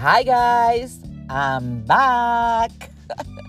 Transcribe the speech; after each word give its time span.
Hi, 0.00 0.22
guys. 0.22 0.98
I'm 1.28 1.82
back. 1.82 2.70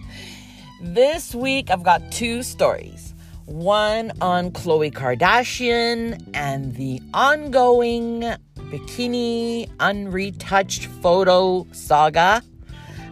this 0.81 1.33
week, 1.33 1.71
I've 1.71 1.83
got 1.83 2.12
two 2.12 2.43
stories 2.43 3.13
one 3.46 4.12
on 4.19 4.51
Khloe 4.51 4.91
Kardashian 4.91 6.21
and 6.33 6.75
the 6.75 7.01
ongoing 7.13 8.23
bikini 8.58 9.69
unretouched 9.77 10.87
photo 11.01 11.65
saga, 11.72 12.41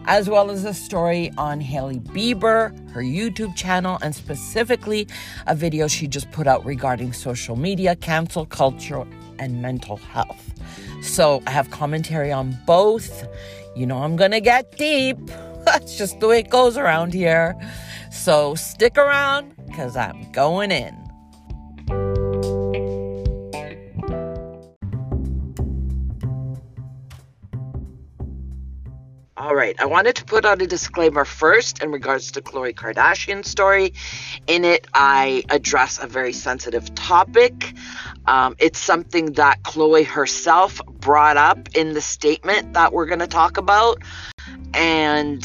as 0.04 0.28
well 0.28 0.50
as 0.50 0.66
a 0.66 0.74
story 0.74 1.32
on 1.38 1.60
Hailey 1.60 1.98
Bieber, 1.98 2.78
her 2.90 3.00
YouTube 3.00 3.56
channel, 3.56 3.98
and 4.02 4.14
specifically 4.14 5.08
a 5.46 5.54
video 5.54 5.88
she 5.88 6.06
just 6.06 6.30
put 6.30 6.46
out 6.46 6.62
regarding 6.66 7.14
social 7.14 7.56
media, 7.56 7.96
cancel 7.96 8.44
culture, 8.44 9.06
and 9.40 9.60
mental 9.60 9.96
health. 9.96 10.54
So 11.02 11.42
I 11.46 11.50
have 11.50 11.70
commentary 11.70 12.30
on 12.30 12.56
both. 12.66 13.26
You 13.74 13.86
know, 13.86 13.98
I'm 13.98 14.14
going 14.16 14.30
to 14.30 14.40
get 14.40 14.76
deep. 14.76 15.18
That's 15.64 15.98
just 15.98 16.20
the 16.20 16.28
way 16.28 16.38
it 16.40 16.50
goes 16.50 16.76
around 16.76 17.12
here. 17.12 17.54
So 18.12 18.54
stick 18.54 18.96
around 18.96 19.54
because 19.66 19.96
I'm 19.96 20.30
going 20.32 20.70
in. 20.70 21.09
All 29.40 29.54
right, 29.54 29.74
I 29.80 29.86
wanted 29.86 30.16
to 30.16 30.26
put 30.26 30.44
out 30.44 30.60
a 30.60 30.66
disclaimer 30.66 31.24
first 31.24 31.82
in 31.82 31.90
regards 31.90 32.32
to 32.32 32.42
Khloe 32.42 32.74
Kardashian's 32.74 33.48
story. 33.48 33.94
In 34.46 34.66
it, 34.66 34.86
I 34.92 35.44
address 35.48 35.98
a 35.98 36.06
very 36.06 36.34
sensitive 36.34 36.94
topic. 36.94 37.72
Um, 38.26 38.54
it's 38.58 38.78
something 38.78 39.32
that 39.32 39.62
Khloe 39.62 40.04
herself 40.04 40.82
brought 40.84 41.38
up 41.38 41.70
in 41.74 41.94
the 41.94 42.02
statement 42.02 42.74
that 42.74 42.92
we're 42.92 43.06
going 43.06 43.20
to 43.20 43.26
talk 43.26 43.56
about. 43.56 44.02
And 44.74 45.42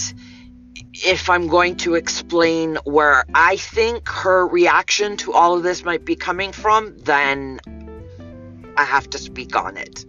if 0.91 1.30
I'm 1.30 1.47
going 1.47 1.78
to 1.78 1.95
explain 1.95 2.75
where 2.84 3.23
I 3.34 3.56
think 3.56 4.09
her 4.09 4.45
reaction 4.45 5.16
to 5.17 5.31
all 5.31 5.56
of 5.56 5.64
this 5.64 5.86
might 5.86 6.03
be 6.03 6.17
coming 6.17 6.52
from, 6.52 6.97
then 6.97 7.62
I 8.75 8.84
have 8.84 9.09
to 9.12 9.17
speak 9.17 9.56
on 9.56 9.78
it. 9.78 10.03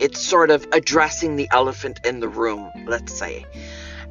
It's 0.00 0.20
sort 0.20 0.50
of 0.50 0.66
addressing 0.72 1.36
the 1.36 1.48
elephant 1.52 2.00
in 2.04 2.20
the 2.20 2.28
room, 2.28 2.70
let's 2.86 3.16
say. 3.16 3.46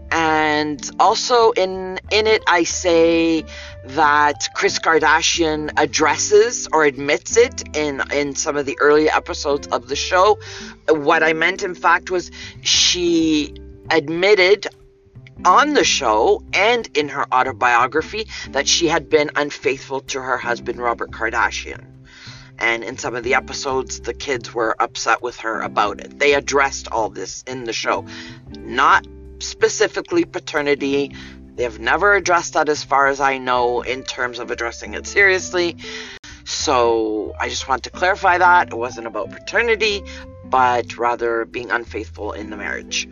And 0.09 0.79
also 0.99 1.51
in 1.51 1.99
in 2.11 2.27
it 2.27 2.43
I 2.47 2.63
say 2.63 3.43
that 3.85 4.47
Kris 4.55 4.79
Kardashian 4.79 5.71
addresses 5.75 6.67
or 6.71 6.85
admits 6.85 7.35
it 7.35 7.75
in 7.75 8.01
in 8.13 8.35
some 8.35 8.55
of 8.55 8.65
the 8.65 8.77
early 8.79 9.09
episodes 9.09 9.67
of 9.67 9.89
the 9.89 9.95
show. 9.95 10.39
What 10.87 11.23
I 11.23 11.33
meant 11.33 11.61
in 11.63 11.75
fact 11.75 12.09
was 12.09 12.31
she 12.61 13.53
admitted 13.89 14.67
on 15.45 15.73
the 15.73 15.83
show 15.83 16.41
and 16.53 16.87
in 16.97 17.09
her 17.09 17.25
autobiography 17.33 18.27
that 18.49 18.67
she 18.67 18.87
had 18.87 19.09
been 19.09 19.29
unfaithful 19.35 20.01
to 20.01 20.21
her 20.21 20.37
husband 20.37 20.79
Robert 20.79 21.11
Kardashian. 21.11 21.96
And 22.59 22.83
in 22.83 22.97
some 22.97 23.15
of 23.15 23.23
the 23.23 23.35
episodes, 23.35 23.99
the 24.01 24.13
kids 24.13 24.53
were 24.53 24.75
upset 24.79 25.21
with 25.21 25.37
her 25.37 25.61
about 25.61 25.99
it. 25.99 26.17
They 26.17 26.33
addressed 26.33 26.87
all 26.91 27.09
this 27.09 27.43
in 27.43 27.65
the 27.65 27.73
show. 27.73 28.05
Not 28.57 29.07
specifically 29.39 30.25
paternity. 30.25 31.15
They 31.55 31.63
have 31.63 31.79
never 31.79 32.13
addressed 32.13 32.53
that, 32.53 32.69
as 32.69 32.83
far 32.83 33.07
as 33.07 33.19
I 33.19 33.37
know, 33.37 33.81
in 33.81 34.03
terms 34.03 34.39
of 34.39 34.51
addressing 34.51 34.93
it 34.93 35.07
seriously. 35.07 35.77
So 36.45 37.35
I 37.39 37.49
just 37.49 37.67
want 37.67 37.83
to 37.83 37.89
clarify 37.89 38.37
that. 38.37 38.69
It 38.69 38.75
wasn't 38.75 39.07
about 39.07 39.31
paternity, 39.31 40.03
but 40.45 40.97
rather 40.97 41.45
being 41.45 41.71
unfaithful 41.71 42.31
in 42.31 42.49
the 42.49 42.57
marriage. 42.57 43.07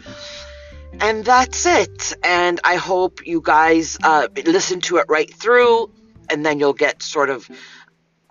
And 1.00 1.26
that's 1.26 1.66
it. 1.66 2.14
And 2.24 2.60
I 2.64 2.76
hope 2.76 3.26
you 3.28 3.42
guys 3.42 3.98
uh, 4.02 4.28
listen 4.46 4.82
to 4.82 4.98
it 4.98 5.06
right 5.10 5.32
through, 5.34 5.92
and 6.30 6.46
then 6.46 6.60
you'll 6.60 6.74
get 6.74 7.04
sort 7.04 7.30
of 7.30 7.50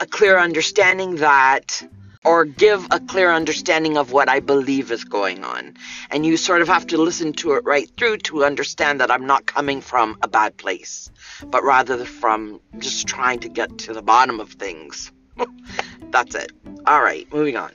a 0.04 0.06
clear 0.06 0.38
understanding 0.38 1.16
that 1.16 1.82
or 2.26 2.44
give 2.44 2.86
a 2.90 3.00
clear 3.00 3.32
understanding 3.32 3.96
of 3.96 4.12
what 4.12 4.28
I 4.28 4.38
believe 4.38 4.92
is 4.92 5.02
going 5.02 5.42
on. 5.44 5.74
And 6.10 6.26
you 6.26 6.36
sort 6.36 6.60
of 6.60 6.68
have 6.68 6.86
to 6.88 6.98
listen 6.98 7.32
to 7.40 7.54
it 7.54 7.64
right 7.64 7.88
through 7.96 8.18
to 8.28 8.44
understand 8.44 9.00
that 9.00 9.10
I'm 9.10 9.26
not 9.26 9.46
coming 9.46 9.80
from 9.80 10.18
a 10.20 10.28
bad 10.28 10.58
place, 10.58 11.10
but 11.46 11.64
rather 11.64 12.04
from 12.04 12.60
just 12.80 13.08
trying 13.08 13.40
to 13.40 13.48
get 13.48 13.78
to 13.78 13.94
the 13.94 14.02
bottom 14.02 14.40
of 14.40 14.52
things. 14.52 15.10
That's 16.10 16.34
it. 16.34 16.52
All 16.86 17.02
right, 17.02 17.26
moving 17.32 17.56
on. 17.56 17.72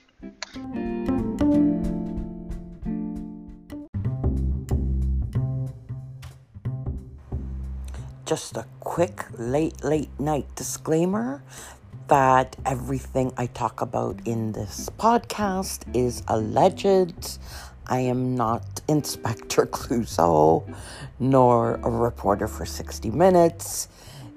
Just 8.24 8.56
a 8.56 8.66
quick 8.80 9.26
late, 9.40 9.84
late 9.84 10.12
night 10.20 10.46
disclaimer 10.56 11.42
that 12.10 12.56
everything 12.66 13.32
I 13.38 13.46
talk 13.46 13.82
about 13.82 14.20
in 14.26 14.52
this 14.52 14.90
podcast 14.98 15.84
is 15.96 16.24
alleged. 16.28 17.38
I 17.86 18.00
am 18.00 18.36
not 18.36 18.82
Inspector 18.88 19.66
Clouseau 19.68 20.64
nor 21.20 21.76
a 21.76 21.90
reporter 21.90 22.48
for 22.48 22.66
60 22.66 23.12
Minutes. 23.12 23.88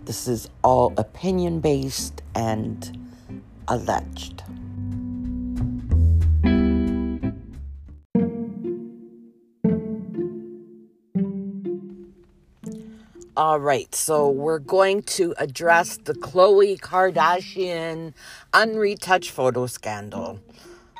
This 0.04 0.28
is 0.28 0.50
all 0.62 0.92
opinion 0.98 1.60
based 1.60 2.22
and 2.34 3.10
alleged. 3.68 4.42
All 13.34 13.58
right, 13.58 13.94
so 13.94 14.28
we're 14.28 14.58
going 14.58 15.04
to 15.04 15.34
address 15.38 15.96
the 16.04 16.12
Khloe 16.12 16.78
Kardashian 16.78 18.12
unretouched 18.52 19.30
photo 19.30 19.64
scandal, 19.64 20.38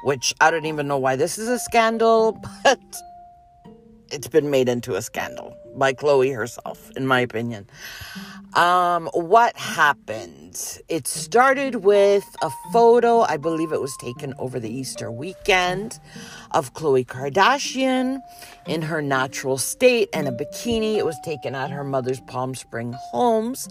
which 0.05 0.35
I 0.41 0.51
don't 0.51 0.65
even 0.65 0.89
know 0.89 0.97
why 0.97 1.17
this 1.17 1.37
is 1.37 1.47
a 1.47 1.59
scandal, 1.59 2.33
but 2.65 2.81
it's 4.11 4.29
been 4.29 4.51
made 4.51 4.71
into 4.71 4.95
a 4.95 5.03
scandal 5.03 5.55
by 5.77 5.93
Khloe 5.93 6.35
herself, 6.35 6.91
in 6.97 7.07
my 7.07 7.21
opinion. 7.21 7.67
Um, 8.55 9.09
what 9.15 9.57
happened? 9.57 10.79
It 10.89 11.07
started 11.07 11.77
with 11.77 12.25
a 12.43 12.51
photo, 12.73 13.21
I 13.21 13.39
believe 13.39 13.73
it 13.73 13.81
was 13.81 13.97
taken 13.97 14.35
over 14.39 14.61
the 14.61 14.71
Easter 14.71 15.11
weekend, 15.11 15.99
of 16.51 16.75
Khloe 16.75 17.07
Kardashian 17.07 18.21
in 18.67 18.83
her 18.83 19.01
natural 19.01 19.57
state 19.57 20.11
and 20.13 20.29
a 20.29 20.33
bikini. 20.33 20.97
It 20.97 21.07
was 21.07 21.19
taken 21.25 21.55
at 21.55 21.71
her 21.71 21.83
mother's 21.83 22.21
Palm 22.21 22.55
Spring 22.55 22.93
homes 22.93 23.71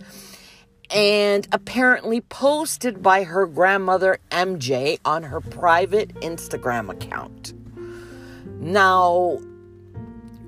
and 0.89 1.47
apparently 1.51 2.21
posted 2.21 3.03
by 3.03 3.23
her 3.23 3.45
grandmother 3.45 4.17
MJ 4.31 4.99
on 5.05 5.23
her 5.23 5.41
private 5.41 6.09
Instagram 6.15 6.89
account. 6.89 7.53
Now, 8.59 9.39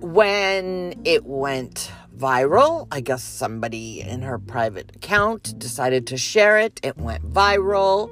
when 0.01 0.99
it 1.05 1.25
went 1.25 1.91
viral, 2.17 2.87
I 2.91 3.01
guess 3.01 3.23
somebody 3.23 4.01
in 4.01 4.21
her 4.21 4.39
private 4.39 4.95
account 4.95 5.57
decided 5.57 6.07
to 6.07 6.17
share 6.17 6.59
it. 6.59 6.79
It 6.83 6.97
went 6.97 7.31
viral 7.31 8.11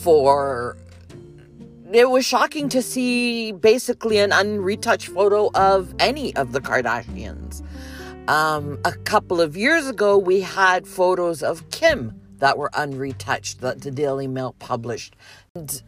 for. 0.00 0.76
It 1.92 2.10
was 2.10 2.24
shocking 2.24 2.68
to 2.70 2.82
see 2.82 3.52
basically 3.52 4.18
an 4.18 4.30
unretouched 4.30 5.08
photo 5.08 5.50
of 5.54 5.94
any 5.98 6.34
of 6.34 6.52
the 6.52 6.60
Kardashians. 6.60 7.62
Um, 8.28 8.80
a 8.84 8.92
couple 8.92 9.40
of 9.40 9.56
years 9.56 9.86
ago, 9.86 10.18
we 10.18 10.40
had 10.40 10.86
photos 10.86 11.42
of 11.42 11.68
Kim 11.70 12.20
that 12.38 12.58
were 12.58 12.70
unretouched 12.70 13.60
that 13.60 13.82
the 13.82 13.90
Daily 13.90 14.26
Mail 14.26 14.54
published. 14.58 15.14
And 15.54 15.80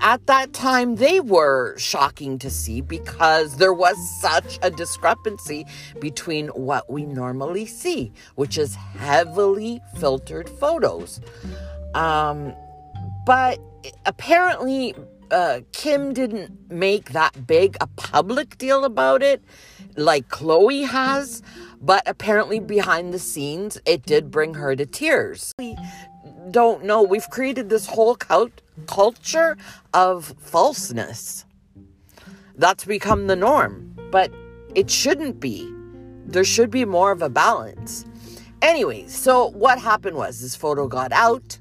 at 0.00 0.26
that 0.26 0.52
time 0.52 0.96
they 0.96 1.20
were 1.20 1.76
shocking 1.78 2.38
to 2.38 2.50
see 2.50 2.80
because 2.80 3.56
there 3.56 3.72
was 3.72 3.96
such 4.20 4.58
a 4.62 4.70
discrepancy 4.70 5.66
between 6.00 6.48
what 6.48 6.90
we 6.90 7.04
normally 7.04 7.66
see, 7.66 8.12
which 8.34 8.58
is 8.58 8.74
heavily 8.74 9.80
filtered 9.98 10.48
photos. 10.48 11.20
Um, 11.94 12.54
but 13.26 13.58
apparently, 14.06 14.94
uh, 15.30 15.60
Kim 15.72 16.12
didn't 16.12 16.70
make 16.70 17.12
that 17.12 17.46
big 17.46 17.76
a 17.80 17.86
public 17.86 18.58
deal 18.58 18.84
about 18.84 19.22
it 19.22 19.42
like 19.96 20.28
Khloe 20.28 20.86
has, 20.86 21.42
but 21.80 22.02
apparently 22.06 22.60
behind 22.60 23.12
the 23.12 23.18
scenes, 23.18 23.80
it 23.86 24.04
did 24.04 24.30
bring 24.30 24.54
her 24.54 24.76
to 24.76 24.86
tears. 24.86 25.52
We 25.58 25.76
don't 26.50 26.84
know. 26.84 27.02
We've 27.02 27.28
created 27.30 27.70
this 27.70 27.86
whole 27.86 28.14
cult 28.16 28.60
culture 28.86 29.56
of 29.94 30.34
falseness. 30.38 31.44
That's 32.56 32.84
become 32.84 33.26
the 33.26 33.36
norm, 33.36 33.96
but 34.10 34.32
it 34.74 34.90
shouldn't 34.90 35.40
be. 35.40 35.72
There 36.26 36.44
should 36.44 36.70
be 36.70 36.84
more 36.84 37.12
of 37.12 37.22
a 37.22 37.28
balance. 37.28 38.04
Anyway, 38.62 39.06
so 39.06 39.46
what 39.48 39.78
happened 39.78 40.16
was 40.16 40.40
this 40.40 40.54
photo 40.54 40.86
got 40.86 41.12
out. 41.12 41.58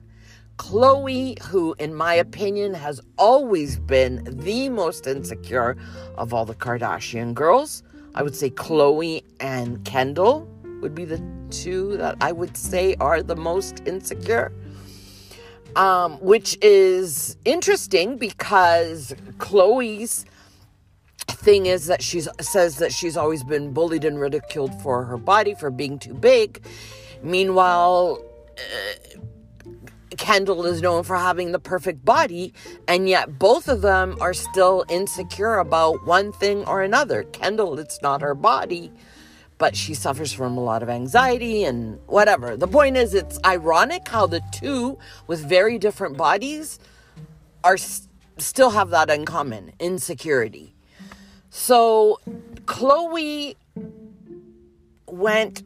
Khloe, 0.58 1.42
who, 1.44 1.74
in 1.80 1.96
my 1.96 2.14
opinion, 2.14 2.74
has 2.74 3.00
always 3.18 3.80
been 3.80 4.28
the 4.30 4.68
most 4.68 5.08
insecure 5.08 5.78
of 6.18 6.34
all 6.34 6.46
the 6.46 6.56
Kardashian 6.56 7.34
girls. 7.34 7.82
I 8.16 8.24
would 8.24 8.36
say 8.36 8.50
Khloe 8.50 9.24
and 9.40 9.84
Kendall 9.86 10.48
would 10.82 10.96
be 10.96 11.06
the 11.06 11.22
two 11.50 11.98
that 11.98 12.18
I 12.22 12.32
would 12.32 12.56
say 12.56 12.96
are 13.00 13.22
the 13.22 13.36
most 13.36 13.82
insecure. 13.86 14.52
Um, 15.76 16.14
which 16.20 16.58
is 16.64 17.38
interesting 17.46 18.18
because 18.18 19.14
Khloe's 19.38 20.26
thing 21.28 21.68
is 21.68 21.86
that 21.86 22.02
she 22.02 22.22
says 22.42 22.78
that 22.78 22.92
she's 22.92 23.16
always 23.16 23.44
been 23.44 23.72
bullied 23.72 24.04
and 24.04 24.20
ridiculed 24.20 24.82
for 24.82 25.04
her 25.04 25.18
body 25.18 25.54
for 25.54 25.70
being 25.70 26.00
too 26.00 26.14
big. 26.14 26.66
Meanwhile, 27.22 28.20
uh, 28.58 29.20
Kendall 30.18 30.66
is 30.66 30.82
known 30.82 31.04
for 31.04 31.18
having 31.18 31.52
the 31.52 31.60
perfect 31.60 32.04
body, 32.04 32.54
and 32.88 33.08
yet 33.08 33.40
both 33.40 33.68
of 33.68 33.82
them 33.82 34.18
are 34.20 34.34
still 34.34 34.86
insecure 34.90 35.58
about 35.58 36.06
one 36.06 36.32
thing 36.32 36.66
or 36.66 36.82
another. 36.82 37.24
Kendall, 37.24 37.80
it's 37.80 38.02
not 38.02 38.22
her 38.22 38.36
body 38.36 38.92
but 39.60 39.76
she 39.76 39.94
suffers 39.94 40.32
from 40.34 40.58
a 40.58 40.62
lot 40.62 40.82
of 40.82 40.90
anxiety 40.90 41.66
and 41.66 42.00
whatever. 42.08 42.58
The 42.58 42.68
point 42.68 42.96
is, 42.96 43.14
it's 43.14 43.38
ironic 43.46 44.08
how 44.08 44.26
the 44.26 44.42
two 44.54 44.98
with 45.28 45.48
very 45.48 45.78
different 45.78 46.18
bodies 46.18 46.80
are 47.64 47.78
still 47.78 48.72
have 48.72 48.90
that 48.90 49.10
in 49.10 49.26
common 49.26 49.74
insecurity. 49.80 50.74
So 51.50 52.20
Khloe 52.66 53.56
went 55.08 55.64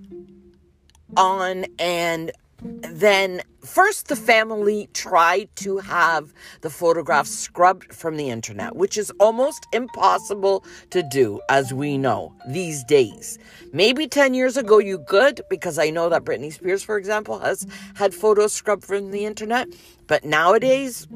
on 1.16 1.66
and 1.78 2.32
then 2.64 3.42
first 3.62 4.08
the 4.08 4.16
family 4.16 4.88
tried 4.94 5.50
to 5.56 5.78
have 5.80 6.34
the 6.62 6.70
photographs 6.70 7.32
scrubbed 7.32 7.94
from 7.94 8.18
the 8.18 8.30
internet, 8.30 8.76
which 8.76 8.98
is 8.98 9.12
almost 9.20 9.68
impossible 9.74 10.64
to 10.90 11.04
do, 11.04 11.42
as 11.50 11.74
we 11.74 11.98
know 11.98 12.34
these 12.50 12.84
days. 12.84 13.38
Maybe 13.72 14.08
10 14.08 14.34
years 14.34 14.58
ago 14.58 14.78
you 14.78 15.00
could, 15.00 15.42
because 15.50 15.78
I 15.80 15.90
know 15.90 16.10
that 16.10 16.24
Britney 16.24 16.54
Spears, 16.54 16.84
for 16.84 16.98
example, 16.98 17.40
has 17.40 17.66
had 17.96 18.14
photos 18.14 18.54
scrubbed 18.54 18.84
from 18.84 19.12
the 19.12 19.26
internet. 19.26 19.68
But 20.14 20.26
nowadays, 20.26 21.08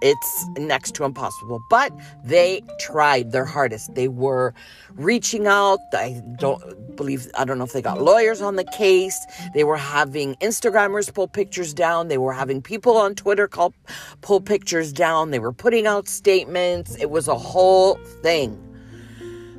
it's 0.00 0.46
next 0.56 0.94
to 0.94 1.04
impossible. 1.04 1.62
But 1.68 1.92
they 2.24 2.62
tried 2.78 3.32
their 3.32 3.44
hardest. 3.44 3.94
They 3.94 4.08
were 4.08 4.54
reaching 4.94 5.46
out. 5.46 5.78
I 5.92 6.22
don't 6.38 6.96
believe, 6.96 7.30
I 7.36 7.44
don't 7.44 7.58
know 7.58 7.64
if 7.64 7.74
they 7.74 7.82
got 7.82 8.00
lawyers 8.00 8.40
on 8.40 8.56
the 8.56 8.64
case. 8.64 9.14
They 9.52 9.62
were 9.62 9.76
having 9.76 10.36
Instagrammers 10.36 11.12
pull 11.12 11.28
pictures 11.28 11.74
down. 11.74 12.08
They 12.08 12.16
were 12.16 12.32
having 12.32 12.62
people 12.62 12.96
on 12.96 13.14
Twitter 13.14 13.46
call, 13.46 13.74
pull 14.22 14.40
pictures 14.40 14.90
down. 14.90 15.32
They 15.32 15.38
were 15.38 15.52
putting 15.52 15.86
out 15.86 16.08
statements. 16.08 16.96
It 16.96 17.10
was 17.10 17.28
a 17.28 17.36
whole 17.36 17.96
thing. 18.22 18.58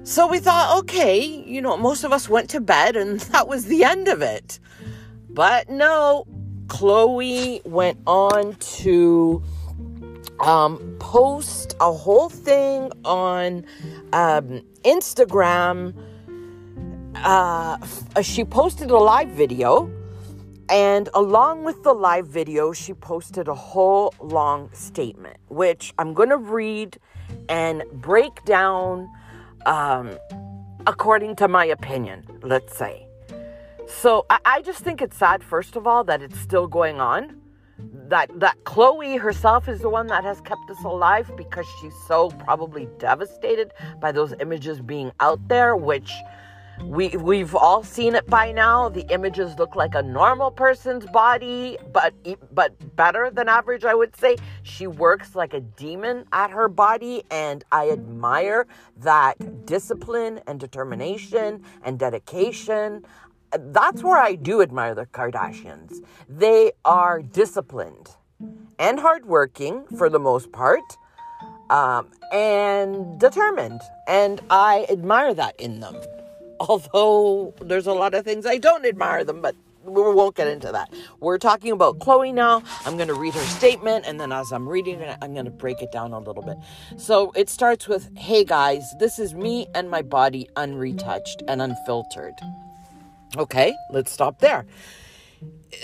So 0.05 0.25
we 0.25 0.39
thought, 0.39 0.79
okay, 0.79 1.23
you 1.23 1.61
know, 1.61 1.77
most 1.77 2.03
of 2.03 2.11
us 2.11 2.27
went 2.27 2.49
to 2.49 2.59
bed 2.59 2.95
and 2.95 3.19
that 3.29 3.47
was 3.47 3.65
the 3.65 3.83
end 3.83 4.07
of 4.07 4.23
it. 4.23 4.59
But 5.29 5.69
no, 5.69 6.25
Khloe 6.71 7.63
went 7.65 7.99
on 8.07 8.55
to 8.55 9.43
um, 10.39 10.95
post 10.99 11.75
a 11.81 11.91
whole 11.91 12.29
thing 12.29 12.89
on 13.03 13.65
um, 14.13 14.61
Instagram. 14.85 15.93
Uh, 17.15 17.77
she 18.21 18.45
posted 18.45 18.89
a 18.89 18.97
live 18.97 19.27
video, 19.31 19.91
and 20.69 21.09
along 21.13 21.65
with 21.65 21.83
the 21.83 21.91
live 21.91 22.27
video, 22.27 22.71
she 22.71 22.93
posted 22.93 23.49
a 23.49 23.53
whole 23.53 24.13
long 24.21 24.69
statement, 24.71 25.35
which 25.49 25.93
I'm 25.99 26.13
going 26.13 26.29
to 26.29 26.37
read 26.37 26.97
and 27.49 27.83
break 27.91 28.45
down 28.45 29.09
um, 29.65 30.17
according 30.87 31.35
to 31.35 31.49
my 31.49 31.65
opinion, 31.65 32.25
let's 32.43 32.77
say. 32.77 33.10
So 33.99 34.25
I, 34.29 34.39
I 34.45 34.61
just 34.61 34.79
think 34.79 35.01
it's 35.01 35.17
sad, 35.17 35.43
first 35.43 35.75
of 35.75 35.85
all, 35.85 36.03
that 36.05 36.21
it's 36.21 36.39
still 36.39 36.67
going 36.67 37.01
on. 37.01 37.37
That 38.07 38.29
that 38.39 38.63
Khloe 38.63 39.19
herself 39.19 39.67
is 39.67 39.79
the 39.81 39.89
one 39.89 40.07
that 40.07 40.23
has 40.23 40.39
kept 40.41 40.69
us 40.69 40.83
alive 40.83 41.31
because 41.35 41.65
she's 41.79 41.93
so 42.07 42.29
probably 42.29 42.87
devastated 42.99 43.71
by 43.99 44.11
those 44.11 44.33
images 44.39 44.79
being 44.81 45.11
out 45.19 45.45
there, 45.47 45.75
which 45.75 46.11
we 46.83 47.09
we've 47.09 47.55
all 47.55 47.83
seen 47.83 48.15
it 48.15 48.27
by 48.27 48.51
now. 48.51 48.89
The 48.89 49.05
images 49.11 49.57
look 49.57 49.75
like 49.75 49.95
a 49.95 50.01
normal 50.01 50.51
person's 50.51 51.05
body, 51.07 51.77
but 51.91 52.13
but 52.53 52.95
better 52.95 53.29
than 53.31 53.47
average, 53.49 53.85
I 53.85 53.93
would 53.93 54.15
say. 54.15 54.37
She 54.63 54.87
works 54.87 55.35
like 55.35 55.53
a 55.53 55.61
demon 55.61 56.25
at 56.31 56.51
her 56.51 56.67
body, 56.67 57.23
and 57.31 57.63
I 57.71 57.89
admire 57.89 58.67
that 58.97 59.65
discipline 59.65 60.39
and 60.47 60.59
determination 60.59 61.63
and 61.83 61.97
dedication 61.99 63.05
that's 63.57 64.03
where 64.03 64.17
I 64.17 64.35
do 64.35 64.61
admire 64.61 64.95
the 64.95 65.05
Kardashians. 65.05 66.03
They 66.29 66.71
are 66.85 67.21
disciplined 67.21 68.09
and 68.79 68.99
hardworking 68.99 69.85
for 69.97 70.09
the 70.09 70.19
most 70.19 70.51
part, 70.51 70.81
um, 71.69 72.07
and 72.31 73.19
determined. 73.19 73.81
And 74.07 74.41
I 74.49 74.85
admire 74.89 75.33
that 75.33 75.59
in 75.59 75.79
them. 75.79 75.95
Although 76.59 77.53
there's 77.61 77.87
a 77.87 77.93
lot 77.93 78.13
of 78.13 78.23
things 78.23 78.45
I 78.45 78.57
don't 78.57 78.85
admire 78.85 79.23
them, 79.23 79.41
but 79.41 79.55
we 79.83 80.01
won't 80.01 80.35
get 80.35 80.47
into 80.47 80.71
that. 80.71 80.93
We're 81.19 81.39
talking 81.39 81.71
about 81.71 81.99
Khloe 81.99 82.33
now. 82.33 82.61
I'm 82.85 82.97
going 82.97 83.07
to 83.07 83.15
read 83.15 83.33
her 83.33 83.41
statement, 83.41 84.05
and 84.07 84.19
then 84.19 84.31
as 84.31 84.51
I'm 84.51 84.69
reading 84.69 84.99
it, 85.01 85.17
I'm 85.21 85.33
going 85.33 85.45
to 85.45 85.51
break 85.51 85.81
it 85.81 85.91
down 85.91 86.13
a 86.13 86.19
little 86.19 86.43
bit. 86.43 86.57
So 86.97 87.31
it 87.35 87.49
starts 87.49 87.87
with 87.87 88.09
Hey 88.15 88.43
guys, 88.43 88.83
this 88.99 89.17
is 89.17 89.33
me 89.33 89.67
and 89.73 89.89
my 89.89 90.01
body 90.03 90.47
unretouched 90.55 91.41
and 91.47 91.61
unfiltered. 91.61 92.35
Okay, 93.37 93.73
let's 93.91 94.11
stop 94.11 94.39
there. 94.39 94.65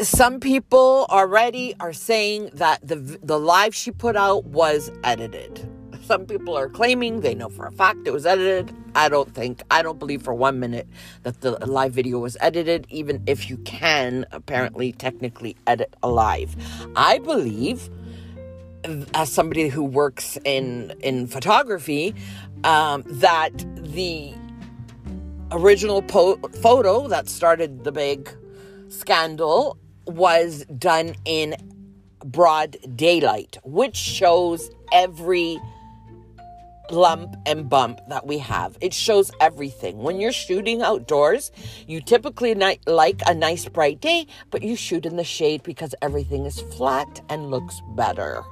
Some 0.01 0.39
people 0.39 1.07
already 1.09 1.73
are 1.79 1.93
saying 1.93 2.51
that 2.53 2.85
the 2.85 2.95
the 3.23 3.39
live 3.39 3.73
she 3.73 3.91
put 3.91 4.15
out 4.15 4.45
was 4.45 4.91
edited. 5.03 5.67
Some 6.03 6.25
people 6.25 6.55
are 6.55 6.69
claiming 6.69 7.21
they 7.21 7.35
know 7.35 7.49
for 7.49 7.65
a 7.65 7.71
fact 7.71 8.07
it 8.07 8.11
was 8.11 8.25
edited. 8.25 8.73
I 8.95 9.09
don't 9.09 9.33
think, 9.33 9.61
I 9.69 9.81
don't 9.81 9.99
believe 9.99 10.21
for 10.21 10.33
one 10.33 10.57
minute 10.59 10.87
that 11.23 11.41
the 11.41 11.51
live 11.65 11.91
video 11.91 12.19
was 12.19 12.37
edited, 12.39 12.87
even 12.89 13.21
if 13.27 13.49
you 13.49 13.57
can 13.57 14.25
apparently 14.31 14.93
technically 14.93 15.57
edit 15.67 15.93
a 16.01 16.09
live. 16.09 16.55
I 16.95 17.19
believe 17.19 17.89
as 19.13 19.31
somebody 19.31 19.67
who 19.67 19.83
works 19.83 20.37
in 20.45 20.93
in 21.01 21.27
photography 21.27 22.15
um, 22.63 23.03
that 23.07 23.51
the 23.75 24.33
original 25.51 26.01
po- 26.01 26.37
photo 26.61 27.07
that 27.07 27.29
started 27.29 27.83
the 27.83 27.91
big 27.91 28.29
scandal 28.89 29.77
was 30.05 30.65
done 30.77 31.15
in 31.25 31.55
broad 32.25 32.77
daylight, 32.95 33.57
which 33.63 33.95
shows 33.95 34.69
every 34.91 35.59
lump 36.89 37.35
and 37.45 37.69
bump 37.69 37.99
that 38.09 38.25
we 38.25 38.37
have. 38.37 38.77
It 38.81 38.93
shows 38.93 39.31
everything. 39.41 39.97
When 39.97 40.19
you're 40.19 40.31
shooting 40.31 40.81
outdoors, 40.81 41.51
you 41.85 42.01
typically 42.01 42.55
like 42.55 43.21
a 43.25 43.33
nice 43.33 43.67
bright 43.67 43.99
day, 43.99 44.27
but 44.51 44.63
you 44.63 44.75
shoot 44.75 45.05
in 45.05 45.17
the 45.17 45.23
shade 45.23 45.63
because 45.63 45.93
everything 46.01 46.45
is 46.45 46.61
flat 46.61 47.21
and 47.29 47.51
looks 47.51 47.81
better. 47.95 48.43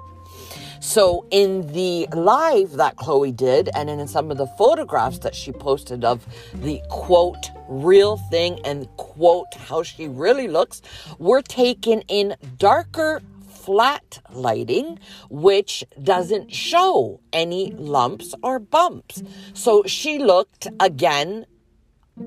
So, 0.80 1.26
in 1.32 1.72
the 1.74 2.08
live 2.14 2.74
that 2.74 2.96
Khloe 2.98 3.36
did, 3.36 3.70
and 3.76 3.90
in 3.90 4.08
some 4.08 4.32
of 4.32 4.38
the 4.38 4.48
photographs 4.48 5.20
that 5.20 5.36
she 5.36 5.52
posted 5.52 6.04
of 6.04 6.26
the 6.54 6.82
quote, 6.90 7.52
real 7.68 8.18
thing, 8.18 8.60
and 8.66 8.88
quote, 8.98 9.54
how 9.56 9.84
she 9.84 10.08
really 10.08 10.48
looks, 10.48 10.82
were 11.18 11.42
taken 11.42 12.02
in 12.08 12.36
darker 12.58 13.22
flat 13.48 14.20
lighting, 14.32 15.00
which 15.30 15.84
doesn't 16.04 16.54
show 16.54 17.20
any 17.34 17.72
lumps 17.72 18.36
or 18.44 18.60
bumps. 18.60 19.24
So 19.54 19.84
she 19.86 20.20
looked 20.20 20.68
again 20.80 21.48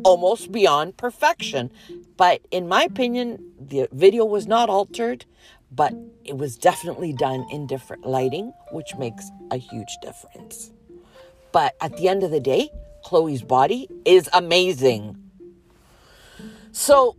almost 0.03 0.51
beyond 0.53 0.97
perfection. 0.97 1.71
But 2.17 2.43
in 2.51 2.67
my 2.67 2.83
opinion, 2.83 3.53
the 3.59 3.89
video 3.93 4.25
was 4.25 4.47
not 4.47 4.69
altered 4.69 5.25
but 5.71 5.95
it 6.25 6.37
was 6.37 6.57
definitely 6.57 7.13
done 7.13 7.47
in 7.51 7.67
different 7.67 8.07
lighting, 8.07 8.53
which 8.73 8.95
makes 8.97 9.31
a 9.51 9.57
huge 9.57 9.97
difference. 10.03 10.71
But 11.53 11.75
at 11.81 11.97
the 11.97 12.09
end 12.09 12.23
of 12.23 12.31
the 12.31 12.41
day, 12.41 12.71
Khloe's 13.05 13.43
body 13.43 13.89
is 14.05 14.29
amazing. 14.33 15.17
So, 16.73 17.17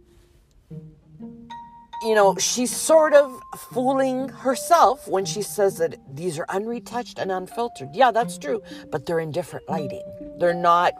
you 2.01 2.15
know, 2.15 2.35
she's 2.37 2.75
sort 2.75 3.13
of 3.13 3.39
fooling 3.57 4.29
herself 4.29 5.07
when 5.07 5.25
she 5.25 5.41
says 5.41 5.77
that 5.77 5.95
these 6.15 6.39
are 6.39 6.45
unretouched 6.45 7.19
and 7.19 7.31
unfiltered. 7.31 7.89
Yeah, 7.93 8.11
that's 8.11 8.37
true, 8.37 8.61
but 8.91 9.05
they're 9.05 9.19
in 9.19 9.31
different 9.31 9.67
lighting. 9.67 10.03
They're 10.39 10.53
not 10.53 10.93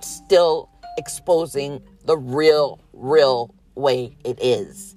still 0.00 0.70
exposing 0.98 1.82
the 2.04 2.16
real, 2.16 2.80
real 2.92 3.54
way 3.74 4.16
it 4.24 4.38
is. 4.42 4.93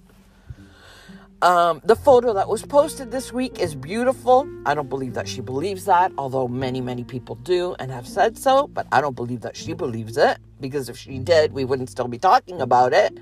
Um, 1.44 1.82
the 1.84 1.96
photo 1.96 2.34
that 2.34 2.50
was 2.50 2.66
posted 2.66 3.12
this 3.12 3.32
week 3.32 3.60
is 3.60 3.76
beautiful. 3.76 4.50
I 4.66 4.74
don't 4.74 4.90
believe 4.90 5.14
that 5.14 5.28
she 5.28 5.40
believes 5.40 5.86
that, 5.86 6.12
although 6.18 6.48
many, 6.48 6.82
many 6.82 7.04
people 7.04 7.36
do 7.36 7.76
and 7.78 7.92
have 7.92 8.08
said 8.08 8.40
so, 8.40 8.68
but 8.68 8.88
I 8.92 9.02
don't 9.02 9.16
believe 9.16 9.42
that 9.42 9.56
she 9.56 9.74
believes 9.74 10.18
it 10.18 10.40
because 10.60 10.90
if 10.90 10.98
she 10.98 11.20
did, 11.20 11.54
we 11.54 11.64
wouldn't 11.64 11.92
still 11.92 12.08
be 12.08 12.18
talking 12.18 12.60
about 12.60 12.92
it. 12.92 13.20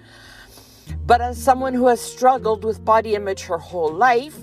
But 1.05 1.19
as 1.19 1.41
someone 1.41 1.74
who 1.74 1.88
has 1.88 2.00
struggled 2.00 2.63
with 2.63 2.86
body 2.86 3.15
image 3.15 3.41
her 3.41 3.57
whole 3.57 3.91
life, 3.91 4.39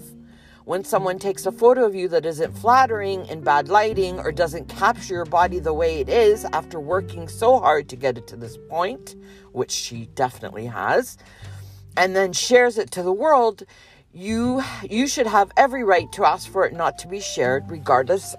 when 0.64 0.84
someone 0.84 1.18
takes 1.18 1.46
a 1.46 1.52
photo 1.52 1.86
of 1.86 1.94
you 1.94 2.08
that 2.08 2.26
isn't 2.26 2.56
flattering 2.58 3.24
in 3.26 3.40
bad 3.40 3.68
lighting 3.68 4.18
or 4.18 4.32
doesn't 4.32 4.68
capture 4.68 5.14
your 5.14 5.24
body 5.24 5.58
the 5.58 5.72
way 5.72 5.98
it 5.98 6.10
is 6.10 6.44
after 6.52 6.78
working 6.78 7.26
so 7.26 7.58
hard 7.58 7.88
to 7.88 7.96
get 7.96 8.18
it 8.18 8.26
to 8.26 8.36
this 8.36 8.58
point, 8.68 9.16
which 9.52 9.70
she 9.70 10.06
definitely 10.14 10.66
has, 10.66 11.16
and 11.96 12.16
then 12.16 12.32
shares 12.32 12.78
it 12.78 12.90
to 12.92 13.02
the 13.02 13.12
world, 13.12 13.62
you 14.12 14.62
you 14.88 15.06
should 15.06 15.26
have 15.26 15.50
every 15.56 15.84
right 15.84 16.10
to 16.12 16.24
ask 16.24 16.50
for 16.50 16.66
it 16.66 16.74
not 16.74 16.98
to 16.98 17.08
be 17.08 17.20
shared 17.20 17.70
regardless 17.70 18.34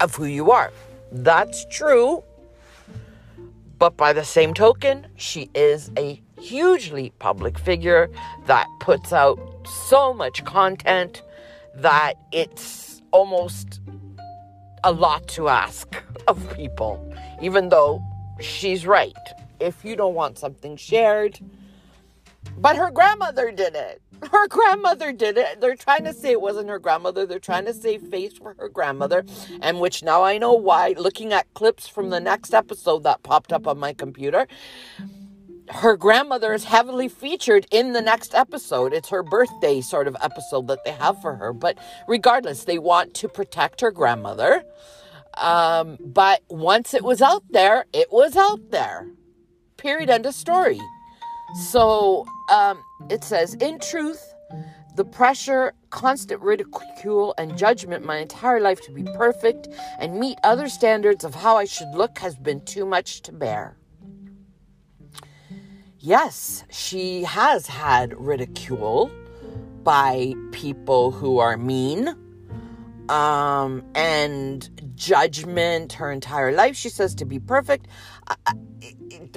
of 0.00 0.14
who 0.14 0.24
you 0.24 0.50
are. 0.50 0.72
That's 1.12 1.64
true. 1.66 2.24
But 3.78 3.96
by 3.96 4.12
the 4.12 4.24
same 4.24 4.54
token, 4.54 5.06
she 5.16 5.50
is 5.54 5.90
a 5.98 6.20
hugely 6.40 7.12
public 7.18 7.58
figure 7.58 8.08
that 8.46 8.66
puts 8.80 9.12
out 9.12 9.38
so 9.88 10.14
much 10.14 10.44
content 10.44 11.22
that 11.74 12.14
it's 12.32 13.02
almost 13.10 13.80
a 14.82 14.92
lot 14.92 15.26
to 15.28 15.48
ask 15.48 16.02
of 16.26 16.54
people, 16.54 17.12
even 17.42 17.68
though 17.68 18.02
she's 18.40 18.86
right. 18.86 19.16
If 19.60 19.84
you 19.84 19.96
don't 19.96 20.14
want 20.14 20.38
something 20.38 20.76
shared, 20.76 21.38
but 22.58 22.76
her 22.76 22.90
grandmother 22.90 23.50
did 23.50 23.74
it. 23.74 24.02
Her 24.30 24.48
grandmother 24.48 25.12
did 25.12 25.36
it. 25.36 25.60
They're 25.60 25.76
trying 25.76 26.04
to 26.04 26.12
say 26.12 26.30
it 26.30 26.40
wasn't 26.40 26.70
her 26.70 26.78
grandmother. 26.78 27.26
They're 27.26 27.38
trying 27.38 27.66
to 27.66 27.74
save 27.74 28.02
face 28.02 28.38
for 28.38 28.54
her 28.58 28.68
grandmother, 28.68 29.24
and 29.60 29.80
which 29.80 30.02
now 30.02 30.22
I 30.22 30.38
know 30.38 30.54
why. 30.54 30.94
Looking 30.96 31.32
at 31.32 31.52
clips 31.54 31.86
from 31.86 32.10
the 32.10 32.20
next 32.20 32.54
episode 32.54 33.02
that 33.02 33.22
popped 33.22 33.52
up 33.52 33.66
on 33.66 33.78
my 33.78 33.92
computer, 33.92 34.46
her 35.68 35.96
grandmother 35.96 36.54
is 36.54 36.64
heavily 36.64 37.08
featured 37.08 37.66
in 37.70 37.92
the 37.92 38.00
next 38.00 38.34
episode. 38.34 38.92
It's 38.92 39.08
her 39.10 39.22
birthday 39.22 39.80
sort 39.80 40.08
of 40.08 40.16
episode 40.22 40.68
that 40.68 40.84
they 40.84 40.92
have 40.92 41.20
for 41.20 41.34
her. 41.36 41.52
But 41.52 41.76
regardless, 42.08 42.64
they 42.64 42.78
want 42.78 43.14
to 43.14 43.28
protect 43.28 43.80
her 43.80 43.90
grandmother. 43.90 44.64
Um, 45.34 45.98
but 46.00 46.42
once 46.48 46.94
it 46.94 47.04
was 47.04 47.20
out 47.20 47.42
there, 47.50 47.84
it 47.92 48.10
was 48.10 48.36
out 48.36 48.70
there. 48.70 49.08
Period. 49.76 50.08
End 50.08 50.24
of 50.24 50.34
story. 50.34 50.80
So 51.54 52.26
um, 52.50 52.82
it 53.08 53.24
says, 53.24 53.54
in 53.54 53.78
truth, 53.78 54.34
the 54.96 55.04
pressure, 55.04 55.74
constant 55.90 56.40
ridicule, 56.40 57.34
and 57.38 57.56
judgment 57.56 58.04
my 58.04 58.18
entire 58.18 58.60
life 58.60 58.80
to 58.86 58.92
be 58.92 59.04
perfect 59.04 59.68
and 59.98 60.18
meet 60.18 60.38
other 60.42 60.68
standards 60.68 61.24
of 61.24 61.34
how 61.34 61.56
I 61.56 61.64
should 61.64 61.90
look 61.94 62.18
has 62.18 62.36
been 62.36 62.64
too 62.64 62.86
much 62.86 63.22
to 63.22 63.32
bear. 63.32 63.76
Yes, 65.98 66.64
she 66.70 67.24
has 67.24 67.66
had 67.66 68.18
ridicule 68.18 69.10
by 69.82 70.34
people 70.52 71.10
who 71.10 71.38
are 71.38 71.56
mean 71.56 72.14
um, 73.08 73.84
and 73.94 74.68
judgment 74.96 75.92
her 75.92 76.10
entire 76.10 76.52
life. 76.52 76.74
She 76.74 76.88
says 76.88 77.14
to 77.16 77.24
be 77.24 77.38
perfect. 77.38 77.86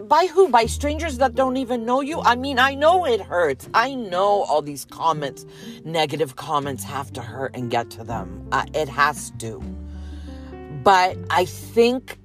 by 0.03 0.27
who? 0.27 0.49
By 0.49 0.65
strangers 0.65 1.17
that 1.17 1.35
don't 1.35 1.57
even 1.57 1.85
know 1.85 2.01
you? 2.01 2.21
I 2.21 2.35
mean, 2.35 2.57
I 2.57 2.73
know 2.73 3.05
it 3.05 3.21
hurts. 3.21 3.69
I 3.73 3.93
know 3.93 4.43
all 4.43 4.61
these 4.61 4.85
comments, 4.85 5.45
negative 5.83 6.35
comments, 6.35 6.83
have 6.83 7.13
to 7.13 7.21
hurt 7.21 7.55
and 7.55 7.69
get 7.69 7.89
to 7.91 8.03
them. 8.03 8.47
Uh, 8.51 8.65
it 8.73 8.89
has 8.89 9.31
to. 9.39 9.61
But 10.83 11.17
I 11.29 11.45
think 11.45 12.17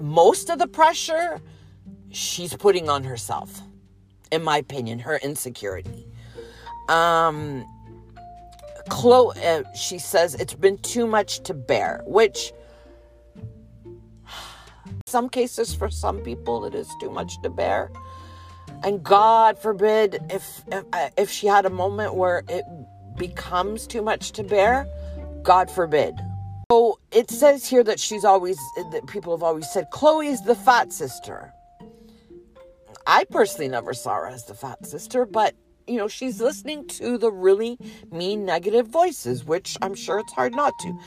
most 0.00 0.50
of 0.50 0.58
the 0.58 0.66
pressure 0.66 1.40
she's 2.10 2.54
putting 2.54 2.88
on 2.88 3.04
herself, 3.04 3.60
in 4.30 4.42
my 4.42 4.58
opinion, 4.58 4.98
her 4.98 5.16
insecurity. 5.18 6.06
Um, 6.88 7.64
Khloe, 8.88 9.36
uh, 9.36 9.62
she 9.74 9.98
says 9.98 10.34
it's 10.34 10.54
been 10.54 10.78
too 10.78 11.06
much 11.06 11.40
to 11.44 11.54
bear, 11.54 12.02
which 12.04 12.52
some 15.12 15.28
cases 15.28 15.74
for 15.74 15.90
some 15.90 16.18
people 16.20 16.64
it 16.64 16.74
is 16.74 16.88
too 16.98 17.10
much 17.10 17.40
to 17.42 17.50
bear. 17.50 17.92
And 18.82 19.02
God 19.02 19.58
forbid 19.58 20.18
if 20.30 20.44
if, 20.72 20.84
uh, 20.92 21.10
if 21.18 21.30
she 21.30 21.46
had 21.46 21.66
a 21.66 21.70
moment 21.70 22.14
where 22.14 22.42
it 22.48 22.64
becomes 23.16 23.86
too 23.86 24.02
much 24.02 24.32
to 24.32 24.42
bear, 24.42 24.88
God 25.42 25.70
forbid. 25.70 26.14
So 26.70 26.98
it 27.12 27.30
says 27.30 27.68
here 27.68 27.84
that 27.84 28.00
she's 28.00 28.24
always 28.24 28.58
that 28.92 29.06
people 29.06 29.36
have 29.36 29.42
always 29.42 29.70
said 29.70 29.84
Khloe's 29.92 30.42
the 30.42 30.54
fat 30.54 30.92
sister. 30.92 31.52
I 33.06 33.24
personally 33.24 33.68
never 33.68 33.92
saw 33.92 34.14
her 34.20 34.28
as 34.28 34.46
the 34.46 34.54
fat 34.54 34.86
sister, 34.86 35.26
but 35.26 35.54
you 35.86 35.96
know, 35.96 36.08
she's 36.08 36.40
listening 36.40 36.86
to 36.88 37.18
the 37.18 37.30
really 37.30 37.78
mean 38.10 38.44
negative 38.44 38.88
voices, 38.88 39.44
which 39.44 39.76
I'm 39.82 39.94
sure 39.94 40.18
it's 40.18 40.32
hard 40.32 40.54
not 40.54 40.72
to. 40.80 40.98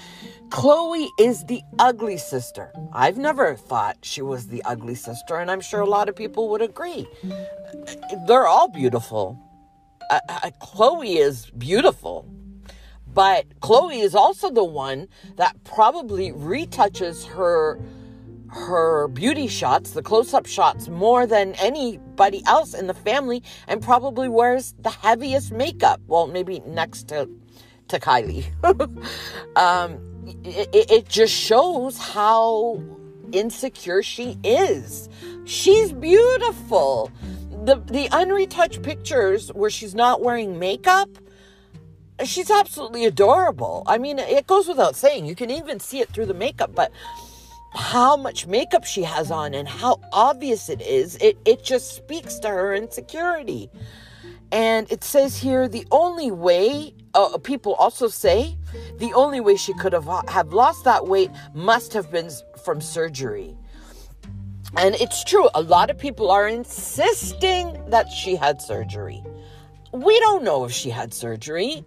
Khloe 0.50 1.08
is 1.20 1.46
the 1.46 1.62
ugly 1.79 2.17
sister. 2.17 2.72
I've 2.94 3.17
never 3.17 3.55
thought 3.55 3.98
she 4.01 4.22
was 4.22 4.48
the 4.48 4.63
ugly 4.63 4.96
sister, 4.96 5.38
and 5.38 5.50
I'm 5.50 5.62
sure 5.62 5.82
a 5.82 5.86
lot 5.86 6.10
of 6.10 6.15
people 6.15 6.50
would 6.50 6.62
agree. 6.62 7.08
They're 8.27 8.48
all 8.48 8.70
beautiful. 8.70 9.39
Uh, 10.10 10.20
uh, 10.29 10.51
Khloe 10.62 11.17
is 11.17 11.50
beautiful. 11.51 12.27
But 13.08 13.62
Khloe 13.62 14.03
is 14.03 14.13
also 14.13 14.51
the 14.51 14.63
one 14.63 15.08
that 15.38 15.63
probably 15.63 16.34
retouches 16.34 17.25
her 17.27 17.79
her 18.55 19.09
beauty 19.09 19.47
shots, 19.47 19.91
the 19.91 20.01
close 20.01 20.33
up 20.33 20.45
shots, 20.45 20.88
more 20.88 21.27
than 21.27 21.53
anybody 21.55 22.41
else 22.47 22.74
in 22.74 22.88
the 22.88 22.93
family, 22.93 23.43
and 23.67 23.81
probably 23.81 24.29
wears 24.29 24.74
the 24.79 24.89
heaviest 24.89 25.51
makeup. 25.51 26.01
Well, 26.07 26.27
maybe 26.27 26.62
next 26.65 27.09
to, 27.09 27.29
to 27.89 28.00
Kylie. 28.00 28.45
um, 29.57 30.00
it, 30.43 30.89
it 30.89 31.09
just 31.09 31.33
shows 31.33 31.97
how 31.97 32.81
insecure 33.33 34.01
she 34.01 34.38
is. 34.43 35.09
She's 35.43 35.91
beautiful. 35.91 37.12
The, 37.65 37.75
the 37.75 38.07
unretouched 38.09 38.83
pictures 38.83 39.50
where 39.50 39.69
she's 39.69 39.93
not 39.93 40.21
wearing 40.21 40.59
makeup 40.59 41.09
she's 42.24 42.50
absolutely 42.50 43.05
adorable. 43.05 43.83
I 43.88 43.97
mean, 43.97 44.19
it 44.19 44.47
goes 44.47 44.67
without 44.67 44.95
saying. 44.95 45.25
You 45.25 45.35
can 45.35 45.51
even 45.51 45.79
see 45.79 46.00
it 46.00 46.09
through 46.09 46.27
the 46.27 46.33
makeup, 46.33 46.74
but 46.74 46.91
how 47.75 48.15
much 48.15 48.48
makeup 48.48 48.86
she 48.86 49.03
has 49.03 49.32
on 49.32 49.53
and 49.53 49.67
how 49.67 50.00
obvious 50.12 50.70
it 50.70 50.82
is, 50.82 51.15
it, 51.17 51.38
it 51.46 51.63
just 51.63 51.96
speaks 51.96 52.39
to 52.39 52.48
her 52.48 52.74
insecurity. 52.74 53.70
And 54.51 54.89
it 54.91 55.03
says 55.03 55.38
here 55.38 55.67
the 55.67 55.86
only 55.91 56.32
way, 56.32 56.94
uh, 57.13 57.38
people 57.39 57.74
also 57.74 58.08
say, 58.08 58.58
the 58.98 59.13
only 59.13 59.41
way 59.41 59.55
she 59.58 59.74
could 59.74 59.94
have, 59.94 60.08
have 60.29 60.53
lost 60.53 60.86
that 60.86 61.08
weight 61.08 61.32
must 61.53 61.94
have 61.94 62.12
been 62.12 62.29
from 62.63 62.79
surgery. 62.79 63.58
And 64.77 64.96
it's 64.96 65.24
true, 65.24 65.50
a 65.53 65.62
lot 65.62 65.89
of 65.89 65.98
people 65.98 66.32
are 66.32 66.48
insisting 66.48 67.82
that 67.89 68.10
she 68.12 68.36
had 68.36 68.62
surgery. 68.62 69.24
We 69.91 70.20
don't 70.20 70.44
know 70.44 70.65
if 70.65 70.72
she 70.72 70.89
had 70.89 71.13
surgery. 71.13 71.86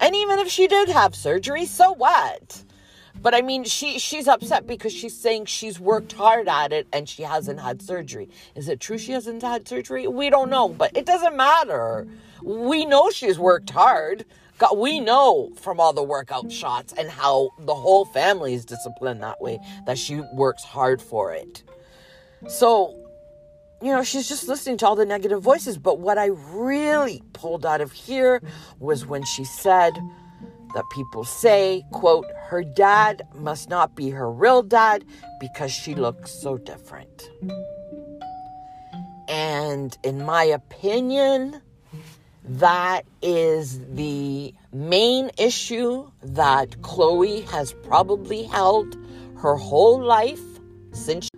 And 0.00 0.16
even 0.16 0.38
if 0.38 0.48
she 0.48 0.66
did 0.66 0.88
have 0.88 1.14
surgery, 1.14 1.66
so 1.66 1.92
what? 1.92 2.64
But 3.22 3.34
I 3.34 3.40
mean, 3.40 3.62
she 3.64 4.00
she's 4.00 4.26
upset 4.26 4.66
because 4.66 4.92
she's 4.92 5.16
saying 5.16 5.46
she's 5.46 5.78
worked 5.78 6.12
hard 6.12 6.48
at 6.48 6.72
it 6.72 6.88
and 6.92 7.08
she 7.08 7.22
hasn't 7.22 7.60
had 7.60 7.80
surgery. 7.80 8.28
Is 8.56 8.68
it 8.68 8.80
true 8.80 8.98
she 8.98 9.12
hasn't 9.12 9.42
had 9.42 9.66
surgery? 9.68 10.08
We 10.08 10.28
don't 10.28 10.50
know, 10.50 10.68
but 10.68 10.96
it 10.96 11.06
doesn't 11.06 11.36
matter. 11.36 12.08
We 12.42 12.84
know 12.84 13.10
she's 13.10 13.38
worked 13.38 13.70
hard. 13.70 14.24
God, 14.58 14.76
we 14.76 14.98
know 14.98 15.52
from 15.56 15.78
all 15.78 15.92
the 15.92 16.02
workout 16.02 16.50
shots 16.50 16.92
and 16.92 17.08
how 17.08 17.50
the 17.60 17.74
whole 17.74 18.04
family 18.06 18.54
is 18.54 18.64
disciplined 18.64 19.22
that 19.22 19.40
way 19.40 19.60
that 19.86 19.98
she 19.98 20.20
works 20.34 20.64
hard 20.64 21.00
for 21.00 21.32
it. 21.32 21.62
So, 22.48 22.96
you 23.80 23.92
know, 23.92 24.02
she's 24.02 24.28
just 24.28 24.48
listening 24.48 24.76
to 24.78 24.86
all 24.86 24.96
the 24.96 25.06
negative 25.06 25.42
voices. 25.42 25.78
But 25.78 26.00
what 26.00 26.18
I 26.18 26.26
really 26.26 27.22
pulled 27.32 27.64
out 27.64 27.80
of 27.80 27.92
here 27.92 28.42
was 28.78 29.06
when 29.06 29.24
she 29.24 29.44
said, 29.44 29.98
that 30.74 30.84
people 30.90 31.24
say, 31.24 31.84
quote, 31.92 32.26
her 32.48 32.62
dad 32.62 33.22
must 33.34 33.68
not 33.68 33.94
be 33.94 34.10
her 34.10 34.30
real 34.30 34.62
dad 34.62 35.04
because 35.40 35.72
she 35.72 35.94
looks 35.94 36.30
so 36.30 36.58
different. 36.58 37.30
And 39.28 39.96
in 40.02 40.24
my 40.24 40.44
opinion, 40.44 41.62
that 42.44 43.04
is 43.22 43.80
the 43.94 44.52
main 44.72 45.30
issue 45.38 46.10
that 46.22 46.70
Khloe 46.82 47.48
has 47.50 47.72
probably 47.84 48.42
held 48.44 48.96
her 49.36 49.56
whole 49.56 50.02
life 50.02 50.42
since. 50.92 51.28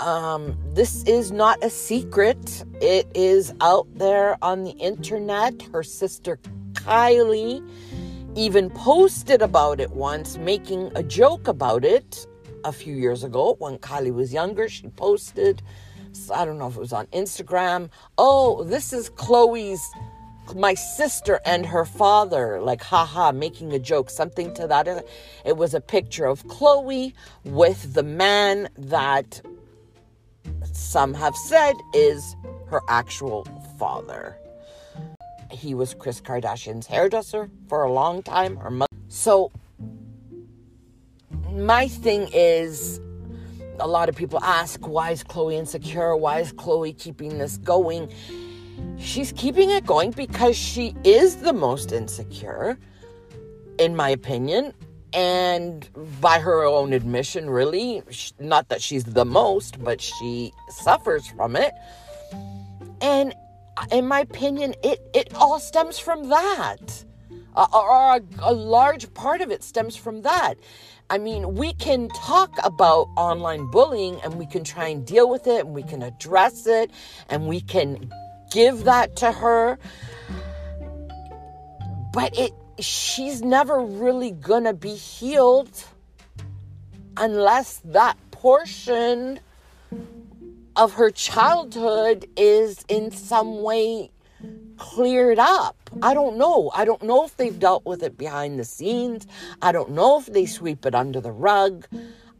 Um, 0.00 0.56
this 0.72 1.04
is 1.04 1.30
not 1.30 1.62
a 1.62 1.70
secret. 1.70 2.64
It 2.80 3.06
is 3.14 3.54
out 3.60 3.86
there 3.94 4.36
on 4.42 4.64
the 4.64 4.72
internet. 4.72 5.62
Her 5.72 5.84
sister 5.84 6.38
Kylie 6.72 7.62
even 8.34 8.70
posted 8.70 9.42
about 9.42 9.80
it 9.80 9.90
once, 9.90 10.38
making 10.38 10.90
a 10.94 11.02
joke 11.02 11.48
about 11.48 11.84
it 11.84 12.26
a 12.64 12.72
few 12.72 12.94
years 12.94 13.24
ago 13.24 13.56
when 13.58 13.78
Kylie 13.78 14.14
was 14.14 14.32
younger. 14.32 14.68
She 14.68 14.88
posted, 14.88 15.62
I 16.32 16.44
don't 16.44 16.58
know 16.58 16.68
if 16.68 16.76
it 16.76 16.80
was 16.80 16.92
on 16.92 17.06
Instagram, 17.08 17.90
oh, 18.16 18.64
this 18.64 18.92
is 18.92 19.10
Khloe's, 19.10 19.82
my 20.56 20.74
sister 20.74 21.40
and 21.44 21.66
her 21.66 21.84
father, 21.84 22.60
like, 22.60 22.82
haha, 22.82 23.32
making 23.32 23.72
a 23.72 23.78
joke, 23.78 24.10
something 24.10 24.52
to 24.54 24.66
that. 24.66 25.06
It 25.44 25.56
was 25.56 25.74
a 25.74 25.80
picture 25.80 26.24
of 26.24 26.46
Khloe 26.46 27.12
with 27.44 27.92
the 27.94 28.02
man 28.02 28.68
that 28.76 29.42
some 30.72 31.14
have 31.14 31.36
said 31.36 31.74
is 31.94 32.34
her 32.68 32.80
actual 32.88 33.44
father. 33.78 34.38
He 35.52 35.74
was 35.74 35.94
Kris 35.94 36.20
Kardashian's 36.20 36.86
hairdresser 36.86 37.50
for 37.68 37.84
a 37.84 37.92
long 37.92 38.22
time. 38.22 38.56
Her 38.56 38.70
mother. 38.70 38.88
So 39.08 39.52
my 41.50 41.88
thing 41.88 42.28
is 42.32 43.00
a 43.78 43.86
lot 43.86 44.08
of 44.08 44.16
people 44.16 44.42
ask 44.42 44.86
why 44.86 45.10
is 45.10 45.22
Khloe 45.24 45.54
insecure? 45.54 46.16
Why 46.16 46.40
is 46.40 46.52
Khloe 46.52 46.96
keeping 46.98 47.38
this 47.38 47.58
going? 47.58 48.12
She's 48.98 49.32
keeping 49.32 49.70
it 49.70 49.84
going 49.84 50.12
because 50.12 50.56
she 50.56 50.94
is 51.04 51.36
the 51.36 51.52
most 51.52 51.92
insecure, 51.92 52.78
in 53.78 53.96
my 53.96 54.10
opinion. 54.10 54.72
And 55.12 55.88
by 56.22 56.38
her 56.38 56.64
own 56.64 56.94
admission, 56.94 57.50
really, 57.50 58.02
not 58.38 58.68
that 58.70 58.80
she's 58.80 59.04
the 59.04 59.26
most, 59.26 59.82
but 59.82 60.00
she 60.00 60.52
suffers 60.70 61.26
from 61.26 61.54
it. 61.54 61.74
And 63.02 63.34
in 63.90 64.06
my 64.06 64.20
opinion, 64.20 64.74
it, 64.82 65.00
it 65.14 65.34
all 65.34 65.58
stems 65.58 65.98
from 65.98 66.28
that. 66.28 67.04
Or 67.54 68.16
a, 68.16 68.20
a 68.40 68.52
large 68.52 69.12
part 69.12 69.42
of 69.42 69.50
it 69.50 69.62
stems 69.62 69.94
from 69.94 70.22
that. 70.22 70.54
I 71.10 71.18
mean, 71.18 71.54
we 71.54 71.74
can 71.74 72.08
talk 72.08 72.56
about 72.64 73.08
online 73.16 73.70
bullying 73.70 74.18
and 74.22 74.38
we 74.38 74.46
can 74.46 74.64
try 74.64 74.88
and 74.88 75.06
deal 75.06 75.28
with 75.28 75.46
it 75.46 75.66
and 75.66 75.74
we 75.74 75.82
can 75.82 76.02
address 76.02 76.66
it 76.66 76.90
and 77.28 77.46
we 77.46 77.60
can 77.60 78.10
give 78.50 78.84
that 78.84 79.16
to 79.16 79.30
her. 79.30 79.78
But 82.14 82.38
it 82.38 82.52
she's 82.78 83.42
never 83.42 83.80
really 83.80 84.30
going 84.30 84.64
to 84.64 84.72
be 84.72 84.94
healed 84.94 85.84
unless 87.18 87.80
that 87.84 88.16
portion 88.30 89.38
of 90.76 90.94
her 90.94 91.10
childhood 91.10 92.26
is 92.36 92.84
in 92.88 93.10
some 93.10 93.62
way 93.62 94.10
cleared 94.78 95.38
up. 95.38 95.76
I 96.02 96.14
don't 96.14 96.36
know. 96.38 96.70
I 96.74 96.84
don't 96.84 97.02
know 97.02 97.24
if 97.24 97.36
they've 97.36 97.58
dealt 97.58 97.84
with 97.84 98.02
it 98.02 98.16
behind 98.16 98.58
the 98.58 98.64
scenes. 98.64 99.26
I 99.60 99.72
don't 99.72 99.90
know 99.90 100.18
if 100.18 100.26
they 100.26 100.46
sweep 100.46 100.86
it 100.86 100.94
under 100.94 101.20
the 101.20 101.30
rug. 101.30 101.86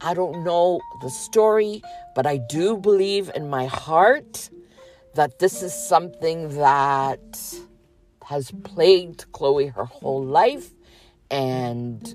I 0.01 0.15
don't 0.15 0.43
know 0.43 0.81
the 1.03 1.11
story, 1.11 1.83
but 2.15 2.27
I 2.27 2.39
do 2.39 2.77
believe 2.77 3.31
in 3.35 3.49
my 3.51 3.67
heart 3.67 4.51
that 5.15 5.39
this 5.39 5.63
is 5.63 5.73
something 5.75 6.49
that 6.57 7.55
has 8.25 8.51
plagued 8.65 9.31
Khloe 9.33 9.73
her 9.75 9.85
whole 9.85 10.25
life, 10.25 10.71
and 11.31 12.15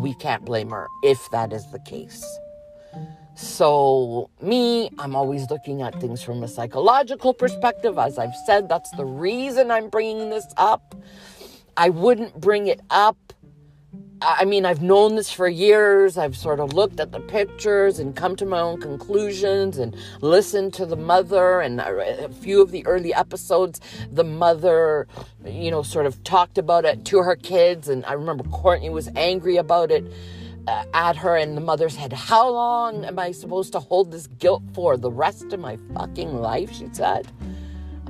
we 0.00 0.14
can't 0.14 0.44
blame 0.44 0.70
her 0.70 0.88
if 1.02 1.18
that 1.30 1.52
is 1.52 1.70
the 1.70 1.78
case. 1.78 2.24
So, 3.34 4.30
me, 4.40 4.90
I'm 4.98 5.16
always 5.16 5.48
looking 5.50 5.82
at 5.82 6.00
things 6.00 6.22
from 6.22 6.42
a 6.42 6.48
psychological 6.48 7.32
perspective. 7.32 7.98
As 7.98 8.18
I've 8.18 8.36
said, 8.46 8.68
that's 8.68 8.90
the 8.92 9.04
reason 9.04 9.70
I'm 9.70 9.88
bringing 9.88 10.30
this 10.30 10.46
up. 10.56 10.94
I 11.76 11.88
wouldn't 11.88 12.40
bring 12.40 12.66
it 12.66 12.80
up 12.90 13.32
I 14.24 14.44
mean, 14.44 14.64
I've 14.64 14.82
known 14.82 15.16
this 15.16 15.32
for 15.32 15.48
years. 15.48 16.16
I've 16.16 16.36
sort 16.36 16.60
of 16.60 16.74
looked 16.74 17.00
at 17.00 17.10
the 17.10 17.18
pictures 17.18 17.98
and 17.98 18.14
come 18.14 18.36
to 18.36 18.46
my 18.46 18.60
own 18.60 18.80
conclusions 18.80 19.78
and 19.78 19.96
listened 20.20 20.74
to 20.74 20.86
the 20.86 20.96
mother. 20.96 21.60
And 21.60 21.80
a 21.80 22.28
few 22.28 22.62
of 22.62 22.70
the 22.70 22.86
early 22.86 23.12
episodes, 23.12 23.80
the 24.12 24.22
mother, 24.22 25.08
you 25.44 25.72
know, 25.72 25.82
sort 25.82 26.06
of 26.06 26.22
talked 26.22 26.56
about 26.56 26.84
it 26.84 27.04
to 27.06 27.18
her 27.18 27.34
kids. 27.34 27.88
And 27.88 28.04
I 28.04 28.12
remember 28.12 28.44
Kourtney 28.44 28.92
was 28.92 29.08
angry 29.16 29.56
about 29.56 29.90
it 29.90 30.04
Uh, 30.68 30.84
at 30.94 31.16
her. 31.16 31.36
And 31.36 31.56
the 31.56 31.60
mother 31.60 31.88
said, 31.88 32.12
How 32.12 32.48
long 32.48 33.04
am 33.04 33.18
I 33.18 33.32
supposed 33.32 33.72
to 33.72 33.80
hold 33.80 34.12
this 34.12 34.28
guilt 34.28 34.62
for? 34.74 34.96
The 34.96 35.10
rest 35.10 35.52
of 35.52 35.58
my 35.58 35.76
fucking 35.94 36.36
life, 36.36 36.72
she 36.72 36.88
said. 36.92 37.26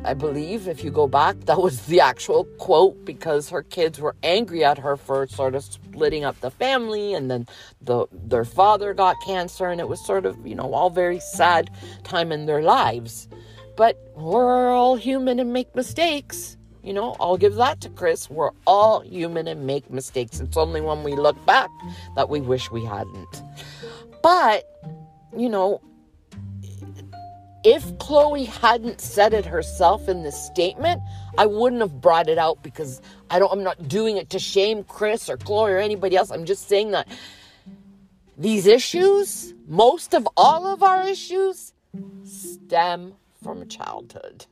I 0.04 0.14
believe, 0.14 0.66
if 0.66 0.82
you 0.82 0.90
go 0.90 1.06
back, 1.06 1.38
that 1.46 1.60
was 1.60 1.86
the 1.86 2.00
actual 2.00 2.44
quote 2.58 3.04
because 3.04 3.48
her 3.50 3.62
kids 3.62 4.00
were 4.00 4.16
angry 4.22 4.64
at 4.64 4.78
her 4.78 4.96
for 4.96 5.26
sort 5.28 5.54
of 5.54 5.64
splitting 5.64 6.24
up 6.24 6.40
the 6.40 6.50
family, 6.50 7.14
and 7.14 7.30
then 7.30 7.46
the 7.80 8.06
their 8.12 8.44
father 8.44 8.92
got 8.94 9.16
cancer, 9.24 9.68
and 9.68 9.80
it 9.80 9.88
was 9.88 10.04
sort 10.04 10.26
of 10.26 10.46
you 10.46 10.54
know 10.54 10.74
all 10.74 10.90
very 10.90 11.20
sad 11.20 11.70
time 12.04 12.32
in 12.32 12.46
their 12.46 12.62
lives. 12.62 13.28
But 13.76 13.96
we're 14.14 14.70
all 14.70 14.96
human 14.96 15.38
and 15.38 15.52
make 15.52 15.74
mistakes. 15.74 16.56
You 16.82 16.92
know, 16.92 17.16
I'll 17.20 17.36
give 17.36 17.54
that 17.56 17.80
to 17.82 17.90
Kris. 17.90 18.28
We're 18.28 18.50
all 18.66 19.00
human 19.00 19.46
and 19.46 19.66
make 19.66 19.90
mistakes. 19.90 20.40
It's 20.40 20.56
only 20.56 20.80
when 20.80 21.04
we 21.04 21.14
look 21.14 21.44
back 21.46 21.70
that 22.16 22.28
we 22.28 22.40
wish 22.40 22.70
we 22.70 22.84
hadn't. 22.84 23.42
But, 24.22 24.64
you 25.36 25.48
know, 25.48 25.80
if 27.64 27.84
Khloe 27.98 28.46
hadn't 28.46 29.00
said 29.00 29.32
it 29.32 29.46
herself 29.46 30.08
in 30.08 30.24
this 30.24 30.36
statement, 30.36 31.00
I 31.38 31.46
wouldn't 31.46 31.80
have 31.80 32.00
brought 32.00 32.28
it 32.28 32.38
out 32.38 32.62
because 32.62 33.00
I 33.30 33.38
don't 33.38 33.52
I'm 33.52 33.62
not 33.62 33.88
doing 33.88 34.16
it 34.16 34.30
to 34.30 34.38
shame 34.38 34.82
Kris 34.84 35.30
or 35.30 35.36
Khloe 35.36 35.70
or 35.70 35.78
anybody 35.78 36.16
else. 36.16 36.30
I'm 36.30 36.44
just 36.44 36.68
saying 36.68 36.90
that 36.90 37.06
these 38.36 38.66
issues, 38.66 39.54
most 39.68 40.14
of 40.14 40.26
all 40.36 40.66
of 40.66 40.82
our 40.82 41.06
issues, 41.06 41.72
stem 42.24 43.14
from 43.42 43.68
childhood. 43.68 44.46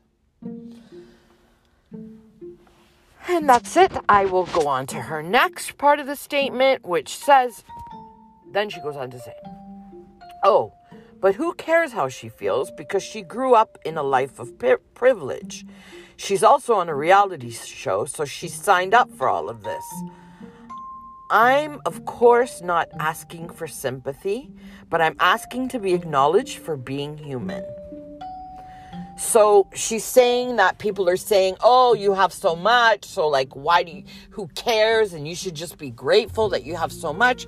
And 3.32 3.48
that's 3.48 3.76
it. 3.76 3.92
I 4.08 4.24
will 4.24 4.46
go 4.46 4.66
on 4.66 4.88
to 4.88 4.96
her 4.96 5.22
next 5.22 5.78
part 5.78 6.00
of 6.00 6.08
the 6.08 6.16
statement, 6.16 6.84
which 6.84 7.16
says, 7.16 7.62
then 8.50 8.68
she 8.68 8.80
goes 8.80 8.96
on 8.96 9.08
to 9.12 9.20
say, 9.20 9.34
Oh, 10.42 10.72
but 11.20 11.36
who 11.36 11.54
cares 11.54 11.92
how 11.92 12.08
she 12.08 12.28
feels 12.28 12.72
because 12.72 13.04
she 13.04 13.22
grew 13.22 13.54
up 13.54 13.78
in 13.84 13.96
a 13.96 14.02
life 14.02 14.40
of 14.40 14.54
privilege. 14.94 15.64
She's 16.16 16.42
also 16.42 16.74
on 16.74 16.88
a 16.88 16.94
reality 16.94 17.50
show, 17.50 18.04
so 18.04 18.24
she 18.24 18.48
signed 18.48 18.94
up 18.94 19.08
for 19.12 19.28
all 19.28 19.48
of 19.48 19.62
this. 19.62 19.84
I'm, 21.30 21.80
of 21.86 22.04
course, 22.06 22.60
not 22.60 22.88
asking 22.98 23.50
for 23.50 23.68
sympathy, 23.68 24.50
but 24.88 25.00
I'm 25.00 25.14
asking 25.20 25.68
to 25.68 25.78
be 25.78 25.94
acknowledged 25.94 26.58
for 26.58 26.76
being 26.76 27.16
human. 27.16 27.64
So 29.20 29.68
she's 29.74 30.02
saying 30.02 30.56
that 30.56 30.78
people 30.78 31.06
are 31.06 31.18
saying, 31.18 31.56
oh, 31.60 31.92
you 31.92 32.14
have 32.14 32.32
so 32.32 32.56
much. 32.56 33.04
So, 33.04 33.28
like, 33.28 33.54
why 33.54 33.82
do 33.82 33.92
you, 33.92 34.04
who 34.30 34.48
cares? 34.48 35.12
And 35.12 35.28
you 35.28 35.34
should 35.34 35.54
just 35.54 35.76
be 35.76 35.90
grateful 35.90 36.48
that 36.48 36.64
you 36.64 36.74
have 36.74 36.90
so 36.90 37.12
much. 37.12 37.46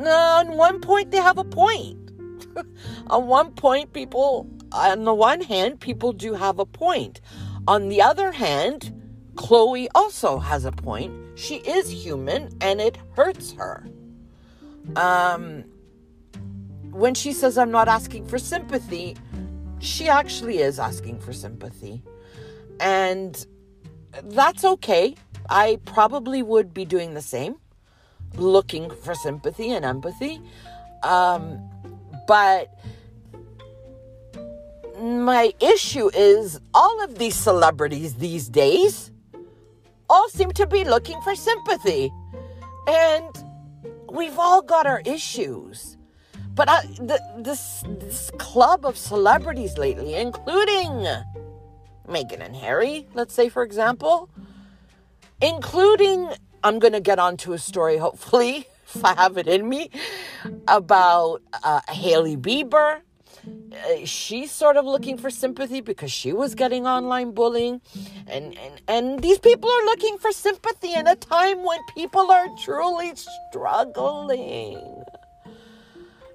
No, 0.00 0.10
on 0.10 0.56
one 0.56 0.80
point, 0.80 1.10
they 1.10 1.18
have 1.18 1.36
a 1.36 1.44
point. 1.44 2.12
on 3.08 3.26
one 3.26 3.52
point, 3.52 3.92
people, 3.92 4.48
on 4.72 5.04
the 5.04 5.12
one 5.12 5.42
hand, 5.42 5.80
people 5.80 6.14
do 6.14 6.32
have 6.32 6.58
a 6.58 6.64
point. 6.64 7.20
On 7.68 7.90
the 7.90 8.00
other 8.00 8.32
hand, 8.32 8.98
Khloe 9.34 9.88
also 9.94 10.38
has 10.38 10.64
a 10.64 10.72
point. 10.72 11.12
She 11.38 11.56
is 11.56 11.90
human 11.90 12.48
and 12.62 12.80
it 12.80 12.96
hurts 13.14 13.52
her. 13.52 13.86
Um, 14.96 15.64
when 16.90 17.14
she 17.14 17.32
says, 17.32 17.58
I'm 17.58 17.70
not 17.70 17.86
asking 17.86 18.26
for 18.28 18.38
sympathy, 18.38 19.14
she 19.82 20.08
actually 20.08 20.58
is 20.58 20.78
asking 20.78 21.18
for 21.18 21.32
sympathy. 21.32 22.02
And 22.80 23.44
that's 24.24 24.64
okay. 24.64 25.16
I 25.50 25.80
probably 25.84 26.42
would 26.42 26.72
be 26.72 26.84
doing 26.84 27.14
the 27.14 27.20
same, 27.20 27.56
looking 28.36 28.90
for 28.90 29.14
sympathy 29.14 29.72
and 29.72 29.84
empathy. 29.84 30.40
Um, 31.02 31.60
but 32.28 32.72
my 35.00 35.52
issue 35.60 36.10
is 36.14 36.60
all 36.72 37.02
of 37.02 37.18
these 37.18 37.34
celebrities 37.34 38.14
these 38.14 38.48
days 38.48 39.10
all 40.08 40.28
seem 40.28 40.52
to 40.52 40.66
be 40.66 40.84
looking 40.84 41.20
for 41.22 41.34
sympathy. 41.34 42.12
And 42.86 43.44
we've 44.08 44.38
all 44.38 44.62
got 44.62 44.86
our 44.86 45.02
issues. 45.04 45.96
But 46.54 46.68
I, 46.68 46.82
this, 47.38 47.82
this 47.88 48.30
club 48.38 48.84
of 48.84 48.96
celebrities 48.98 49.78
lately, 49.78 50.14
including 50.14 51.06
Meghan 52.06 52.40
and 52.40 52.54
Harry, 52.56 53.06
let's 53.14 53.32
say, 53.34 53.48
for 53.48 53.62
example, 53.62 54.28
including, 55.40 56.28
I'm 56.62 56.78
going 56.78 56.92
to 56.92 57.00
get 57.00 57.18
onto 57.18 57.54
a 57.54 57.58
story, 57.58 57.96
hopefully, 57.96 58.66
if 58.94 59.04
I 59.04 59.14
have 59.14 59.38
it 59.38 59.46
in 59.46 59.66
me, 59.68 59.90
about 60.68 61.40
uh, 61.64 61.80
Hailey 61.88 62.36
Bieber. 62.36 63.00
Uh, 63.44 64.04
she's 64.04 64.52
sort 64.52 64.76
of 64.76 64.84
looking 64.84 65.16
for 65.18 65.30
sympathy 65.30 65.80
because 65.80 66.12
she 66.12 66.32
was 66.32 66.54
getting 66.54 66.86
online 66.86 67.32
bullying. 67.32 67.80
And, 68.28 68.56
and 68.56 68.80
and 68.86 69.20
these 69.20 69.40
people 69.40 69.68
are 69.68 69.84
looking 69.86 70.16
for 70.18 70.30
sympathy 70.30 70.94
in 70.94 71.08
a 71.08 71.16
time 71.16 71.64
when 71.64 71.80
people 71.92 72.30
are 72.30 72.46
truly 72.62 73.12
struggling 73.16 75.01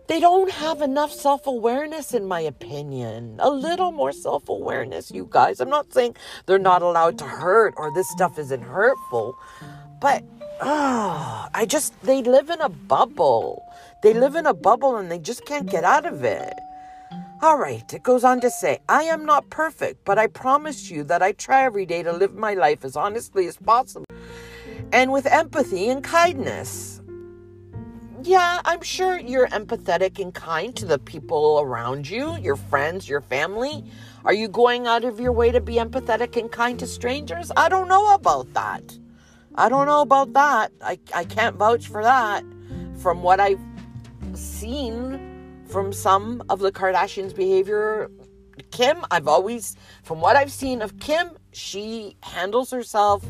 they 0.08 0.20
don't 0.20 0.52
have 0.52 0.82
enough 0.82 1.12
self-awareness 1.12 2.14
in 2.14 2.26
my 2.26 2.40
opinion. 2.40 3.38
A 3.40 3.50
little 3.50 3.92
more 3.92 4.12
self-awareness 4.12 5.12
you 5.12 5.28
guys. 5.30 5.60
I'm 5.60 5.70
not 5.70 5.94
saying 5.94 6.16
they're 6.46 6.60
not 6.60 6.82
allowed 6.82 7.18
to 7.20 7.26
hurt 7.26 7.74
or 7.78 7.94
this 7.94 8.10
stuff 8.12 8.40
isn't 8.40 8.62
hurtful 8.62 9.38
but 10.00 10.24
uh, 10.62 11.48
i 11.54 11.66
just 11.68 12.00
they 12.02 12.22
live 12.24 12.50
in 12.50 12.62
a 12.62 12.70
bubble. 12.70 13.64
They 14.04 14.14
live 14.14 14.36
in 14.36 14.46
a 14.46 14.54
bubble 14.54 14.96
and 14.98 15.12
they 15.12 15.20
just 15.20 15.46
can't 15.46 15.70
get 15.70 15.84
out 15.84 16.06
of 16.06 16.24
it. 16.24 16.54
All 17.42 17.58
right, 17.58 17.94
it 17.94 18.02
goes 18.02 18.24
on 18.24 18.42
to 18.42 18.50
say, 18.50 18.80
I 18.90 19.04
am 19.04 19.26
not 19.26 19.50
perfect, 19.52 20.06
but 20.06 20.18
I 20.18 20.28
promise 20.28 20.90
you 20.90 21.04
that 21.04 21.22
I 21.22 21.34
try 21.34 21.64
every 21.64 21.86
day 21.86 22.02
to 22.02 22.12
live 22.12 22.34
my 22.34 22.56
life 22.56 22.84
as 22.84 22.96
honestly 22.96 23.48
as 23.48 23.58
possible 23.58 24.06
and 24.92 25.12
with 25.12 25.26
empathy 25.26 25.90
and 25.90 26.04
kindness. 26.04 26.97
Yeah, 28.28 28.60
I'm 28.66 28.82
sure 28.82 29.18
you're 29.18 29.48
empathetic 29.48 30.20
and 30.20 30.34
kind 30.34 30.76
to 30.76 30.86
the 30.86 31.00
people 31.00 31.62
around 31.62 32.10
you, 32.10 32.36
your 32.36 32.58
friends, 32.58 33.08
your 33.08 33.22
family. 33.22 33.86
Are 34.26 34.34
you 34.34 34.50
going 34.50 34.86
out 34.86 35.06
of 35.06 35.18
your 35.18 35.32
way 35.32 35.50
to 35.50 35.62
be 35.62 35.76
empathetic 35.76 36.36
and 36.36 36.52
kind 36.52 36.78
to 36.80 36.88
strangers? 36.88 37.54
I 37.56 37.70
don't 37.70 37.88
know 37.88 38.14
about 38.14 38.54
that. 38.54 38.84
I 39.56 39.70
don't 39.70 39.86
know 39.86 40.02
about 40.02 40.34
that. 40.34 40.74
I, 40.82 41.00
I 41.16 41.24
can't 41.24 41.56
vouch 41.56 41.88
for 41.88 42.04
that. 42.04 42.44
From 42.98 43.24
what 43.24 43.40
I've 43.40 43.62
seen 44.34 45.64
from 45.70 45.94
some 45.94 46.44
of 46.50 46.60
the 46.60 46.74
Kardashians' 46.74 47.34
behavior. 47.34 48.12
Kim, 48.72 49.06
I've 49.10 49.30
always, 49.30 49.78
from 50.04 50.20
what 50.20 50.36
I've 50.36 50.52
seen 50.52 50.82
of 50.82 51.00
Kim, 51.00 51.30
she 51.54 52.18
handles 52.24 52.72
herself 52.72 53.26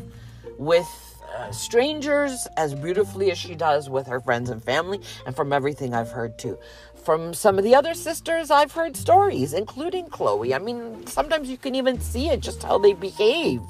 with 0.58 1.07
uh, 1.36 1.50
strangers 1.50 2.46
as 2.56 2.74
beautifully 2.74 3.30
as 3.30 3.38
she 3.38 3.54
does 3.54 3.88
with 3.90 4.06
her 4.06 4.20
friends 4.20 4.50
and 4.50 4.62
family, 4.62 5.00
and 5.26 5.34
from 5.34 5.52
everything 5.52 5.94
I've 5.94 6.10
heard 6.10 6.38
too. 6.38 6.58
From 7.04 7.32
some 7.32 7.58
of 7.58 7.64
the 7.64 7.74
other 7.74 7.94
sisters, 7.94 8.50
I've 8.50 8.72
heard 8.72 8.96
stories, 8.96 9.54
including 9.54 10.06
Khloe. 10.08 10.54
I 10.54 10.58
mean, 10.58 11.06
sometimes 11.06 11.48
you 11.48 11.56
can 11.56 11.74
even 11.74 12.00
see 12.00 12.28
it 12.28 12.40
just 12.40 12.62
how 12.62 12.78
they 12.78 12.92
behave, 12.92 13.62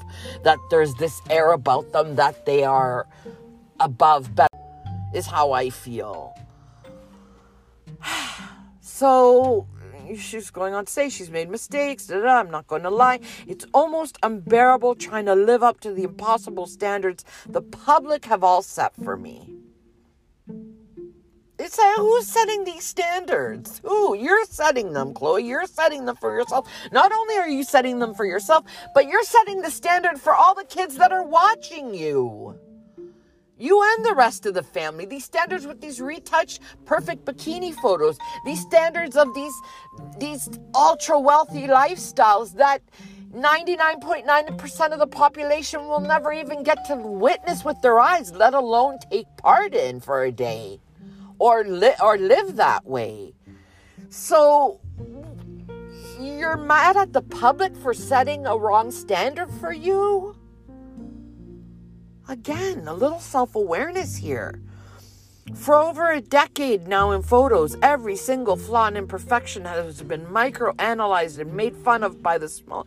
that 0.43 0.57
there's 0.69 0.93
this 0.95 1.21
air 1.29 1.53
about 1.53 1.91
them 1.91 2.15
that 2.15 2.45
they 2.45 2.63
are 2.63 3.07
above 3.79 4.35
better, 4.35 4.49
is 5.13 5.27
how 5.27 5.51
I 5.51 5.69
feel. 5.69 6.35
So 8.81 9.67
she's 10.15 10.49
going 10.49 10.73
on 10.73 10.85
to 10.85 10.91
say 10.91 11.09
she's 11.09 11.29
made 11.29 11.49
mistakes. 11.49 12.07
Da, 12.07 12.19
da, 12.21 12.39
I'm 12.39 12.51
not 12.51 12.67
going 12.67 12.83
to 12.83 12.89
lie. 12.89 13.19
It's 13.47 13.65
almost 13.73 14.17
unbearable 14.23 14.95
trying 14.95 15.25
to 15.25 15.35
live 15.35 15.63
up 15.63 15.79
to 15.81 15.93
the 15.93 16.03
impossible 16.03 16.67
standards 16.67 17.25
the 17.47 17.61
public 17.61 18.25
have 18.25 18.43
all 18.43 18.61
set 18.61 18.95
for 18.95 19.17
me. 19.17 19.55
It's 21.57 21.77
like, 21.77 21.97
who's 21.97 22.25
setting 22.25 22.63
these 22.63 22.85
standards? 22.85 23.81
Ooh, 23.85 24.15
you're 24.17 24.45
setting 24.45 24.93
them, 24.93 25.13
Khloe. 25.13 25.45
You're 25.45 25.65
setting 25.65 26.05
them 26.05 26.15
for 26.15 26.33
yourself. 26.39 26.69
Not 26.93 27.11
only 27.11 27.35
are 27.35 27.49
you 27.49 27.63
setting 27.63 27.99
them 27.99 28.13
for 28.13 28.25
yourself, 28.25 28.63
but 28.93 29.07
you're 29.07 29.23
setting 29.23 29.61
the 29.61 29.69
standard 29.69 30.21
for 30.21 30.33
all 30.33 30.55
the 30.55 30.63
kids 30.63 30.95
that 30.95 31.11
are 31.11 31.23
watching 31.23 31.93
you 31.93 32.57
you 33.59 33.83
and 33.83 34.05
the 34.05 34.15
rest 34.15 34.45
of 34.45 34.53
the 34.53 34.63
family. 34.63 35.05
These 35.05 35.25
standards 35.25 35.67
with 35.67 35.81
these 35.81 36.01
retouched 36.01 36.61
perfect 36.85 37.25
bikini 37.25 37.73
photos, 37.75 38.17
these 38.45 38.61
standards 38.61 39.15
of 39.15 39.33
these 39.35 39.53
these 40.17 40.49
ultra 40.73 41.19
wealthy 41.19 41.67
lifestyles 41.67 42.55
that 42.55 42.81
99.9% 43.33 44.91
of 44.91 44.99
the 44.99 45.07
population 45.07 45.87
will 45.87 45.99
never 45.99 46.33
even 46.33 46.63
get 46.63 46.83
to 46.85 46.95
witness 46.95 47.63
with 47.63 47.79
their 47.81 47.99
eyes, 47.99 48.31
let 48.31 48.55
alone 48.55 48.97
take 49.11 49.27
part 49.37 49.75
in 49.75 49.99
for 49.99 50.23
a 50.23 50.31
day 50.31 50.79
or 51.37 51.63
li- 51.63 51.93
or 52.01 52.17
live 52.17 52.55
that 52.55 52.85
way. 52.87 53.33
So 54.09 54.79
you're 56.19 56.57
mad 56.57 56.97
at 56.97 57.13
the 57.13 57.21
public 57.21 57.75
for 57.77 57.93
setting 57.93 58.45
a 58.47 58.57
wrong 58.57 58.89
standard 58.89 59.51
for 59.51 59.71
you? 59.71 60.35
Again, 62.29 62.87
a 62.87 62.93
little 62.93 63.19
self 63.19 63.55
awareness 63.55 64.15
here. 64.15 64.61
For 65.55 65.73
over 65.75 66.11
a 66.11 66.21
decade 66.21 66.87
now 66.87 67.09
in 67.09 67.23
photos, 67.23 67.75
every 67.81 68.15
single 68.15 68.55
flaw 68.55 68.85
and 68.85 68.95
imperfection 68.95 69.65
has 69.65 70.03
been 70.03 70.31
micro-analyzed 70.31 71.39
and 71.39 71.51
made 71.55 71.75
fun 71.75 72.03
of 72.03 72.21
by 72.21 72.37
the 72.37 72.47
small 72.47 72.85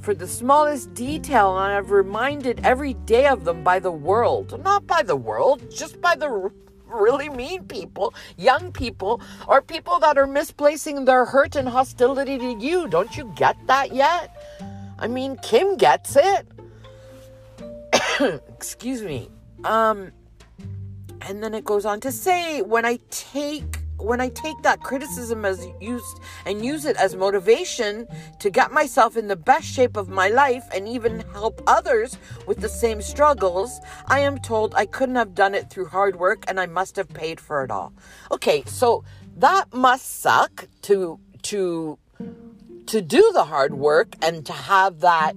for 0.00 0.12
the 0.12 0.26
smallest 0.26 0.92
detail, 0.92 1.56
and 1.56 1.72
I've 1.72 1.92
reminded 1.92 2.62
every 2.64 2.94
day 2.94 3.28
of 3.28 3.44
them 3.44 3.62
by 3.62 3.78
the 3.78 3.92
world. 3.92 4.60
Not 4.64 4.88
by 4.88 5.04
the 5.04 5.14
world, 5.14 5.62
just 5.70 6.00
by 6.00 6.16
the 6.16 6.50
really 6.88 7.28
mean 7.28 7.66
people, 7.66 8.12
young 8.36 8.72
people, 8.72 9.20
or 9.46 9.62
people 9.62 10.00
that 10.00 10.18
are 10.18 10.26
misplacing 10.26 11.04
their 11.04 11.26
hurt 11.26 11.54
and 11.54 11.68
hostility 11.68 12.38
to 12.38 12.58
you. 12.58 12.88
Don't 12.88 13.16
you 13.16 13.32
get 13.36 13.56
that 13.68 13.94
yet? 13.94 14.34
I 14.98 15.06
mean, 15.06 15.36
Kim 15.44 15.76
gets 15.76 16.16
it. 16.16 16.48
excuse 18.60 19.02
me. 19.02 19.30
Um, 19.64 20.12
and 21.22 21.42
then 21.42 21.54
it 21.54 21.64
goes 21.64 21.86
on 21.86 21.98
to 22.00 22.12
say, 22.12 22.60
when 22.60 22.84
I 22.84 22.98
take 23.08 23.78
when 23.96 24.20
I 24.20 24.28
take 24.30 24.56
that 24.62 24.80
criticism 24.80 25.44
as 25.44 25.66
used 25.78 26.20
and 26.46 26.64
use 26.64 26.84
it 26.86 26.96
as 26.96 27.14
motivation 27.14 28.06
to 28.38 28.50
get 28.50 28.70
myself 28.72 29.14
in 29.16 29.28
the 29.28 29.36
best 29.36 29.66
shape 29.66 29.96
of 29.96 30.08
my 30.08 30.28
life 30.28 30.64
and 30.74 30.88
even 30.88 31.20
help 31.32 31.62
others 31.66 32.16
with 32.46 32.60
the 32.60 32.68
same 32.68 33.02
struggles, 33.02 33.78
I 34.06 34.20
am 34.20 34.38
told 34.38 34.74
I 34.74 34.86
couldn't 34.86 35.16
have 35.16 35.34
done 35.34 35.54
it 35.54 35.68
through 35.68 35.86
hard 35.86 36.16
work 36.16 36.44
and 36.48 36.58
I 36.58 36.64
must 36.64 36.96
have 36.96 37.08
paid 37.08 37.40
for 37.40 37.62
it 37.64 37.70
all. 37.70 37.92
Okay, 38.30 38.62
so 38.66 39.04
that 39.36 39.72
must 39.72 40.20
suck 40.20 40.66
to 40.82 41.18
to 41.42 41.98
to 42.86 43.00
do 43.00 43.30
the 43.32 43.44
hard 43.44 43.74
work 43.74 44.16
and 44.22 44.44
to 44.46 44.52
have 44.52 45.00
that 45.00 45.36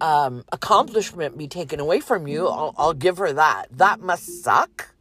um, 0.00 0.44
accomplishment 0.52 1.36
be 1.36 1.48
taken 1.48 1.80
away 1.80 2.00
from 2.00 2.26
you, 2.26 2.46
I'll, 2.46 2.74
I'll 2.76 2.94
give 2.94 3.18
her 3.18 3.32
that. 3.32 3.66
That 3.72 4.00
must 4.00 4.42
suck. 4.42 4.94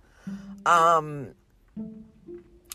Um, 0.65 1.29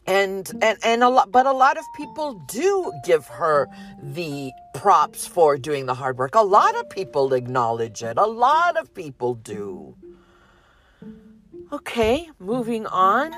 and 0.07 0.51
and 0.61 0.79
and 0.83 1.03
a 1.05 1.09
lot 1.09 1.31
but 1.31 1.47
a 1.47 1.53
lot 1.53 1.79
of 1.79 1.85
people 1.97 2.35
do 2.49 2.93
give 3.05 3.27
her 3.27 3.69
the 4.03 4.51
props 4.75 5.27
for 5.27 5.57
doing 5.57 5.87
the 5.87 5.95
hard 5.95 6.19
work 6.19 6.35
a 6.35 6.41
lot 6.41 6.77
of 6.77 6.89
people 6.91 7.33
acknowledge 7.33 8.03
it 8.03 8.19
a 8.19 8.27
lot 8.27 8.77
of 8.77 8.93
people 8.95 9.35
do 9.35 9.95
okay 11.73 12.29
moving 12.41 12.85
on 12.87 13.33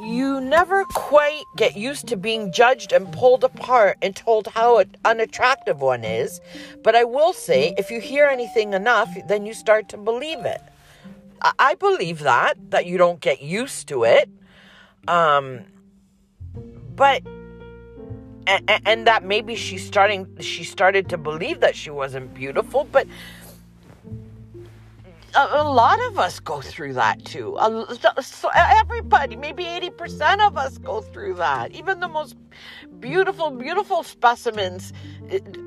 you 0.00 0.40
never 0.40 0.84
quite 0.84 1.44
get 1.56 1.76
used 1.76 2.08
to 2.08 2.16
being 2.16 2.52
judged 2.52 2.92
and 2.92 3.12
pulled 3.12 3.44
apart 3.44 3.96
and 4.02 4.14
told 4.14 4.48
how 4.48 4.82
unattractive 5.04 5.80
one 5.80 6.04
is. 6.04 6.40
But 6.82 6.96
I 6.96 7.04
will 7.04 7.32
say, 7.32 7.74
if 7.78 7.90
you 7.90 8.00
hear 8.00 8.26
anything 8.26 8.72
enough, 8.72 9.08
then 9.28 9.46
you 9.46 9.54
start 9.54 9.88
to 9.90 9.96
believe 9.96 10.44
it. 10.44 10.60
I 11.58 11.74
believe 11.74 12.20
that, 12.20 12.54
that 12.70 12.86
you 12.86 12.98
don't 12.98 13.20
get 13.20 13.42
used 13.42 13.88
to 13.88 14.04
it. 14.04 14.28
Um, 15.06 15.60
but, 16.96 17.22
and, 18.46 18.70
and 18.86 19.06
that 19.06 19.24
maybe 19.24 19.54
she's 19.54 19.86
starting, 19.86 20.26
she 20.40 20.64
started 20.64 21.08
to 21.10 21.18
believe 21.18 21.60
that 21.60 21.76
she 21.76 21.90
wasn't 21.90 22.34
beautiful, 22.34 22.88
but 22.90 23.06
a, 25.36 25.62
a, 25.62 25.64
lot 25.64 26.00
of 26.06 26.18
us 26.18 26.40
go 26.40 26.60
through 26.60 26.94
that 26.94 27.24
too. 27.24 27.56
A, 27.58 28.22
so 28.22 28.50
everybody, 28.54 29.36
maybe 29.36 29.64
80% 29.64 30.46
of 30.46 30.56
us 30.56 30.78
go 30.78 31.00
through 31.00 31.34
that. 31.34 31.72
Even 31.72 32.00
the 32.00 32.08
most 32.08 32.36
beautiful, 33.00 33.50
beautiful 33.50 34.02
specimens, 34.02 34.92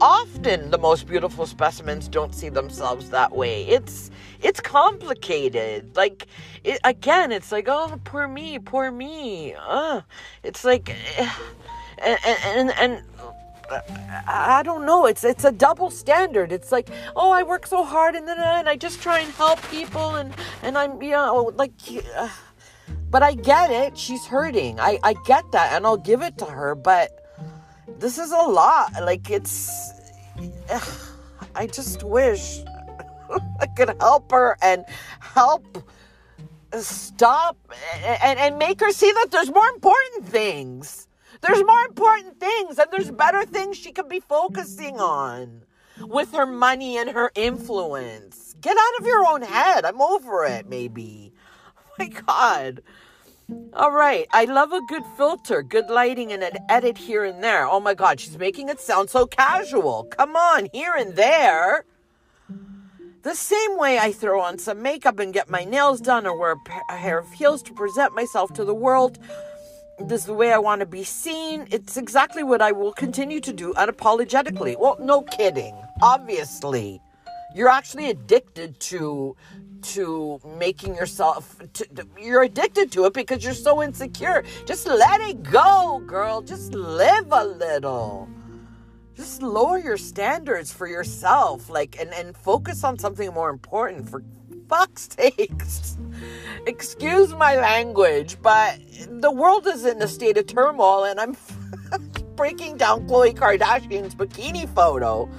often 0.01 0.71
the 0.71 0.77
most 0.77 1.07
beautiful 1.07 1.45
specimens 1.45 2.07
don't 2.07 2.33
see 2.33 2.49
themselves 2.49 3.09
that 3.09 3.35
way. 3.35 3.65
It's 3.67 4.11
it's 4.41 4.59
complicated. 4.59 5.95
Like 5.95 6.27
it, 6.63 6.79
again, 6.83 7.31
it's 7.31 7.51
like, 7.51 7.67
oh, 7.67 7.99
poor 8.03 8.27
me, 8.27 8.59
poor 8.59 8.91
me. 8.91 9.55
Uh, 9.55 10.01
it's 10.43 10.63
like 10.63 10.95
eh, 11.17 11.29
and 11.99 12.19
and, 12.25 12.71
and 12.79 13.03
I 13.69 14.61
don't 14.63 14.85
know. 14.85 15.05
It's 15.05 15.23
it's 15.23 15.43
a 15.43 15.51
double 15.51 15.89
standard. 15.89 16.51
It's 16.51 16.71
like, 16.71 16.89
oh, 17.15 17.31
I 17.31 17.43
work 17.43 17.67
so 17.67 17.83
hard, 17.83 18.15
and 18.15 18.27
then 18.27 18.39
and 18.39 18.69
I 18.69 18.75
just 18.75 19.01
try 19.01 19.19
and 19.19 19.31
help 19.33 19.61
people, 19.69 20.15
and 20.15 20.33
and 20.63 20.77
I'm 20.77 21.01
you 21.01 21.11
know 21.11 21.51
like, 21.55 21.71
uh, 22.15 22.29
but 23.09 23.23
I 23.23 23.33
get 23.33 23.71
it. 23.71 23.97
She's 23.97 24.25
hurting. 24.25 24.79
I 24.79 24.99
I 25.03 25.13
get 25.25 25.51
that, 25.51 25.73
and 25.73 25.85
I'll 25.85 25.97
give 25.97 26.21
it 26.21 26.37
to 26.39 26.45
her. 26.45 26.75
But 26.75 27.11
this 27.99 28.17
is 28.17 28.31
a 28.31 28.47
lot. 28.47 28.91
Like 29.01 29.29
it's, 29.29 29.91
uh, 30.69 30.79
I 31.55 31.67
just 31.67 32.03
wish 32.03 32.61
I 33.59 33.65
could 33.75 33.95
help 33.99 34.31
her 34.31 34.57
and 34.61 34.85
help 35.19 35.83
stop 36.73 37.57
and 38.03 38.39
and 38.39 38.57
make 38.57 38.79
her 38.81 38.91
see 38.91 39.11
that 39.11 39.27
there's 39.31 39.51
more 39.51 39.67
important 39.69 40.27
things 40.27 41.06
There's 41.41 41.63
more 41.63 41.81
important 41.81 42.39
things 42.39 42.79
and 42.79 42.87
there's 42.91 43.11
better 43.11 43.45
things 43.45 43.77
she 43.77 43.91
could 43.91 44.09
be 44.09 44.19
focusing 44.19 44.99
on 44.99 45.63
with 45.99 46.31
her 46.33 46.45
money 46.45 46.97
and 46.97 47.09
her 47.11 47.31
influence. 47.35 48.55
Get 48.61 48.77
out 48.77 48.99
of 48.99 49.05
your 49.05 49.25
own 49.25 49.41
head. 49.41 49.85
I'm 49.85 50.01
over 50.01 50.45
it, 50.45 50.67
maybe. 50.67 51.33
Oh 51.99 52.05
my 52.05 52.09
God. 52.09 52.83
All 53.73 53.91
right. 53.91 54.27
I 54.31 54.45
love 54.45 54.71
a 54.71 54.81
good 54.81 55.01
filter, 55.17 55.63
good 55.63 55.89
lighting, 55.89 56.31
and 56.31 56.43
an 56.43 56.57
edit 56.69 56.95
here 56.95 57.23
and 57.23 57.43
there. 57.43 57.65
Oh 57.65 57.79
my 57.79 57.95
God. 57.95 58.19
She's 58.19 58.37
making 58.37 58.69
it 58.69 58.79
sound 58.79 59.09
so 59.09 59.25
casual. 59.25 60.03
Come 60.03 60.35
on, 60.35 60.67
here 60.73 60.93
and 60.95 61.15
there. 61.15 61.85
The 63.23 63.33
same 63.33 63.77
way 63.77 63.97
I 63.97 64.11
throw 64.11 64.41
on 64.41 64.59
some 64.59 64.81
makeup 64.81 65.17
and 65.19 65.33
get 65.33 65.49
my 65.49 65.63
nails 65.63 66.01
done 66.01 66.27
or 66.27 66.37
wear 66.37 66.51
a 66.51 66.57
pair 66.87 67.17
of 67.17 67.31
heels 67.33 67.63
to 67.63 67.73
present 67.73 68.13
myself 68.13 68.53
to 68.53 68.63
the 68.63 68.75
world. 68.75 69.17
This 69.99 70.21
is 70.21 70.27
the 70.27 70.33
way 70.33 70.53
I 70.53 70.59
want 70.59 70.81
to 70.81 70.85
be 70.85 71.03
seen. 71.03 71.67
It's 71.71 71.97
exactly 71.97 72.43
what 72.43 72.61
I 72.61 72.71
will 72.71 72.93
continue 72.93 73.39
to 73.41 73.51
do 73.51 73.73
unapologetically. 73.73 74.77
Well, 74.77 74.95
no 74.99 75.23
kidding. 75.23 75.75
Obviously, 76.03 77.01
you're 77.55 77.69
actually 77.69 78.11
addicted 78.11 78.79
to 78.81 79.35
to 79.81 80.39
making 80.57 80.95
yourself 80.95 81.59
to, 81.73 81.87
you're 82.19 82.43
addicted 82.43 82.91
to 82.91 83.05
it 83.05 83.13
because 83.13 83.43
you're 83.43 83.53
so 83.53 83.81
insecure. 83.81 84.43
Just 84.65 84.87
let 84.87 85.21
it 85.21 85.41
go, 85.43 86.01
girl. 86.05 86.41
Just 86.41 86.73
live 86.73 87.27
a 87.31 87.43
little 87.43 88.29
just 89.15 89.41
lower 89.41 89.79
your 89.79 89.97
standards 89.97 90.71
for 90.71 90.85
yourself 90.85 91.71
like 91.71 91.99
and 91.99 92.13
and 92.13 92.37
focus 92.37 92.83
on 92.83 92.99
something 92.99 93.33
more 93.33 93.49
important 93.49 94.07
for 94.07 94.21
fuck's 94.67 95.09
sakes. 95.17 95.97
Excuse 96.65 97.33
my 97.33 97.55
language 97.55 98.37
but 98.41 98.79
the 99.09 99.31
world 99.31 99.67
is 99.67 99.85
in 99.85 100.01
a 100.01 100.07
state 100.07 100.37
of 100.37 100.47
turmoil 100.47 101.05
and 101.05 101.19
i'm 101.19 101.37
breaking 102.35 102.77
down 102.77 103.07
khloe 103.07 103.33
kardashian's 103.33 104.15
bikini 104.15 104.67
photo. 104.73 105.29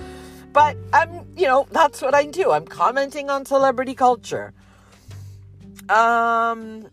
But 0.52 0.76
i'm 0.92 1.26
you 1.36 1.46
know 1.46 1.66
that's 1.70 2.02
what 2.02 2.14
i 2.14 2.24
do. 2.24 2.50
I'm 2.52 2.66
commenting 2.66 3.30
on 3.30 3.44
celebrity 3.44 3.94
culture. 3.94 4.52
Um 5.88 6.88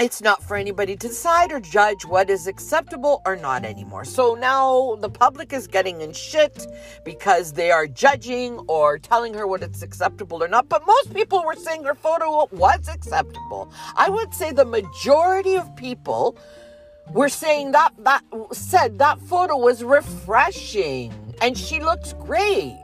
it's 0.00 0.20
not 0.20 0.42
for 0.42 0.56
anybody 0.56 0.96
to 0.96 1.08
decide 1.08 1.52
or 1.52 1.60
judge 1.60 2.04
what 2.04 2.28
is 2.28 2.48
acceptable 2.48 3.22
or 3.24 3.36
not 3.36 3.64
anymore. 3.64 4.04
So 4.04 4.34
now 4.34 4.96
the 4.96 5.08
public 5.08 5.52
is 5.52 5.68
getting 5.68 6.00
in 6.00 6.12
shit 6.12 6.66
because 7.04 7.52
they 7.52 7.70
are 7.70 7.86
judging 7.86 8.58
or 8.66 8.98
telling 8.98 9.34
her 9.34 9.46
what 9.46 9.62
it's 9.62 9.82
acceptable 9.82 10.42
or 10.42 10.48
not. 10.48 10.68
But 10.68 10.84
most 10.84 11.14
people 11.14 11.44
were 11.44 11.54
saying 11.54 11.84
her 11.84 11.94
photo 11.94 12.48
was 12.50 12.88
acceptable. 12.88 13.70
I 13.94 14.10
would 14.10 14.34
say 14.34 14.50
the 14.50 14.64
majority 14.64 15.54
of 15.54 15.74
people 15.76 16.36
were 17.12 17.28
saying 17.28 17.70
that 17.72 17.92
that 17.98 18.24
said 18.50 18.98
that 18.98 19.20
photo 19.20 19.56
was 19.56 19.84
refreshing 19.84 21.12
and 21.40 21.56
she 21.56 21.78
looks 21.78 22.14
great. 22.14 22.83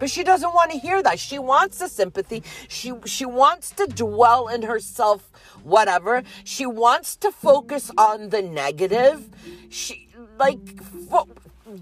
But 0.00 0.10
she 0.10 0.24
doesn't 0.24 0.54
want 0.54 0.72
to 0.72 0.78
hear 0.78 1.02
that. 1.02 1.20
She 1.20 1.38
wants 1.38 1.78
the 1.78 1.88
sympathy. 1.88 2.42
She 2.68 2.92
she 3.04 3.26
wants 3.26 3.70
to 3.72 3.86
dwell 3.86 4.48
in 4.48 4.62
herself 4.62 5.30
whatever. 5.62 6.22
She 6.42 6.66
wants 6.66 7.14
to 7.16 7.30
focus 7.30 7.90
on 7.98 8.30
the 8.30 8.42
negative. 8.42 9.28
She 9.68 10.08
like 10.38 10.82
fo- 11.08 11.28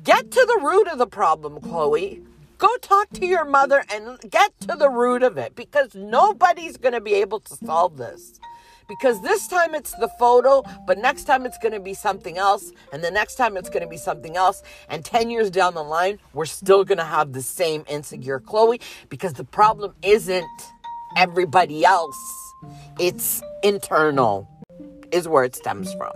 get 0.02 0.32
to 0.32 0.44
the 0.46 0.66
root 0.66 0.88
of 0.88 0.98
the 0.98 1.06
problem, 1.06 1.60
Khloe. 1.60 2.24
Go 2.58 2.76
talk 2.78 3.08
to 3.10 3.24
your 3.24 3.44
mother 3.44 3.84
and 3.88 4.18
get 4.28 4.50
to 4.62 4.74
the 4.76 4.90
root 4.90 5.22
of 5.22 5.38
it 5.38 5.54
because 5.54 5.94
nobody's 5.94 6.76
going 6.76 6.94
to 6.94 7.00
be 7.00 7.14
able 7.14 7.38
to 7.38 7.54
solve 7.54 7.98
this 7.98 8.40
because 8.88 9.20
this 9.20 9.46
time 9.46 9.74
it's 9.74 9.92
the 9.96 10.08
photo, 10.18 10.62
but 10.86 10.98
next 10.98 11.24
time 11.24 11.44
it's 11.44 11.58
going 11.58 11.72
to 11.72 11.80
be 11.80 11.94
something 11.94 12.38
else, 12.38 12.72
and 12.92 13.04
the 13.04 13.10
next 13.10 13.34
time 13.34 13.56
it's 13.56 13.68
going 13.68 13.82
to 13.82 13.88
be 13.88 13.98
something 13.98 14.36
else, 14.36 14.62
and 14.88 15.04
10 15.04 15.30
years 15.30 15.50
down 15.50 15.74
the 15.74 15.84
line, 15.84 16.18
we're 16.32 16.46
still 16.46 16.84
going 16.84 16.98
to 16.98 17.04
have 17.04 17.32
the 17.32 17.42
same 17.42 17.84
insecure 17.88 18.40
Khloe 18.40 18.80
because 19.08 19.34
the 19.34 19.44
problem 19.44 19.94
isn't 20.02 20.46
everybody 21.16 21.84
else, 21.84 22.16
it's 22.98 23.42
internal, 23.62 24.48
is 25.12 25.28
where 25.28 25.44
it 25.44 25.54
stems 25.54 25.92
from. 25.94 26.12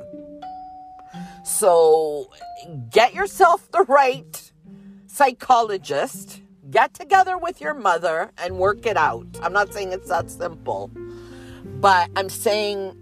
So 1.44 2.30
get 2.90 3.14
yourself 3.14 3.70
the 3.72 3.82
right 3.82 4.52
psychologist, 5.06 6.40
get 6.70 6.94
together 6.94 7.36
with 7.36 7.60
your 7.60 7.74
mother, 7.74 8.30
and 8.38 8.58
work 8.58 8.86
it 8.86 8.96
out. 8.96 9.26
I'm 9.42 9.52
not 9.52 9.74
saying 9.74 9.92
it's 9.92 10.08
that 10.08 10.30
simple. 10.30 10.90
But 11.82 12.10
I'm 12.14 12.28
saying 12.28 12.96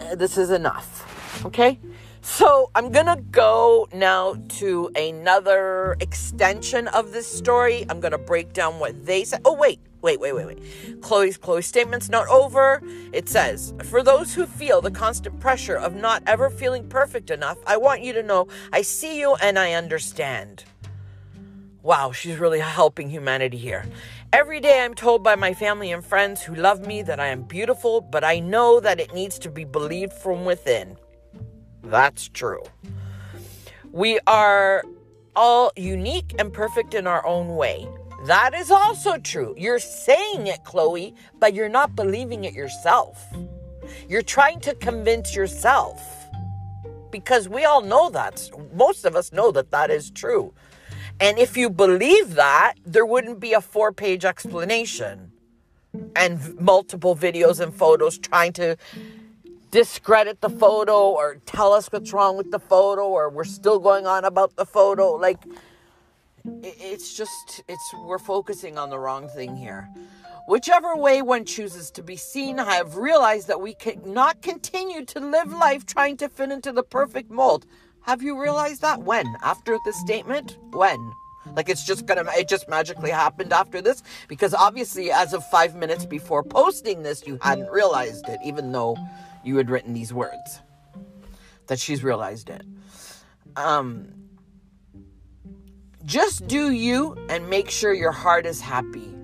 uh, 0.00 0.14
this 0.14 0.38
is 0.38 0.50
enough. 0.50 1.44
Okay? 1.44 1.80
So 2.20 2.70
I'm 2.76 2.92
gonna 2.92 3.20
go 3.32 3.88
now 3.92 4.36
to 4.60 4.88
another 4.94 5.96
extension 5.98 6.86
of 6.86 7.10
this 7.10 7.26
story. 7.26 7.84
I'm 7.88 7.98
gonna 7.98 8.18
break 8.18 8.52
down 8.52 8.78
what 8.78 9.04
they 9.04 9.24
said. 9.24 9.40
Oh, 9.44 9.54
wait, 9.54 9.80
wait, 10.00 10.20
wait, 10.20 10.32
wait, 10.32 10.46
wait. 10.46 11.02
Chloe's 11.02 11.36
Khloe's 11.36 11.66
statement's 11.66 12.08
not 12.08 12.28
over. 12.28 12.80
It 13.12 13.28
says, 13.28 13.74
for 13.82 14.04
those 14.04 14.32
who 14.32 14.46
feel 14.46 14.80
the 14.80 14.92
constant 14.92 15.40
pressure 15.40 15.74
of 15.74 15.96
not 15.96 16.22
ever 16.28 16.50
feeling 16.50 16.88
perfect 16.88 17.32
enough, 17.32 17.58
I 17.66 17.78
want 17.78 18.02
you 18.02 18.12
to 18.12 18.22
know 18.22 18.46
I 18.72 18.82
see 18.82 19.18
you 19.18 19.34
and 19.42 19.58
I 19.58 19.72
understand. 19.72 20.62
Wow, 21.82 22.12
she's 22.12 22.38
really 22.38 22.60
helping 22.60 23.10
humanity 23.10 23.56
here. 23.56 23.84
Every 24.32 24.60
day 24.60 24.80
I'm 24.80 24.94
told 24.94 25.22
by 25.22 25.36
my 25.36 25.52
family 25.52 25.92
and 25.92 26.02
friends 26.02 26.42
who 26.42 26.54
love 26.54 26.86
me 26.86 27.02
that 27.02 27.20
I 27.20 27.26
am 27.26 27.42
beautiful, 27.42 28.00
but 28.00 28.24
I 28.24 28.38
know 28.38 28.80
that 28.80 28.98
it 28.98 29.12
needs 29.12 29.38
to 29.40 29.50
be 29.50 29.64
believed 29.64 30.14
from 30.14 30.46
within. 30.46 30.96
That's 31.82 32.30
true. 32.30 32.62
We 33.90 34.20
are 34.26 34.84
all 35.36 35.70
unique 35.76 36.34
and 36.38 36.50
perfect 36.50 36.94
in 36.94 37.06
our 37.06 37.26
own 37.26 37.56
way. 37.56 37.86
That 38.24 38.54
is 38.54 38.70
also 38.70 39.18
true. 39.18 39.54
You're 39.58 39.78
saying 39.78 40.46
it, 40.46 40.64
Khloe, 40.64 41.14
but 41.38 41.52
you're 41.52 41.68
not 41.68 41.94
believing 41.94 42.44
it 42.44 42.54
yourself. 42.54 43.22
You're 44.08 44.22
trying 44.22 44.60
to 44.60 44.74
convince 44.76 45.36
yourself 45.36 46.00
because 47.10 47.50
we 47.50 47.66
all 47.66 47.82
know 47.82 48.08
that. 48.08 48.50
Most 48.72 49.04
of 49.04 49.14
us 49.14 49.30
know 49.30 49.52
that 49.52 49.72
that 49.72 49.90
is 49.90 50.10
true. 50.10 50.54
And 51.22 51.38
if 51.38 51.56
you 51.56 51.70
believe 51.70 52.34
that, 52.34 52.74
there 52.84 53.06
wouldn't 53.06 53.38
be 53.38 53.52
a 53.52 53.60
four 53.60 53.92
page 53.92 54.24
explanation 54.24 55.30
and 56.16 56.58
multiple 56.60 57.14
videos 57.14 57.60
and 57.60 57.72
photos 57.72 58.18
trying 58.18 58.52
to 58.54 58.76
discredit 59.70 60.40
the 60.40 60.50
photo 60.50 61.10
or 61.10 61.36
tell 61.46 61.72
us 61.74 61.86
what's 61.92 62.12
wrong 62.12 62.36
with 62.36 62.50
the 62.50 62.58
photo 62.58 63.06
or 63.06 63.30
we're 63.30 63.44
still 63.44 63.78
going 63.78 64.04
on 64.04 64.24
about 64.24 64.56
the 64.56 64.66
photo. 64.66 65.12
Like, 65.12 65.38
it's 66.44 67.16
just, 67.16 67.62
it's, 67.68 67.94
we're 68.04 68.18
focusing 68.18 68.76
on 68.76 68.90
the 68.90 68.98
wrong 68.98 69.28
thing 69.28 69.54
here. 69.54 69.88
Whichever 70.48 70.96
way 70.96 71.22
one 71.22 71.44
chooses 71.44 71.92
to 71.92 72.02
be 72.02 72.16
seen, 72.16 72.58
I 72.58 72.74
have 72.74 72.96
realized 72.96 73.46
that 73.46 73.60
we 73.60 73.74
cannot 73.74 74.42
continue 74.42 75.04
to 75.04 75.20
live 75.20 75.52
life 75.52 75.86
trying 75.86 76.16
to 76.16 76.28
fit 76.28 76.50
into 76.50 76.72
the 76.72 76.82
perfect 76.82 77.30
mold. 77.30 77.64
Have 78.04 78.22
you 78.22 78.40
realized 78.40 78.82
that? 78.82 79.02
When? 79.02 79.26
After 79.42 79.78
this 79.84 79.98
statement? 80.00 80.58
When? 80.72 81.12
Like 81.56 81.68
it's 81.68 81.84
just 81.84 82.06
gonna, 82.06 82.24
it 82.36 82.48
just 82.48 82.68
magically 82.68 83.10
happened 83.10 83.52
after 83.52 83.80
this? 83.80 84.02
Because 84.28 84.54
obviously, 84.54 85.10
as 85.10 85.32
of 85.32 85.44
five 85.50 85.74
minutes 85.74 86.04
before 86.06 86.42
posting 86.42 87.02
this, 87.02 87.26
you 87.26 87.38
hadn't 87.42 87.70
realized 87.70 88.28
it, 88.28 88.40
even 88.44 88.72
though 88.72 88.96
you 89.44 89.56
had 89.56 89.70
written 89.70 89.92
these 89.92 90.12
words. 90.12 90.60
That 91.66 91.78
she's 91.78 92.02
realized 92.02 92.50
it. 92.50 92.62
Um, 93.56 94.08
just 96.04 96.46
do 96.46 96.70
you 96.70 97.16
and 97.28 97.48
make 97.48 97.70
sure 97.70 97.92
your 97.92 98.12
heart 98.12 98.46
is 98.46 98.60
happy. 98.60 99.14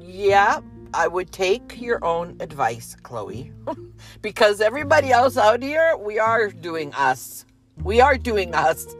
Yeah, 0.00 0.60
I 0.94 1.08
would 1.08 1.32
take 1.32 1.80
your 1.80 2.02
own 2.04 2.36
advice, 2.38 2.96
Khloe, 3.02 3.52
because 4.22 4.60
everybody 4.60 5.10
else 5.10 5.36
out 5.36 5.60
here, 5.60 5.96
we 5.96 6.20
are 6.20 6.48
doing 6.48 6.92
us. 6.94 7.44
We 7.82 8.00
are 8.00 8.16
doing 8.16 8.54
us. 8.54 8.94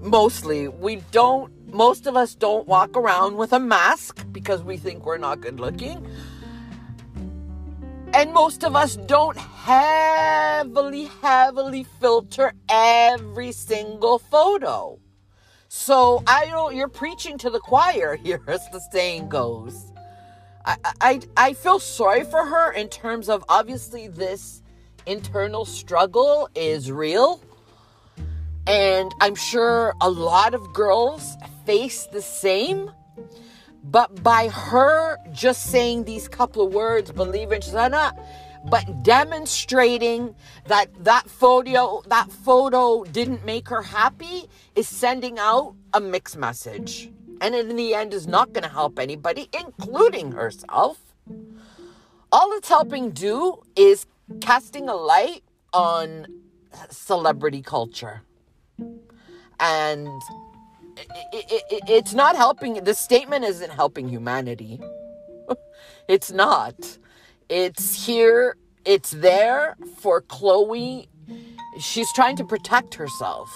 Mostly. 0.00 0.68
We 0.68 0.96
don't, 1.10 1.52
most 1.74 2.06
of 2.06 2.16
us 2.16 2.36
don't 2.36 2.68
walk 2.68 2.96
around 2.96 3.36
with 3.36 3.52
a 3.52 3.58
mask 3.58 4.24
because 4.30 4.62
we 4.62 4.76
think 4.76 5.04
we're 5.04 5.18
not 5.18 5.40
good 5.40 5.58
looking. 5.58 6.06
And 8.12 8.32
most 8.32 8.62
of 8.62 8.76
us 8.76 8.94
don't 8.94 9.36
heavily, 9.36 11.10
heavily 11.20 11.82
filter 11.82 12.52
every 12.68 13.50
single 13.50 14.20
photo. 14.20 15.00
So 15.66 16.22
I 16.28 16.46
don't, 16.46 16.76
you're 16.76 16.86
preaching 16.86 17.38
to 17.38 17.50
the 17.50 17.58
choir 17.58 18.14
here, 18.22 18.40
as 18.46 18.68
the 18.70 18.80
saying 18.92 19.30
goes. 19.30 19.93
I, 20.64 20.76
I, 21.00 21.20
I 21.36 21.52
feel 21.52 21.78
sorry 21.78 22.24
for 22.24 22.44
her 22.44 22.72
in 22.72 22.88
terms 22.88 23.28
of 23.28 23.44
obviously 23.48 24.08
this 24.08 24.62
internal 25.06 25.64
struggle 25.64 26.48
is 26.54 26.90
real. 26.90 27.42
And 28.66 29.12
I'm 29.20 29.34
sure 29.34 29.94
a 30.00 30.08
lot 30.08 30.54
of 30.54 30.72
girls 30.72 31.36
face 31.66 32.06
the 32.06 32.22
same. 32.22 32.90
But 33.82 34.22
by 34.22 34.48
her 34.48 35.18
just 35.32 35.66
saying 35.66 36.04
these 36.04 36.26
couple 36.28 36.66
of 36.66 36.72
words, 36.72 37.12
believe 37.12 37.52
she's 37.62 37.74
not, 37.74 38.18
but 38.70 39.02
demonstrating 39.02 40.34
that 40.66 40.88
that 41.04 41.28
photo 41.28 42.02
that 42.06 42.32
photo 42.32 43.04
didn't 43.04 43.44
make 43.44 43.68
her 43.68 43.82
happy 43.82 44.48
is 44.74 44.88
sending 44.88 45.38
out 45.38 45.74
a 45.92 46.00
mixed 46.00 46.38
message 46.38 47.10
and 47.40 47.54
in 47.54 47.76
the 47.76 47.94
end 47.94 48.14
is 48.14 48.26
not 48.26 48.52
going 48.52 48.62
to 48.64 48.68
help 48.70 48.98
anybody 48.98 49.48
including 49.58 50.32
herself. 50.32 50.98
All 52.32 52.52
it's 52.52 52.68
helping 52.68 53.10
do 53.10 53.62
is 53.76 54.06
casting 54.40 54.88
a 54.88 54.94
light 54.94 55.42
on 55.72 56.26
celebrity 56.90 57.62
culture. 57.62 58.22
And 59.60 60.08
it, 60.96 61.06
it, 61.32 61.62
it, 61.70 61.82
it's 61.88 62.14
not 62.14 62.36
helping 62.36 62.82
the 62.84 62.94
statement 62.94 63.44
isn't 63.44 63.70
helping 63.70 64.08
humanity. 64.08 64.80
It's 66.06 66.30
not. 66.30 66.98
It's 67.48 68.04
here, 68.06 68.56
it's 68.84 69.10
there 69.10 69.76
for 69.96 70.20
Khloe. 70.20 71.08
She's 71.78 72.12
trying 72.12 72.36
to 72.36 72.44
protect 72.44 72.94
herself. 72.94 73.50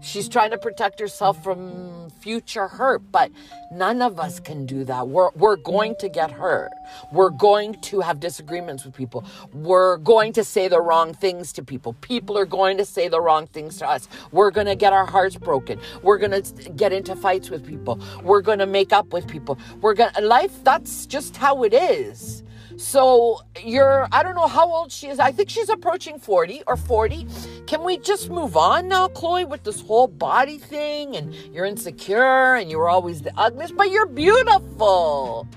She's 0.00 0.28
trying 0.28 0.50
to 0.52 0.58
protect 0.58 1.00
herself 1.00 1.42
from 1.42 2.10
future 2.20 2.68
hurt, 2.68 3.02
but 3.10 3.32
none 3.72 4.02
of 4.02 4.20
us 4.20 4.38
can 4.38 4.66
do 4.66 4.84
that. 4.84 5.08
We're, 5.08 5.30
we're 5.34 5.56
going 5.56 5.96
to 5.96 6.08
get 6.08 6.30
hurt. 6.30 6.70
We're 7.12 7.30
going 7.30 7.74
to 7.82 8.00
have 8.00 8.20
disagreements 8.20 8.84
with 8.84 8.94
people. 8.94 9.24
We're 9.52 9.96
going 9.96 10.32
to 10.34 10.44
say 10.44 10.68
the 10.68 10.80
wrong 10.80 11.12
things 11.12 11.52
to 11.54 11.64
people. 11.64 11.94
People 11.94 12.38
are 12.38 12.46
going 12.46 12.76
to 12.78 12.84
say 12.84 13.08
the 13.08 13.20
wrong 13.20 13.48
things 13.48 13.78
to 13.78 13.88
us. 13.88 14.08
We're 14.30 14.52
going 14.52 14.68
to 14.68 14.76
get 14.76 14.92
our 14.92 15.06
hearts 15.06 15.36
broken. 15.36 15.80
We're 16.02 16.18
going 16.18 16.40
to 16.42 16.70
get 16.70 16.92
into 16.92 17.16
fights 17.16 17.50
with 17.50 17.66
people. 17.66 18.00
We're 18.22 18.42
going 18.42 18.60
to 18.60 18.66
make 18.66 18.92
up 18.92 19.12
with 19.12 19.26
people. 19.26 19.58
We're 19.80 19.94
going 19.94 20.12
to, 20.12 20.20
life, 20.20 20.62
that's 20.62 21.06
just 21.06 21.36
how 21.36 21.64
it 21.64 21.74
is. 21.74 22.44
So 22.76 23.40
you're, 23.62 24.06
I 24.12 24.22
don't 24.22 24.34
know 24.34 24.46
how 24.46 24.70
old 24.70 24.92
she 24.92 25.08
is. 25.08 25.18
I 25.18 25.32
think 25.32 25.48
she's 25.48 25.70
approaching 25.70 26.18
40 26.18 26.62
or 26.66 26.76
40. 26.76 27.26
Can 27.66 27.82
we 27.82 27.96
just 27.96 28.28
move 28.28 28.56
on 28.56 28.88
now, 28.88 29.08
Khloe, 29.08 29.48
with 29.48 29.64
this 29.64 29.80
whole 29.80 30.08
body 30.08 30.58
thing? 30.58 31.16
And 31.16 31.34
you're 31.34 31.64
insecure 31.64 32.54
and 32.54 32.70
you're 32.70 32.88
always 32.88 33.22
the 33.22 33.32
ugliest, 33.38 33.76
but 33.76 33.90
you're 33.90 34.06
beautiful. 34.06 35.48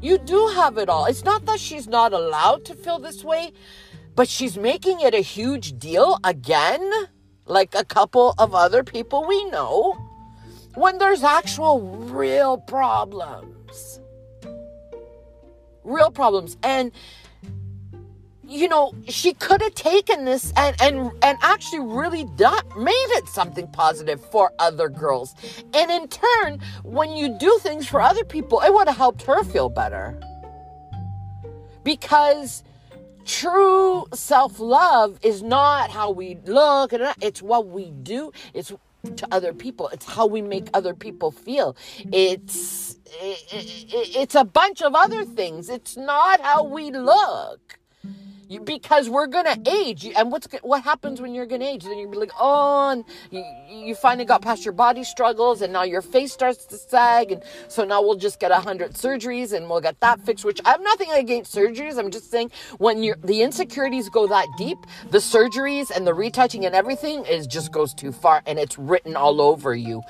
You 0.00 0.16
do 0.18 0.46
have 0.54 0.78
it 0.78 0.88
all. 0.88 1.04
It's 1.04 1.24
not 1.24 1.44
that 1.44 1.60
she's 1.60 1.86
not 1.86 2.14
allowed 2.14 2.64
to 2.66 2.74
feel 2.74 2.98
this 2.98 3.22
way, 3.22 3.52
but 4.14 4.26
she's 4.26 4.56
making 4.56 5.00
it 5.00 5.12
a 5.12 5.20
huge 5.20 5.78
deal 5.78 6.18
again, 6.24 6.90
like 7.44 7.74
a 7.74 7.84
couple 7.84 8.34
of 8.38 8.54
other 8.54 8.82
people 8.82 9.26
we 9.26 9.44
know, 9.50 9.92
when 10.76 10.96
there's 10.98 11.22
actual 11.22 11.80
real 11.80 12.56
problems 12.56 13.57
real 15.88 16.10
problems. 16.10 16.56
And 16.62 16.92
you 18.48 18.66
know, 18.66 18.94
she 19.08 19.34
could 19.34 19.60
have 19.60 19.74
taken 19.74 20.24
this 20.24 20.52
and 20.56 20.74
and 20.80 21.12
and 21.22 21.38
actually 21.42 21.80
really 21.80 22.24
done, 22.36 22.64
made 22.78 23.08
it 23.10 23.28
something 23.28 23.66
positive 23.68 24.24
for 24.30 24.52
other 24.58 24.88
girls. 24.88 25.34
And 25.74 25.90
in 25.90 26.08
turn, 26.08 26.60
when 26.82 27.14
you 27.14 27.36
do 27.38 27.58
things 27.60 27.86
for 27.86 28.00
other 28.00 28.24
people, 28.24 28.60
it 28.62 28.72
would 28.72 28.88
have 28.88 28.96
helped 28.96 29.22
her 29.22 29.44
feel 29.44 29.68
better. 29.68 30.18
Because 31.84 32.64
true 33.26 34.06
self-love 34.14 35.18
is 35.22 35.42
not 35.42 35.90
how 35.90 36.10
we 36.10 36.38
look 36.46 36.94
it's 37.20 37.42
what 37.42 37.66
we 37.66 37.90
do. 37.90 38.32
It's 38.54 38.72
to 39.16 39.28
other 39.32 39.54
people. 39.54 39.88
It's 39.90 40.06
how 40.06 40.26
we 40.26 40.42
make 40.42 40.68
other 40.74 40.94
people 40.94 41.30
feel. 41.32 41.76
It's 42.12 42.96
it, 43.06 43.44
it, 43.52 44.16
it's 44.16 44.34
a 44.34 44.44
bunch 44.44 44.82
of 44.82 44.94
other 44.94 45.24
things. 45.24 45.70
It's 45.70 45.96
not 45.96 46.40
how 46.40 46.64
we 46.64 46.90
look. 46.90 47.78
You, 48.48 48.60
because 48.60 49.10
we're 49.10 49.26
gonna 49.26 49.56
age, 49.70 50.06
and 50.06 50.32
what's 50.32 50.48
what 50.62 50.82
happens 50.82 51.20
when 51.20 51.34
you're 51.34 51.44
gonna 51.44 51.66
age? 51.66 51.84
Then 51.84 51.98
you're 51.98 52.10
like, 52.14 52.32
oh, 52.40 52.88
and 52.90 53.04
you, 53.30 53.44
you 53.68 53.94
finally 53.94 54.24
got 54.24 54.40
past 54.40 54.64
your 54.64 54.72
body 54.72 55.04
struggles, 55.04 55.60
and 55.60 55.70
now 55.70 55.82
your 55.82 56.00
face 56.00 56.32
starts 56.32 56.64
to 56.66 56.78
sag, 56.78 57.30
and 57.30 57.42
so 57.68 57.84
now 57.84 58.00
we'll 58.00 58.16
just 58.16 58.40
get 58.40 58.50
a 58.50 58.56
hundred 58.60 58.94
surgeries, 58.94 59.52
and 59.52 59.68
we'll 59.68 59.82
get 59.82 60.00
that 60.00 60.22
fixed. 60.22 60.46
Which 60.46 60.62
I 60.64 60.70
have 60.70 60.82
nothing 60.82 61.10
against 61.12 61.54
surgeries. 61.54 61.98
I'm 61.98 62.10
just 62.10 62.30
saying 62.30 62.50
when 62.78 63.02
you 63.02 63.16
the 63.22 63.42
insecurities 63.42 64.08
go 64.08 64.26
that 64.28 64.46
deep, 64.56 64.78
the 65.10 65.18
surgeries 65.18 65.90
and 65.94 66.06
the 66.06 66.14
retouching 66.14 66.64
and 66.64 66.74
everything 66.74 67.26
is 67.26 67.46
just 67.46 67.70
goes 67.70 67.92
too 67.92 68.12
far, 68.12 68.42
and 68.46 68.58
it's 68.58 68.78
written 68.78 69.14
all 69.14 69.42
over 69.42 69.74
you 69.74 70.02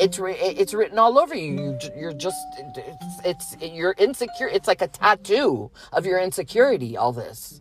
it's 0.00 0.18
it's 0.20 0.74
written 0.74 0.98
all 0.98 1.18
over 1.20 1.36
you. 1.36 1.78
you 1.96 2.08
are 2.08 2.12
just 2.12 2.36
it's, 2.58 3.20
it's 3.24 3.56
you're 3.62 3.94
insecure. 3.96 4.48
It's 4.48 4.66
like 4.66 4.82
a 4.82 4.88
tattoo 4.88 5.70
of 5.92 6.04
your 6.04 6.18
insecurity. 6.18 6.96
All 6.96 7.12
this. 7.12 7.60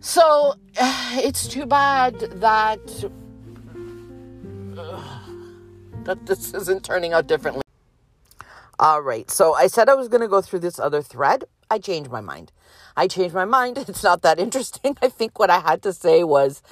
So 0.00 0.54
it's 0.78 1.48
too 1.48 1.66
bad 1.66 2.18
that 2.40 2.80
that 6.04 6.24
this 6.26 6.54
isn't 6.54 6.84
turning 6.84 7.12
out 7.12 7.26
differently. 7.26 7.62
All 8.78 9.00
right. 9.02 9.30
So 9.30 9.54
I 9.54 9.66
said 9.66 9.88
I 9.88 9.94
was 9.94 10.08
going 10.08 10.20
to 10.20 10.28
go 10.28 10.40
through 10.40 10.60
this 10.60 10.78
other 10.78 11.02
thread. 11.02 11.44
I 11.70 11.78
changed 11.78 12.10
my 12.10 12.20
mind. 12.20 12.52
I 12.96 13.08
changed 13.08 13.34
my 13.34 13.44
mind. 13.44 13.78
It's 13.88 14.02
not 14.02 14.22
that 14.22 14.38
interesting. 14.38 14.96
I 15.02 15.08
think 15.08 15.38
what 15.38 15.50
I 15.50 15.60
had 15.60 15.82
to 15.82 15.92
say 15.92 16.24
was 16.24 16.62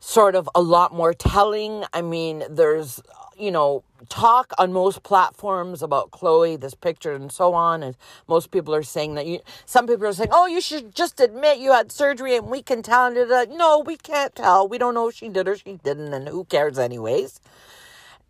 sort 0.00 0.34
of 0.34 0.48
a 0.54 0.62
lot 0.62 0.94
more 0.94 1.12
telling. 1.12 1.84
I 1.92 2.02
mean, 2.02 2.44
there's, 2.48 3.02
you 3.38 3.50
know, 3.50 3.84
talk 4.08 4.52
on 4.58 4.72
most 4.72 5.02
platforms 5.02 5.82
about 5.82 6.10
Khloe, 6.10 6.60
this 6.60 6.74
picture, 6.74 7.12
and 7.12 7.30
so 7.30 7.54
on. 7.54 7.82
And 7.82 7.96
most 8.26 8.50
people 8.50 8.74
are 8.74 8.82
saying 8.82 9.14
that 9.14 9.26
you, 9.26 9.40
some 9.66 9.86
people 9.86 10.06
are 10.06 10.12
saying, 10.12 10.30
oh, 10.32 10.46
you 10.46 10.60
should 10.60 10.94
just 10.94 11.20
admit 11.20 11.58
you 11.58 11.72
had 11.72 11.92
surgery 11.92 12.36
and 12.36 12.48
we 12.48 12.62
can 12.62 12.82
tell. 12.82 13.06
And 13.06 13.56
no, 13.56 13.80
we 13.80 13.96
can't 13.96 14.34
tell. 14.34 14.68
We 14.68 14.78
don't 14.78 14.94
know 14.94 15.08
if 15.08 15.16
she 15.16 15.28
did 15.28 15.48
or 15.48 15.56
she 15.56 15.78
didn't, 15.82 16.12
and 16.12 16.28
who 16.28 16.44
cares, 16.44 16.78
anyways. 16.78 17.40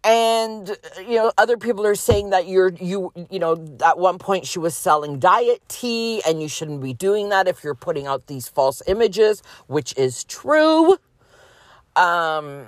And 0.05 0.77
you 0.99 1.17
know, 1.17 1.33
other 1.37 1.57
people 1.57 1.85
are 1.85 1.97
saying 1.97 2.31
that 2.31 2.47
you're 2.47 2.73
you 2.81 3.13
you 3.31 3.41
know 3.41 3.77
at 3.85 3.99
one 3.99 4.19
point 4.19 4.47
she 4.47 4.61
was 4.61 4.77
selling 4.77 5.19
diet 5.19 5.61
tea, 5.69 6.23
and 6.27 6.41
you 6.41 6.49
shouldn't 6.49 6.81
be 6.81 6.95
doing 6.95 7.31
that 7.31 7.49
if 7.49 7.65
you're 7.65 7.75
putting 7.75 8.07
out 8.07 8.29
these 8.29 8.49
false 8.49 8.81
images, 8.87 9.43
which 9.67 9.93
is 9.97 10.23
true. 10.25 10.97
Um, 11.97 12.67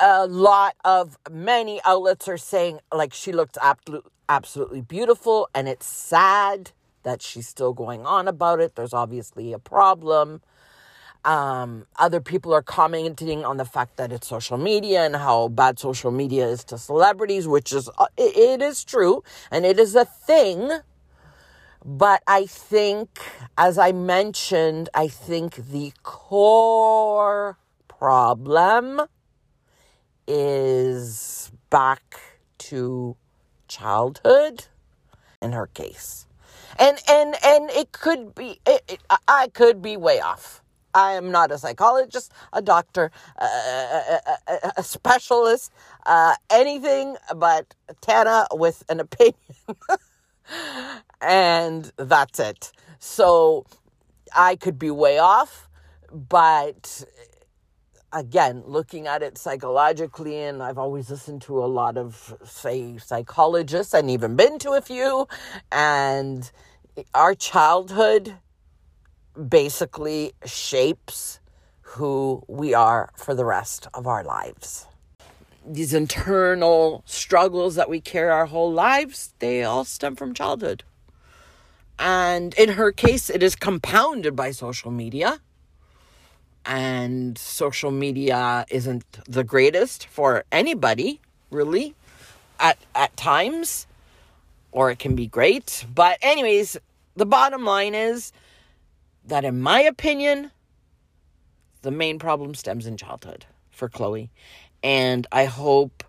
a 0.00 0.26
lot 0.26 0.76
of 0.84 1.18
many 1.30 1.80
outlets 1.84 2.28
are 2.28 2.38
saying 2.38 2.80
like 2.92 3.12
she 3.12 3.32
looks 3.32 3.58
absolutely 3.60 4.10
absolutely 4.28 4.82
beautiful 4.82 5.48
and 5.54 5.68
it's 5.68 5.86
sad 5.86 6.72
that 7.02 7.22
she's 7.22 7.48
still 7.48 7.72
going 7.72 8.04
on 8.04 8.28
about 8.28 8.60
it. 8.60 8.74
There's 8.74 8.92
obviously 8.92 9.52
a 9.52 9.58
problem. 9.58 10.42
Um, 11.24 11.86
other 11.96 12.20
people 12.20 12.52
are 12.52 12.62
commenting 12.62 13.44
on 13.44 13.56
the 13.56 13.64
fact 13.64 13.96
that 13.96 14.12
it's 14.12 14.28
social 14.28 14.58
media 14.58 15.04
and 15.04 15.16
how 15.16 15.48
bad 15.48 15.78
social 15.78 16.10
media 16.10 16.46
is 16.46 16.62
to 16.64 16.78
celebrities 16.78 17.48
which 17.48 17.72
is 17.72 17.90
uh, 17.98 18.06
it, 18.16 18.36
it 18.36 18.62
is 18.62 18.84
true 18.84 19.24
and 19.50 19.66
it 19.66 19.78
is 19.78 19.94
a 19.96 20.04
thing. 20.04 20.70
But 21.84 22.22
i 22.26 22.44
think 22.46 23.08
as 23.56 23.78
i 23.78 23.92
mentioned 23.92 24.88
i 24.94 25.08
think 25.08 25.54
the 25.56 25.92
core 26.02 27.56
problem 27.86 29.02
is 30.28 31.50
back 31.70 32.20
to 32.58 33.16
childhood 33.66 34.66
in 35.42 35.52
her 35.52 35.66
case. 35.66 36.26
And 36.78 36.98
and 37.08 37.34
and 37.44 37.70
it 37.70 37.92
could 37.92 38.34
be 38.34 38.60
it, 38.66 38.82
it, 38.88 39.00
I 39.26 39.48
could 39.48 39.82
be 39.82 39.96
way 39.96 40.20
off. 40.20 40.62
I 40.94 41.12
am 41.12 41.30
not 41.30 41.50
a 41.50 41.58
psychologist, 41.58 42.32
a 42.52 42.62
doctor, 42.62 43.10
a, 43.36 43.44
a, 43.44 44.20
a, 44.48 44.72
a 44.78 44.82
specialist, 44.82 45.72
uh, 46.06 46.34
anything 46.50 47.16
but 47.36 47.74
Tana 48.00 48.46
with 48.52 48.84
an 48.88 49.00
opinion. 49.00 49.34
and 51.20 51.92
that's 51.96 52.40
it. 52.40 52.72
So 52.98 53.66
I 54.34 54.56
could 54.56 54.78
be 54.78 54.90
way 54.90 55.18
off, 55.18 55.68
but 56.10 57.04
again, 58.12 58.62
looking 58.66 59.06
at 59.06 59.22
it 59.22 59.38
psychologically, 59.38 60.42
and 60.42 60.62
I've 60.62 60.78
always 60.78 61.10
listened 61.10 61.42
to 61.42 61.62
a 61.62 61.66
lot 61.66 61.96
of, 61.96 62.34
say, 62.44 62.98
psychologists 62.98 63.94
and 63.94 64.10
even 64.10 64.36
been 64.36 64.58
to 64.60 64.72
a 64.72 64.80
few, 64.80 65.28
and 65.70 66.50
our 67.14 67.34
childhood 67.34 68.36
basically 69.48 70.32
shapes 70.44 71.40
who 71.82 72.42
we 72.48 72.74
are 72.74 73.10
for 73.16 73.34
the 73.34 73.44
rest 73.44 73.86
of 73.94 74.06
our 74.06 74.24
lives. 74.24 74.86
These 75.66 75.92
internal 75.92 77.02
struggles 77.06 77.74
that 77.74 77.90
we 77.90 78.00
carry 78.00 78.30
our 78.30 78.46
whole 78.46 78.72
lives, 78.72 79.34
they 79.38 79.62
all 79.62 79.84
stem 79.84 80.16
from 80.16 80.34
childhood. 80.34 80.82
And 81.98 82.54
in 82.54 82.70
her 82.70 82.92
case, 82.92 83.28
it 83.28 83.42
is 83.42 83.54
compounded 83.54 84.34
by 84.34 84.50
social 84.52 84.90
media 84.90 85.40
and 86.64 87.38
social 87.38 87.90
media 87.90 88.66
isn't 88.70 89.04
the 89.28 89.44
greatest 89.44 90.06
for 90.06 90.44
anybody 90.52 91.20
really 91.50 91.94
at 92.60 92.78
at 92.94 93.16
times 93.16 93.86
or 94.72 94.90
it 94.90 94.98
can 94.98 95.14
be 95.14 95.26
great 95.26 95.84
but 95.94 96.18
anyways 96.22 96.76
the 97.18 97.26
bottom 97.26 97.64
line 97.64 97.94
is 97.96 98.32
that, 99.26 99.44
in 99.44 99.60
my 99.60 99.80
opinion, 99.80 100.52
the 101.82 101.90
main 101.90 102.18
problem 102.18 102.54
stems 102.54 102.86
in 102.86 102.96
childhood 102.96 103.44
for 103.70 103.88
Khloe. 103.88 104.28
And 104.82 105.26
I 105.32 105.46
hope 105.46 106.04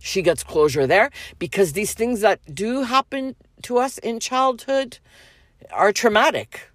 she 0.00 0.22
gets 0.22 0.42
closure 0.42 0.86
there 0.86 1.10
because 1.38 1.74
these 1.74 1.92
things 1.92 2.20
that 2.20 2.40
do 2.54 2.82
happen 2.82 3.36
to 3.62 3.76
us 3.76 3.98
in 3.98 4.18
childhood 4.18 4.98
are 5.70 5.92
traumatic 5.92 6.70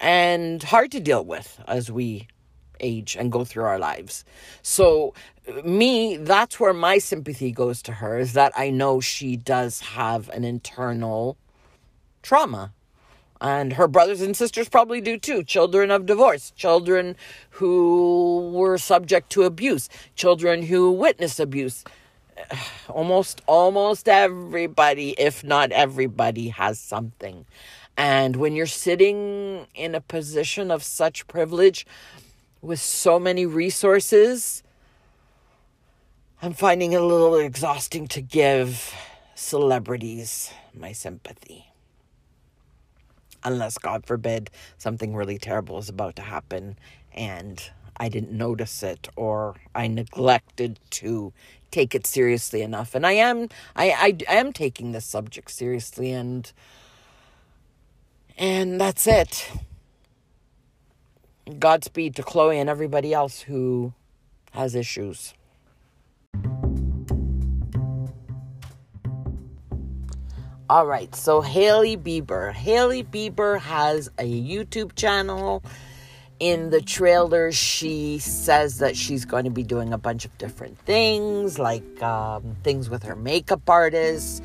and 0.00 0.62
hard 0.62 0.92
to 0.92 1.00
deal 1.00 1.24
with 1.24 1.62
as 1.66 1.90
we 1.90 2.28
age 2.84 3.16
and 3.16 3.32
go 3.32 3.44
through 3.44 3.64
our 3.64 3.78
lives. 3.78 4.24
So, 4.62 5.14
me, 5.64 6.16
that's 6.16 6.60
where 6.60 6.72
my 6.72 6.98
sympathy 6.98 7.50
goes 7.50 7.82
to 7.82 7.92
her 7.92 8.18
is 8.18 8.32
that 8.34 8.52
I 8.56 8.70
know 8.70 9.00
she 9.00 9.36
does 9.36 9.80
have 9.80 10.28
an 10.30 10.44
internal 10.44 11.36
trauma. 12.22 12.72
And 13.40 13.74
her 13.74 13.88
brothers 13.88 14.22
and 14.22 14.36
sisters 14.36 14.68
probably 14.68 15.00
do 15.00 15.18
too. 15.18 15.42
Children 15.42 15.90
of 15.90 16.06
divorce, 16.06 16.50
children 16.52 17.16
who 17.50 18.50
were 18.54 18.78
subject 18.78 19.30
to 19.30 19.42
abuse, 19.42 19.88
children 20.14 20.62
who 20.62 20.90
witnessed 20.90 21.40
abuse. 21.40 21.84
Almost 22.88 23.42
almost 23.46 24.08
everybody, 24.08 25.10
if 25.18 25.44
not 25.44 25.72
everybody, 25.72 26.48
has 26.48 26.78
something. 26.78 27.44
And 27.96 28.36
when 28.36 28.56
you're 28.56 28.66
sitting 28.66 29.66
in 29.74 29.94
a 29.94 30.00
position 30.00 30.70
of 30.70 30.82
such 30.82 31.26
privilege 31.28 31.86
with 32.64 32.80
so 32.80 33.18
many 33.18 33.44
resources, 33.44 34.62
I'm 36.40 36.54
finding 36.54 36.92
it 36.92 37.00
a 37.00 37.04
little 37.04 37.36
exhausting 37.36 38.08
to 38.08 38.22
give 38.22 38.94
celebrities 39.34 40.50
my 40.72 40.92
sympathy. 40.92 41.66
Unless, 43.44 43.76
God 43.76 44.06
forbid, 44.06 44.50
something 44.78 45.14
really 45.14 45.36
terrible 45.36 45.78
is 45.78 45.90
about 45.90 46.16
to 46.16 46.22
happen 46.22 46.78
and 47.12 47.70
I 47.98 48.08
didn't 48.08 48.32
notice 48.32 48.82
it 48.82 49.08
or 49.14 49.56
I 49.74 49.86
neglected 49.86 50.80
to 50.90 51.32
take 51.70 51.94
it 51.94 52.06
seriously 52.06 52.62
enough. 52.62 52.94
And 52.94 53.06
I 53.06 53.12
am 53.12 53.50
I, 53.76 54.16
I, 54.28 54.34
am 54.34 54.52
taking 54.52 54.92
this 54.92 55.04
subject 55.04 55.50
seriously 55.50 56.12
and 56.12 56.50
and 58.38 58.80
that's 58.80 59.06
it. 59.06 59.50
Godspeed 61.58 62.16
to 62.16 62.22
Khloe 62.22 62.56
and 62.56 62.70
everybody 62.70 63.12
else 63.12 63.40
who 63.40 63.92
has 64.52 64.74
issues. 64.74 65.34
All 70.70 70.86
right, 70.86 71.14
so 71.14 71.42
Hailey 71.42 71.96
Bieber. 71.96 72.52
Hailey 72.52 73.04
Bieber 73.04 73.60
has 73.60 74.08
a 74.18 74.24
YouTube 74.24 74.94
channel. 74.96 75.62
In 76.40 76.70
the 76.70 76.80
trailer, 76.80 77.52
she 77.52 78.18
says 78.18 78.78
that 78.78 78.96
she's 78.96 79.24
going 79.24 79.44
to 79.44 79.50
be 79.50 79.62
doing 79.62 79.92
a 79.92 79.98
bunch 79.98 80.24
of 80.24 80.36
different 80.38 80.78
things, 80.78 81.58
like 81.58 82.02
um, 82.02 82.56
things 82.64 82.90
with 82.90 83.02
her 83.04 83.14
makeup 83.14 83.68
artist, 83.68 84.42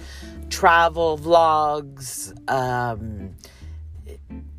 travel 0.50 1.18
vlogs, 1.18 2.32
um, 2.50 3.34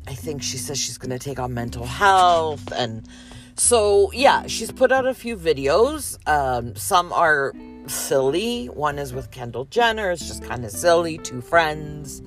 I 0.07 0.13
think 0.13 0.41
she 0.41 0.57
says 0.57 0.77
she's 0.77 0.97
going 0.97 1.11
to 1.11 1.19
take 1.19 1.39
on 1.39 1.53
mental 1.53 1.85
health. 1.85 2.71
And 2.75 3.07
so, 3.55 4.11
yeah, 4.11 4.47
she's 4.47 4.71
put 4.71 4.91
out 4.91 5.05
a 5.05 5.13
few 5.13 5.37
videos. 5.37 6.17
Um, 6.27 6.75
some 6.75 7.13
are 7.13 7.53
silly. 7.87 8.67
One 8.67 8.97
is 8.99 9.13
with 9.13 9.31
Kendall 9.31 9.65
Jenner. 9.65 10.11
It's 10.11 10.27
just 10.27 10.43
kind 10.43 10.65
of 10.65 10.71
silly. 10.71 11.17
Two 11.17 11.41
friends. 11.41 12.21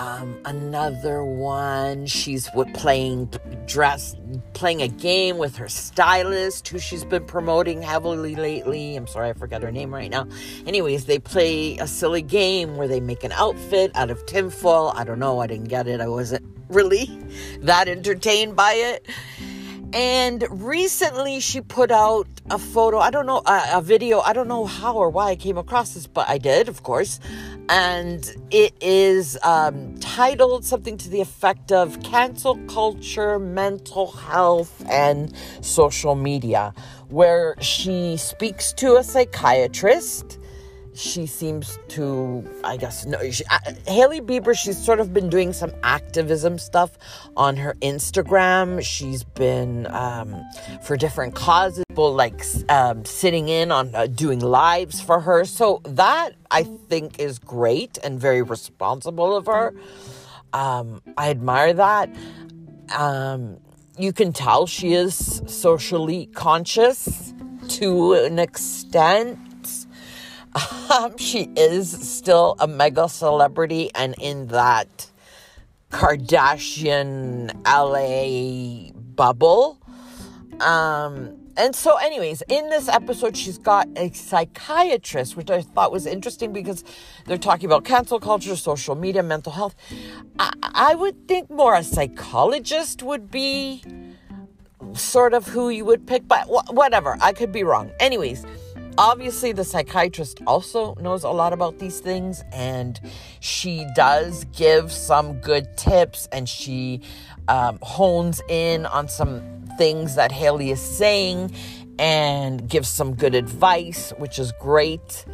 Um, 0.00 0.40
another 0.46 1.22
one, 1.22 2.06
she's 2.06 2.48
playing 2.72 3.30
dress, 3.66 4.16
playing 4.54 4.80
a 4.80 4.88
game 4.88 5.36
with 5.36 5.56
her 5.56 5.68
stylist, 5.68 6.66
who 6.68 6.78
she's 6.78 7.04
been 7.04 7.26
promoting 7.26 7.82
heavily 7.82 8.34
lately. 8.34 8.96
I'm 8.96 9.06
sorry, 9.06 9.28
I 9.28 9.34
forgot 9.34 9.62
her 9.62 9.70
name 9.70 9.92
right 9.92 10.10
now. 10.10 10.26
Anyways, 10.66 11.04
they 11.04 11.18
play 11.18 11.76
a 11.76 11.86
silly 11.86 12.22
game 12.22 12.78
where 12.78 12.88
they 12.88 13.00
make 13.00 13.24
an 13.24 13.32
outfit 13.32 13.90
out 13.94 14.10
of 14.10 14.24
tinfoil. 14.24 14.94
I 14.96 15.04
don't 15.04 15.18
know. 15.18 15.38
I 15.38 15.46
didn't 15.46 15.68
get 15.68 15.86
it. 15.86 16.00
I 16.00 16.08
wasn't 16.08 16.46
really 16.70 17.10
that 17.60 17.86
entertained 17.86 18.56
by 18.56 18.72
it. 18.72 19.06
And 19.92 20.46
recently 20.50 21.40
she 21.40 21.60
put 21.60 21.90
out 21.90 22.28
a 22.48 22.58
photo, 22.58 22.98
I 22.98 23.10
don't 23.10 23.26
know, 23.26 23.42
a, 23.44 23.78
a, 23.78 23.82
video, 23.82 24.20
I 24.20 24.32
don't 24.32 24.46
know 24.46 24.64
how 24.64 24.94
or 24.94 25.10
why 25.10 25.30
I 25.30 25.36
came 25.36 25.58
across 25.58 25.94
this, 25.94 26.06
but 26.06 26.28
I 26.28 26.38
did, 26.38 26.68
of 26.68 26.82
course. 26.82 27.18
And 27.68 28.28
it 28.50 28.74
is 28.80 29.36
um, 29.42 29.98
titled 29.98 30.64
something 30.64 30.96
to 30.98 31.08
the 31.08 31.20
effect 31.20 31.72
of 31.72 32.02
cancel 32.02 32.56
culture, 32.68 33.38
mental 33.38 34.12
health, 34.12 34.84
and 34.88 35.32
social 35.60 36.14
media, 36.14 36.72
where 37.08 37.56
she 37.60 38.16
speaks 38.16 38.72
to 38.74 38.96
a 38.96 39.02
psychiatrist 39.02 40.39
she 40.94 41.26
seems 41.26 41.78
to, 41.88 42.44
I 42.64 42.76
guess, 42.76 43.06
no. 43.06 43.30
She, 43.30 43.44
uh, 43.50 43.58
Hailey 43.86 44.20
Bieber, 44.20 44.56
she's 44.56 44.82
sort 44.82 45.00
of 45.00 45.12
been 45.14 45.28
doing 45.28 45.52
some 45.52 45.72
activism 45.82 46.58
stuff 46.58 46.98
on 47.36 47.56
her 47.56 47.74
Instagram. 47.80 48.82
She's 48.82 49.22
been 49.22 49.86
um, 49.88 50.42
for 50.82 50.96
different 50.96 51.34
causes, 51.34 51.84
people 51.88 52.12
like 52.12 52.42
um, 52.68 53.04
sitting 53.04 53.48
in 53.48 53.70
on 53.70 53.94
uh, 53.94 54.06
doing 54.06 54.40
lives 54.40 55.00
for 55.00 55.20
her. 55.20 55.44
So 55.44 55.80
that 55.84 56.30
I 56.50 56.64
think 56.64 57.18
is 57.18 57.38
great 57.38 57.98
and 58.02 58.18
very 58.18 58.42
responsible 58.42 59.36
of 59.36 59.46
her. 59.46 59.72
Um, 60.52 61.00
I 61.16 61.30
admire 61.30 61.72
that. 61.74 62.10
Um, 62.96 63.58
you 63.96 64.12
can 64.12 64.32
tell 64.32 64.66
she 64.66 64.94
is 64.94 65.42
socially 65.46 66.26
conscious 66.34 67.32
to 67.68 68.14
an 68.14 68.38
extent 68.38 69.38
um, 70.54 71.16
she 71.18 71.48
is 71.56 71.90
still 71.90 72.56
a 72.58 72.66
mega 72.66 73.08
celebrity, 73.08 73.90
and 73.94 74.14
in 74.18 74.48
that 74.48 75.10
Kardashian 75.90 77.52
LA 77.66 78.92
bubble. 78.92 79.78
Um, 80.60 81.36
and 81.56 81.74
so, 81.74 81.96
anyways, 81.96 82.42
in 82.48 82.70
this 82.70 82.88
episode, 82.88 83.36
she's 83.36 83.58
got 83.58 83.88
a 83.96 84.10
psychiatrist, 84.12 85.36
which 85.36 85.50
I 85.50 85.62
thought 85.62 85.92
was 85.92 86.06
interesting 86.06 86.52
because 86.52 86.84
they're 87.26 87.38
talking 87.38 87.66
about 87.66 87.84
cancel 87.84 88.20
culture, 88.20 88.56
social 88.56 88.94
media, 88.94 89.22
mental 89.22 89.52
health. 89.52 89.74
I, 90.38 90.52
I 90.62 90.94
would 90.94 91.28
think 91.28 91.50
more 91.50 91.74
a 91.74 91.82
psychologist 91.82 93.02
would 93.02 93.30
be 93.30 93.82
sort 94.94 95.34
of 95.34 95.48
who 95.48 95.68
you 95.68 95.84
would 95.84 96.06
pick, 96.06 96.26
but 96.26 96.44
wh- 96.44 96.72
whatever. 96.72 97.18
I 97.20 97.32
could 97.32 97.52
be 97.52 97.64
wrong. 97.64 97.90
Anyways, 98.00 98.46
obviously 99.00 99.50
the 99.52 99.64
psychiatrist 99.64 100.42
also 100.46 100.94
knows 101.00 101.24
a 101.24 101.30
lot 101.30 101.54
about 101.54 101.78
these 101.78 102.00
things 102.00 102.44
and 102.52 103.00
she 103.40 103.86
does 103.96 104.44
give 104.54 104.92
some 104.92 105.40
good 105.40 105.74
tips 105.78 106.28
and 106.32 106.46
she 106.46 107.00
um, 107.48 107.78
hones 107.80 108.42
in 108.50 108.84
on 108.84 109.08
some 109.08 109.40
things 109.78 110.16
that 110.16 110.30
Hailey 110.30 110.70
is 110.70 110.82
saying 110.82 111.50
and 111.98 112.68
gives 112.68 112.90
some 112.90 113.14
good 113.14 113.34
advice 113.34 114.12
which 114.18 114.38
is 114.38 114.52
great. 114.60 115.24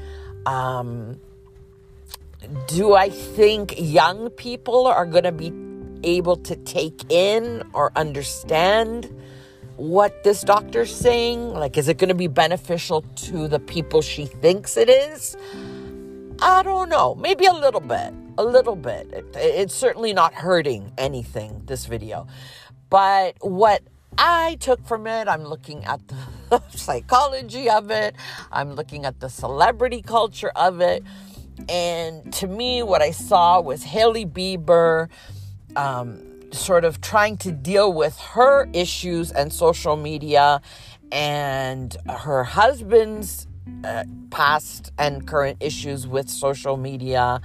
Um, 0.46 1.20
do 2.68 2.94
i 2.94 3.08
think 3.08 3.74
young 3.76 4.30
people 4.30 4.86
are 4.86 5.04
going 5.04 5.24
to 5.24 5.32
be 5.32 5.52
able 6.04 6.36
to 6.36 6.54
take 6.54 7.10
in 7.10 7.68
or 7.72 7.90
understand 7.96 9.12
what 9.76 10.24
this 10.24 10.42
doctor's 10.42 10.94
saying? 10.94 11.50
Like, 11.50 11.76
is 11.76 11.88
it 11.88 11.98
going 11.98 12.08
to 12.08 12.14
be 12.14 12.28
beneficial 12.28 13.02
to 13.02 13.48
the 13.48 13.58
people 13.58 14.02
she 14.02 14.26
thinks 14.26 14.76
it 14.76 14.88
is? 14.88 15.36
I 16.40 16.62
don't 16.62 16.88
know. 16.88 17.14
Maybe 17.14 17.46
a 17.46 17.52
little 17.52 17.80
bit. 17.80 18.12
A 18.38 18.44
little 18.44 18.76
bit. 18.76 19.12
It, 19.12 19.26
it's 19.36 19.74
certainly 19.74 20.12
not 20.12 20.34
hurting 20.34 20.92
anything, 20.98 21.62
this 21.66 21.86
video. 21.86 22.26
But 22.90 23.36
what 23.40 23.82
I 24.18 24.56
took 24.60 24.86
from 24.86 25.06
it, 25.06 25.28
I'm 25.28 25.44
looking 25.44 25.84
at 25.84 26.00
the 26.08 26.62
psychology 26.70 27.68
of 27.68 27.90
it, 27.90 28.14
I'm 28.52 28.74
looking 28.74 29.04
at 29.04 29.20
the 29.20 29.28
celebrity 29.28 30.02
culture 30.02 30.52
of 30.56 30.80
it. 30.80 31.02
And 31.68 32.32
to 32.34 32.46
me, 32.46 32.82
what 32.82 33.02
I 33.02 33.10
saw 33.10 33.60
was 33.60 33.82
Hailey 33.82 34.26
Bieber. 34.26 35.08
Um, 35.74 36.35
sort 36.56 36.84
of 36.84 37.00
trying 37.00 37.36
to 37.38 37.52
deal 37.52 37.92
with 37.92 38.18
her 38.18 38.68
issues 38.72 39.30
and 39.32 39.52
social 39.52 39.96
media 39.96 40.60
and 41.12 41.96
her 42.08 42.44
husband's 42.44 43.46
uh, 43.84 44.04
past 44.30 44.92
and 44.98 45.26
current 45.26 45.58
issues 45.60 46.06
with 46.06 46.28
social 46.28 46.76
media 46.76 47.40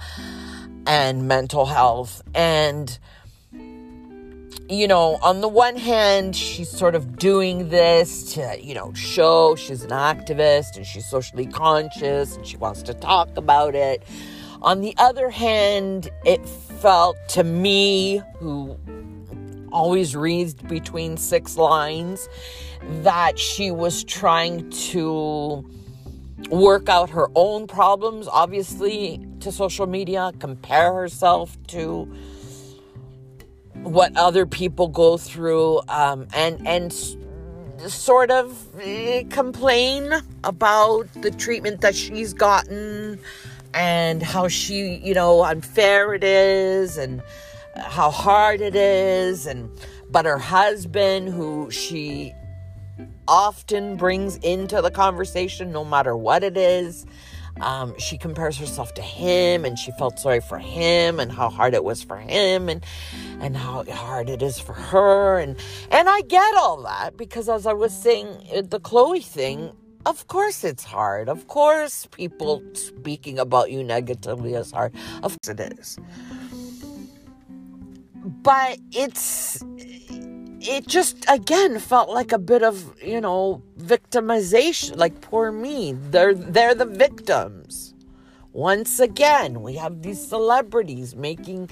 and 0.86 1.28
mental 1.28 1.66
health. 1.66 2.22
And, 2.34 2.98
you 4.68 4.88
know, 4.88 5.18
on 5.22 5.40
the 5.40 5.48
one 5.48 5.76
hand, 5.76 6.34
she's 6.34 6.70
sort 6.70 6.94
of 6.94 7.16
doing 7.16 7.68
this 7.68 8.34
to, 8.34 8.58
you 8.60 8.74
know, 8.74 8.92
show 8.94 9.54
she's 9.56 9.82
an 9.82 9.90
activist 9.90 10.76
and 10.76 10.86
she's 10.86 11.06
socially 11.06 11.46
conscious 11.46 12.36
and 12.36 12.46
she 12.46 12.56
wants 12.56 12.82
to 12.82 12.94
talk 12.94 13.28
about 13.36 13.74
it. 13.74 14.02
On 14.62 14.80
the 14.80 14.94
other 14.98 15.28
hand, 15.28 16.08
it 16.24 16.46
felt 16.48 17.16
to 17.30 17.42
me, 17.42 18.22
who 18.38 18.78
always 19.72 20.14
reads 20.14 20.54
between 20.54 21.16
six 21.16 21.56
lines 21.56 22.28
that 23.02 23.38
she 23.38 23.70
was 23.70 24.04
trying 24.04 24.68
to 24.70 25.68
work 26.50 26.88
out 26.88 27.10
her 27.10 27.28
own 27.34 27.66
problems, 27.66 28.28
obviously, 28.28 29.24
to 29.40 29.52
social 29.52 29.86
media, 29.86 30.32
compare 30.38 30.92
herself 30.92 31.56
to 31.68 32.12
what 33.74 34.16
other 34.16 34.46
people 34.46 34.88
go 34.88 35.16
through, 35.16 35.80
um, 35.88 36.26
and 36.34 36.66
and 36.66 36.92
sort 37.90 38.30
of 38.30 38.68
eh, 38.80 39.24
complain 39.30 40.12
about 40.44 41.08
the 41.22 41.30
treatment 41.30 41.80
that 41.80 41.94
she's 41.94 42.32
gotten 42.32 43.18
and 43.74 44.22
how 44.22 44.48
she, 44.48 44.96
you 45.02 45.14
know, 45.14 45.42
unfair 45.42 46.14
it 46.14 46.22
is 46.22 46.96
and 46.96 47.22
how 47.76 48.10
hard 48.10 48.60
it 48.60 48.74
is 48.74 49.46
and 49.46 49.70
but 50.10 50.24
her 50.24 50.38
husband 50.38 51.28
who 51.28 51.70
she 51.70 52.32
often 53.26 53.96
brings 53.96 54.36
into 54.38 54.82
the 54.82 54.90
conversation 54.90 55.72
no 55.72 55.84
matter 55.84 56.16
what 56.16 56.42
it 56.42 56.56
is 56.56 57.06
um, 57.60 57.94
she 57.98 58.16
compares 58.16 58.56
herself 58.56 58.94
to 58.94 59.02
him 59.02 59.64
and 59.64 59.78
she 59.78 59.92
felt 59.92 60.18
sorry 60.18 60.40
for 60.40 60.58
him 60.58 61.20
and 61.20 61.30
how 61.30 61.48
hard 61.48 61.74
it 61.74 61.84
was 61.84 62.02
for 62.02 62.16
him 62.16 62.68
and 62.68 62.84
and 63.40 63.56
how 63.56 63.84
hard 63.84 64.28
it 64.28 64.42
is 64.42 64.58
for 64.58 64.72
her 64.72 65.38
and 65.38 65.56
and 65.90 66.08
I 66.08 66.22
get 66.22 66.54
all 66.56 66.82
that 66.82 67.16
because 67.16 67.48
as 67.48 67.66
I 67.66 67.72
was 67.72 67.92
saying 67.94 68.26
uh, 68.54 68.62
the 68.62 68.80
Khloe 68.80 69.24
thing 69.24 69.72
of 70.04 70.26
course 70.26 70.64
it's 70.64 70.82
hard. 70.82 71.28
Of 71.28 71.46
course 71.46 72.06
people 72.10 72.60
speaking 72.74 73.38
about 73.38 73.70
you 73.70 73.84
negatively 73.84 74.54
is 74.54 74.72
hard. 74.72 74.92
Of 75.22 75.38
course 75.40 75.60
it 75.60 75.78
is 75.78 75.98
but 78.24 78.78
it's 78.92 79.62
it 80.60 80.86
just 80.86 81.24
again 81.28 81.78
felt 81.78 82.08
like 82.08 82.32
a 82.32 82.38
bit 82.38 82.62
of 82.62 82.94
you 83.02 83.20
know 83.20 83.62
victimization 83.80 84.96
like 84.96 85.20
poor 85.20 85.50
me. 85.50 85.92
They're 85.92 86.34
they're 86.34 86.74
the 86.74 86.86
victims. 86.86 87.94
Once 88.52 89.00
again 89.00 89.62
we 89.62 89.74
have 89.74 90.02
these 90.02 90.24
celebrities 90.24 91.16
making 91.16 91.70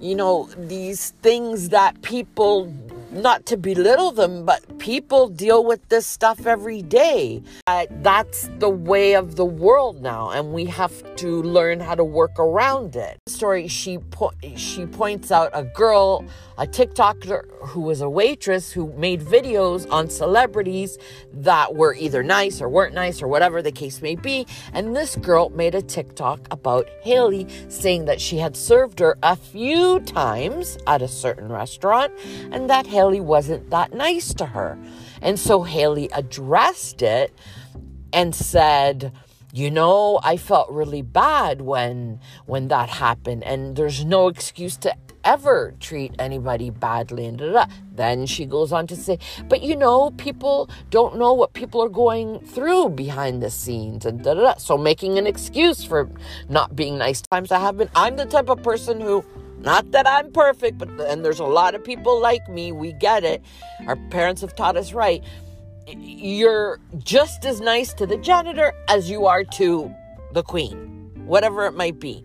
you 0.00 0.14
know 0.14 0.48
these 0.56 1.10
things 1.22 1.70
that 1.70 2.02
people 2.02 2.72
not 3.12 3.46
to 3.46 3.56
belittle 3.56 4.12
them, 4.12 4.44
but 4.44 4.78
people 4.78 5.28
deal 5.28 5.64
with 5.64 5.88
this 5.88 6.06
stuff 6.06 6.46
every 6.46 6.82
day. 6.82 7.42
Uh, 7.66 7.86
that's 8.02 8.48
the 8.58 8.68
way 8.68 9.14
of 9.14 9.36
the 9.36 9.44
world 9.44 10.00
now, 10.00 10.30
and 10.30 10.52
we 10.52 10.64
have 10.66 11.16
to 11.16 11.42
learn 11.42 11.80
how 11.80 11.94
to 11.94 12.04
work 12.04 12.38
around 12.38 12.96
it. 12.96 13.18
Story 13.26 13.66
she 13.68 13.98
po- 13.98 14.32
she 14.56 14.86
points 14.86 15.30
out 15.32 15.50
a 15.52 15.64
girl, 15.64 16.24
a 16.56 16.66
TikToker 16.66 17.44
who 17.68 17.80
was 17.80 18.00
a 18.00 18.08
waitress 18.08 18.70
who 18.70 18.92
made 18.94 19.20
videos 19.20 19.90
on 19.90 20.08
celebrities 20.08 20.98
that 21.32 21.74
were 21.74 21.94
either 21.94 22.22
nice 22.22 22.60
or 22.60 22.68
weren't 22.68 22.94
nice 22.94 23.22
or 23.22 23.28
whatever 23.28 23.62
the 23.62 23.72
case 23.72 24.00
may 24.02 24.14
be, 24.14 24.46
and 24.72 24.94
this 24.94 25.16
girl 25.16 25.50
made 25.50 25.74
a 25.74 25.82
TikTok 25.82 26.46
about 26.50 26.88
Hailey 27.02 27.46
saying 27.68 28.04
that 28.04 28.20
she 28.20 28.38
had 28.38 28.56
served 28.56 29.00
her 29.00 29.16
a 29.22 29.36
few 29.36 30.00
times 30.00 30.78
at 30.86 31.02
a 31.02 31.08
certain 31.08 31.50
restaurant 31.50 32.12
and 32.52 32.70
that 32.70 32.86
Hailey 32.86 32.99
Hailey 33.00 33.20
wasn't 33.20 33.70
that 33.70 33.94
nice 33.94 34.34
to 34.34 34.44
her. 34.44 34.78
And 35.22 35.38
so 35.38 35.62
Hailey 35.62 36.10
addressed 36.12 37.00
it 37.00 37.32
and 38.12 38.34
said, 38.34 39.10
you 39.54 39.70
know, 39.70 40.20
I 40.22 40.36
felt 40.36 40.70
really 40.70 41.00
bad 41.00 41.62
when 41.62 42.20
when 42.44 42.68
that 42.68 42.90
happened 42.90 43.42
and 43.44 43.74
there's 43.74 44.04
no 44.04 44.28
excuse 44.28 44.76
to 44.78 44.94
ever 45.24 45.74
treat 45.80 46.14
anybody 46.18 46.68
badly 46.68 47.24
and 47.24 47.38
da, 47.38 47.52
da. 47.52 47.66
then 47.92 48.26
she 48.26 48.46
goes 48.46 48.72
on 48.72 48.86
to 48.86 48.96
say 48.96 49.18
but 49.50 49.62
you 49.62 49.76
know 49.76 50.10
people 50.12 50.70
don't 50.88 51.18
know 51.18 51.34
what 51.34 51.52
people 51.52 51.82
are 51.82 51.90
going 51.90 52.40
through 52.40 52.88
behind 52.88 53.42
the 53.42 53.50
scenes 53.50 54.06
and 54.06 54.24
da, 54.24 54.32
da, 54.32 54.40
da. 54.40 54.54
so 54.54 54.78
making 54.78 55.18
an 55.18 55.26
excuse 55.26 55.84
for 55.84 56.08
not 56.48 56.74
being 56.74 56.96
nice 56.96 57.20
times 57.20 57.52
i 57.52 57.58
have 57.58 57.76
been 57.76 57.90
i'm 57.94 58.16
the 58.16 58.24
type 58.24 58.48
of 58.48 58.62
person 58.62 58.98
who 58.98 59.22
not 59.60 59.90
that 59.92 60.06
I'm 60.06 60.32
perfect, 60.32 60.78
but 60.78 60.88
and 61.00 61.24
there's 61.24 61.40
a 61.40 61.44
lot 61.44 61.74
of 61.74 61.84
people 61.84 62.20
like 62.20 62.48
me. 62.48 62.72
We 62.72 62.92
get 62.92 63.24
it. 63.24 63.42
Our 63.86 63.96
parents 64.10 64.40
have 64.40 64.54
taught 64.54 64.76
us 64.76 64.92
right. 64.92 65.22
You're 65.86 66.78
just 66.98 67.44
as 67.44 67.60
nice 67.60 67.92
to 67.94 68.06
the 68.06 68.16
janitor 68.16 68.72
as 68.88 69.10
you 69.10 69.26
are 69.26 69.44
to 69.44 69.92
the 70.32 70.42
queen, 70.42 71.10
whatever 71.26 71.66
it 71.66 71.72
might 71.72 71.98
be. 71.98 72.24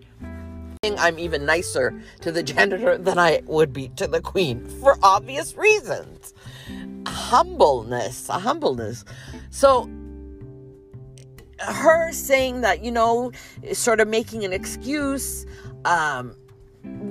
I'm 0.84 1.18
even 1.18 1.46
nicer 1.46 2.00
to 2.22 2.32
the 2.32 2.44
janitor 2.44 2.98
than 2.98 3.18
I 3.18 3.42
would 3.46 3.74
be 3.74 3.90
to 3.96 4.08
the 4.08 4.22
queen 4.22 4.68
for 4.82 4.98
obvious 5.02 5.56
reasons. 5.56 6.34
Humbleness, 7.08 8.30
a 8.30 8.40
humbleness. 8.40 9.04
So 9.50 9.90
her 11.60 12.12
saying 12.12 12.62
that, 12.62 12.84
you 12.84 12.92
know, 12.92 13.32
sort 13.74 14.00
of 14.00 14.08
making 14.08 14.46
an 14.46 14.54
excuse, 14.54 15.46
um, 15.86 16.36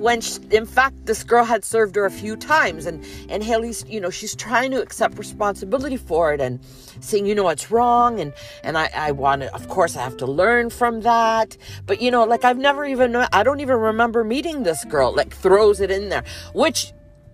when 0.05 0.21
she, 0.21 0.39
in 0.51 0.65
fact 0.65 1.05
this 1.05 1.23
girl 1.23 1.43
had 1.43 1.63
served 1.65 1.95
her 1.95 2.05
a 2.05 2.11
few 2.11 2.35
times 2.35 2.85
and 2.85 3.03
and 3.29 3.43
Hailey's 3.43 3.83
you 3.87 3.99
know 3.99 4.09
she's 4.09 4.35
trying 4.35 4.71
to 4.71 4.81
accept 4.81 5.17
responsibility 5.17 5.97
for 5.97 6.33
it 6.33 6.41
and 6.41 6.59
saying 6.99 7.25
you 7.25 7.33
know 7.33 7.43
what's 7.43 7.71
wrong? 7.71 8.19
And 8.19 8.33
and 8.63 8.77
I 8.77 8.89
I 8.93 9.11
want 9.11 9.41
to 9.41 9.53
of 9.55 9.67
course 9.67 9.95
I 9.95 10.03
have 10.03 10.17
to 10.17 10.25
learn 10.25 10.69
from 10.69 11.01
that. 11.01 11.57
But 11.85 12.01
you 12.01 12.11
know 12.11 12.23
like 12.23 12.43
I've 12.43 12.57
never 12.57 12.85
even 12.85 13.15
I 13.15 13.43
don't 13.43 13.61
even 13.61 13.77
remember 13.77 14.23
meeting 14.23 14.63
this 14.63 14.83
girl 14.85 15.13
like 15.13 15.33
throws 15.33 15.79
it 15.79 15.89
in 15.91 16.09
there 16.09 16.23
which 16.53 16.93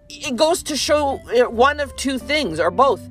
it 0.09 0.35
goes 0.35 0.61
to 0.63 0.75
show 0.75 1.19
uh, 1.37 1.49
one 1.49 1.79
of 1.79 1.95
two 1.95 2.17
things 2.17 2.59
or 2.59 2.71
both. 2.71 3.01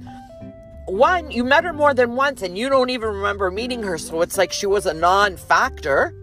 One 0.86 1.30
you 1.30 1.44
met 1.44 1.64
her 1.64 1.72
more 1.72 1.92
than 1.92 2.14
once 2.14 2.42
and 2.42 2.56
you 2.56 2.68
don't 2.68 2.90
even 2.90 3.08
remember 3.10 3.50
meeting 3.50 3.82
her 3.82 3.98
so 3.98 4.22
it's 4.22 4.38
like 4.38 4.52
she 4.52 4.66
was 4.66 4.86
a 4.86 4.94
non-factor 4.94 6.14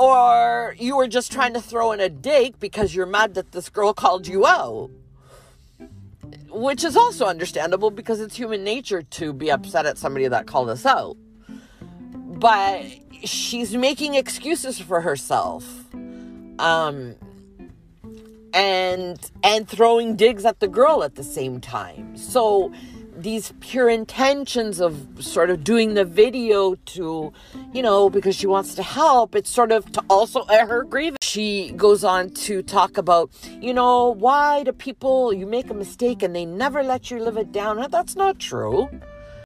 or 0.00 0.74
you 0.78 0.96
were 0.96 1.06
just 1.06 1.30
trying 1.30 1.52
to 1.52 1.60
throw 1.60 1.92
in 1.92 2.00
a 2.00 2.08
date 2.08 2.58
because 2.58 2.94
you're 2.94 3.04
mad 3.04 3.34
that 3.34 3.52
this 3.52 3.68
girl 3.68 3.92
called 3.92 4.26
you 4.26 4.46
out. 4.46 4.90
Which 6.48 6.84
is 6.84 6.96
also 6.96 7.26
understandable 7.26 7.90
because 7.90 8.18
it's 8.18 8.34
human 8.34 8.64
nature 8.64 9.02
to 9.02 9.34
be 9.34 9.50
upset 9.50 9.84
at 9.84 9.98
somebody 9.98 10.26
that 10.26 10.46
called 10.46 10.70
us 10.70 10.86
out. 10.86 11.18
But 12.14 12.86
she's 13.24 13.76
making 13.76 14.14
excuses 14.14 14.80
for 14.80 15.02
herself. 15.02 15.66
Um 16.58 17.16
and 18.54 19.30
and 19.44 19.68
throwing 19.68 20.16
digs 20.16 20.46
at 20.46 20.60
the 20.60 20.68
girl 20.68 21.04
at 21.04 21.16
the 21.16 21.22
same 21.22 21.60
time. 21.60 22.16
So 22.16 22.72
these 23.22 23.52
pure 23.60 23.88
intentions 23.88 24.80
of 24.80 25.06
sort 25.18 25.50
of 25.50 25.64
doing 25.64 25.94
the 25.94 26.04
video 26.04 26.74
to, 26.74 27.32
you 27.72 27.82
know, 27.82 28.10
because 28.10 28.36
she 28.36 28.46
wants 28.46 28.74
to 28.74 28.82
help. 28.82 29.34
It's 29.34 29.50
sort 29.50 29.72
of 29.72 29.90
to 29.92 30.02
also 30.08 30.42
air 30.44 30.66
her 30.66 30.84
grievance. 30.84 31.18
She 31.22 31.72
goes 31.76 32.04
on 32.04 32.30
to 32.30 32.62
talk 32.62 32.96
about, 32.98 33.30
you 33.60 33.74
know, 33.74 34.10
why 34.10 34.64
do 34.64 34.72
people, 34.72 35.32
you 35.32 35.46
make 35.46 35.70
a 35.70 35.74
mistake 35.74 36.22
and 36.22 36.34
they 36.34 36.44
never 36.44 36.82
let 36.82 37.10
you 37.10 37.18
live 37.18 37.36
it 37.36 37.52
down? 37.52 37.86
That's 37.90 38.16
not 38.16 38.38
true. 38.38 38.88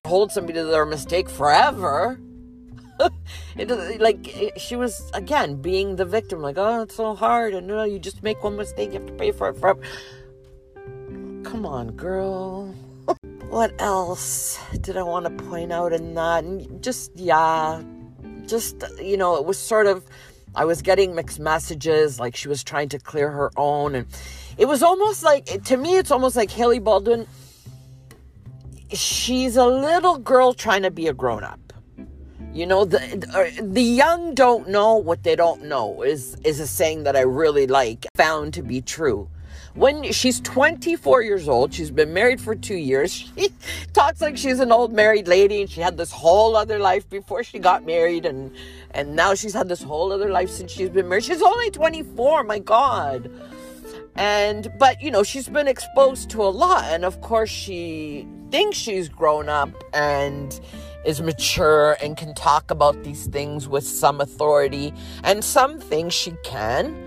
Hold 0.07 0.33
somebody 0.33 0.59
to 0.59 0.64
their 0.64 0.87
mistake 0.87 1.29
forever. 1.29 2.18
it, 3.57 4.01
like 4.01 4.53
she 4.57 4.77
was 4.77 5.11
again 5.14 5.61
being 5.61 5.97
the 5.97 6.05
victim 6.05 6.41
like 6.41 6.57
oh 6.57 6.83
it's 6.83 6.95
so 6.95 7.12
hard 7.12 7.53
and 7.53 7.66
you 7.66 7.75
no 7.75 7.83
you 7.83 7.99
just 7.99 8.22
make 8.22 8.43
one 8.45 8.55
mistake 8.55 8.93
you 8.93 9.01
have 9.01 9.07
to 9.07 9.12
pay 9.14 9.33
for 9.33 9.49
it 9.49 9.57
forever 9.57 9.81
come 11.43 11.66
on 11.66 11.91
girl 11.97 12.72
what 13.49 13.72
else 13.80 14.59
did 14.80 14.97
I 14.97 15.03
want 15.03 15.24
to 15.26 15.45
point 15.45 15.72
out 15.72 15.92
in 15.92 16.14
that? 16.14 16.45
And 16.45 16.82
just, 16.82 17.12
yeah, 17.16 17.82
just, 18.47 18.82
you 19.01 19.16
know, 19.16 19.36
it 19.36 19.45
was 19.45 19.59
sort 19.59 19.86
of, 19.86 20.05
I 20.55 20.64
was 20.64 20.82
getting 20.82 21.14
mixed 21.14 21.40
messages, 21.40 22.20
like 22.20 22.36
she 22.36 22.49
was 22.49 22.62
trying 22.62 22.88
to 22.90 22.99
clear 22.99 23.30
her 23.30 23.51
own. 23.57 23.95
And 23.95 24.07
it 24.57 24.66
was 24.66 24.82
almost 24.82 25.22
like, 25.22 25.64
to 25.64 25.76
me, 25.76 25.97
it's 25.97 26.11
almost 26.11 26.36
like 26.36 26.51
Hailey 26.51 26.78
Baldwin, 26.78 27.26
she's 28.92 29.57
a 29.57 29.66
little 29.66 30.18
girl 30.18 30.55
trying 30.55 30.82
to 30.82 30.90
be 30.90 31.09
a 31.09 31.12
grown 31.12 31.45
up. 31.45 31.61
You 32.53 32.66
know, 32.66 32.84
the 32.84 33.01
the 33.61 33.82
young 33.82 34.32
don't 34.32 34.68
know 34.68 34.95
what 34.97 35.24
they 35.24 35.34
don't 35.34 35.64
know 35.64 36.03
is 36.03 36.36
is 36.45 36.61
a 36.61 36.68
saying 36.68 37.03
that 37.03 37.16
I 37.16 37.22
really 37.22 37.66
like, 37.66 38.07
found 38.14 38.55
to 38.55 38.62
be 38.62 38.80
true 38.80 39.28
when 39.75 40.12
she's 40.12 40.41
24 40.41 41.22
years 41.22 41.49
old, 41.49 41.75
she's 41.75 41.91
been 41.91 42.12
married 42.12 42.41
for 42.41 42.55
two 42.55 42.77
years. 42.77 43.31
She 43.45 43.51
talks 43.93 44.20
like 44.20 44.37
she's 44.37 44.61
an 44.61 44.72
old 44.72 44.93
married 44.93 45.29
lady 45.29 45.61
and 45.61 45.70
she 45.70 45.81
had 45.81 45.97
this 45.97 46.11
whole 46.11 46.57
other 46.57 46.79
life 46.79 47.09
before 47.09 47.45
she 47.45 47.59
got 47.59 47.85
married 47.85 48.27
and 48.27 48.51
and 48.91 49.14
now 49.14 49.35
she's 49.35 49.53
had 49.53 49.68
this 49.68 49.83
whole 49.83 50.12
other 50.12 50.31
life 50.31 50.51
since 50.51 50.72
she's 50.72 50.89
been 50.89 51.09
married. 51.09 51.25
She's 51.25 51.43
only 51.43 51.70
24, 51.70 52.43
my 52.45 52.59
God. 52.59 53.31
And 54.16 54.72
but 54.79 55.01
you 55.01 55.11
know, 55.11 55.22
she's 55.22 55.49
been 55.49 55.68
exposed 55.68 56.31
to 56.31 56.43
a 56.43 56.51
lot 56.51 56.85
and 56.85 57.05
of 57.05 57.20
course 57.20 57.51
she 57.51 58.27
thinks 58.51 58.77
she's 58.77 59.09
grown 59.09 59.49
up 59.49 59.70
and 59.93 60.61
is 61.05 61.20
mature 61.20 61.97
and 62.03 62.16
can 62.16 62.35
talk 62.35 62.70
about 62.70 63.03
these 63.05 63.27
things 63.27 63.68
with 63.68 63.87
some 63.87 64.20
authority 64.20 64.93
and 65.22 65.45
some 65.45 65.79
things 65.79 66.12
she 66.12 66.33
can 66.43 67.03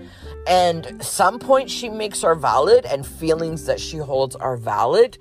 and 0.48 1.04
some 1.04 1.38
points 1.38 1.72
she 1.72 1.90
makes 1.90 2.24
are 2.24 2.34
valid 2.34 2.86
and 2.86 3.06
feelings 3.06 3.66
that 3.66 3.78
she 3.78 3.98
holds 3.98 4.34
are 4.36 4.56
valid. 4.56 5.18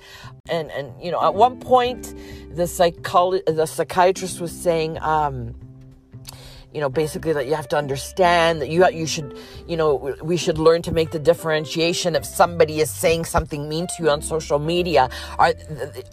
And 0.50 0.72
and 0.72 0.94
you 1.04 1.12
know 1.12 1.22
at 1.22 1.36
one 1.36 1.60
point 1.60 2.16
the 2.56 2.64
psycholo- 2.64 3.46
the 3.46 3.66
psychiatrist 3.66 4.40
was 4.40 4.54
saying 4.54 4.98
um 5.02 5.54
you 6.74 6.80
know 6.80 6.90
basically 6.90 7.34
that 7.34 7.48
you 7.48 7.56
have 7.56 7.68
to 7.68 7.78
understand 7.78 8.62
that 8.62 8.70
you 8.70 8.88
you 8.90 9.06
should 9.06 9.38
you 9.68 9.76
know 9.76 10.16
we 10.22 10.38
should 10.38 10.58
learn 10.58 10.82
to 10.84 10.94
make 10.94 11.12
the 11.12 11.20
differentiation 11.20 12.16
if 12.16 12.26
somebody 12.26 12.80
is 12.80 12.90
saying 12.90 13.26
something 13.26 13.68
mean 13.68 13.88
to 13.88 14.04
you 14.04 14.10
on 14.10 14.22
social 14.22 14.60
media. 14.60 15.10
Are 15.38 15.54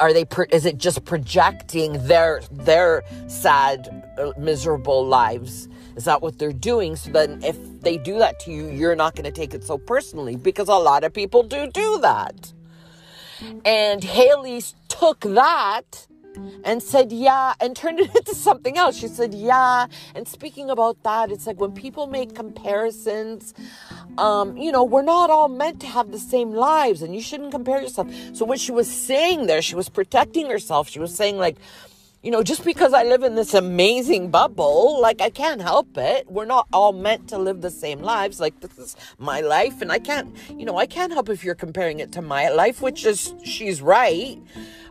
are 0.01 0.13
they 0.13 0.27
is 0.51 0.67
it 0.67 0.79
just 0.79 1.05
projecting 1.05 2.05
their 2.09 2.43
their 2.51 3.05
sad 3.29 3.79
uh, 4.19 4.33
miserable 4.37 5.07
lives 5.07 5.69
is 5.97 6.05
that 6.05 6.23
what 6.23 6.39
they're 6.39 6.53
doing 6.53 6.97
so 6.97 7.11
then 7.11 7.43
if 7.43 7.57
they 7.81 7.97
do 7.97 8.19
that 8.19 8.39
to 8.41 8.51
you 8.51 8.69
you're 8.69 8.97
not 8.97 9.15
going 9.15 9.25
to 9.25 9.33
take 9.33 9.55
it 9.55 9.65
so 9.65 9.79
personally 9.79 10.37
because 10.37 10.69
a 10.69 10.75
lot 10.75 11.05
of 11.05 11.13
people 11.13 11.43
do 11.43 11.67
do 11.69 11.99
that 12.01 12.53
and 13.65 14.03
Hailey 14.03 14.63
took 14.89 15.21
that 15.21 16.07
and 16.65 16.83
said, 16.83 17.13
Yeah, 17.13 17.55
and 17.61 17.77
turned 17.77 18.01
it 18.01 18.15
into 18.17 18.35
something 18.35 18.77
else. 18.77 18.97
She 18.97 19.09
said, 19.09 19.35
Yeah. 19.35 19.87
And 20.15 20.27
speaking 20.27 20.71
about 20.71 21.03
that, 21.03 21.31
it's 21.31 21.47
like 21.47 21.61
when 21.61 21.73
people 21.73 22.07
make 22.07 22.35
comparisons, 22.35 23.55
um, 24.19 24.57
you 24.57 24.73
know, 24.73 24.85
we're 24.85 25.03
not 25.03 25.31
all 25.31 25.49
meant 25.49 25.81
to 25.81 25.87
have 25.87 26.11
the 26.13 26.19
same 26.19 26.53
lives 26.53 27.03
and 27.03 27.15
you 27.15 27.21
shouldn't 27.21 27.53
compare 27.53 27.81
yourself. 27.81 28.13
So, 28.33 28.45
what 28.45 28.61
she 28.61 28.73
was 28.73 28.91
saying 28.91 29.47
there, 29.47 29.63
she 29.63 29.75
was 29.75 29.89
protecting 29.89 30.49
herself. 30.49 30.89
She 30.89 30.99
was 30.99 31.15
saying, 31.15 31.39
like, 31.39 31.57
you 32.25 32.31
know, 32.31 32.43
just 32.43 32.65
because 32.65 32.95
I 32.95 33.03
live 33.03 33.23
in 33.23 33.35
this 33.35 33.53
amazing 33.53 34.31
bubble, 34.31 34.99
like 34.99 35.21
I 35.21 35.29
can't 35.29 35.61
help 35.61 35.99
it. 35.99 36.27
We're 36.31 36.47
not 36.47 36.67
all 36.73 36.95
meant 36.95 37.29
to 37.29 37.39
live 37.39 37.61
the 37.61 37.71
same 37.71 38.01
lives. 38.01 38.41
Like 38.41 38.59
this 38.61 38.79
is 38.79 38.97
my 39.19 39.43
life, 39.43 39.83
and 39.83 39.93
I 39.93 39.99
can't, 39.99 40.35
you 40.49 40.65
know, 40.65 40.79
I 40.79 40.87
can't 40.87 41.13
help 41.13 41.29
if 41.29 41.45
you're 41.45 41.55
comparing 41.55 42.01
it 42.01 42.13
to 42.13 42.23
my 42.23 42.49
life, 42.49 42.81
which 42.81 43.05
is 43.05 43.35
she's 43.45 43.83
right. 43.83 44.41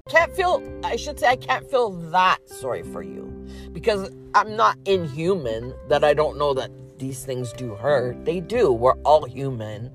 Can't 0.09 0.31
feel, 0.35 0.61
I 0.83 0.95
should 0.95 1.19
say, 1.19 1.25
I 1.25 1.35
can't 1.35 1.67
feel 1.71 1.89
that 2.11 2.37
sorry 2.45 2.83
for 2.83 3.01
you 3.01 3.47
because 3.71 4.11
I'm 4.35 4.55
not 4.55 4.77
inhuman 4.85 5.73
that 5.89 6.03
I 6.03 6.13
don't 6.13 6.37
know 6.37 6.53
that 6.53 6.69
these 6.99 7.25
things 7.25 7.51
do 7.53 7.73
hurt. 7.73 8.25
They 8.25 8.41
do. 8.41 8.71
We're 8.71 8.99
all 9.05 9.25
human. 9.25 9.91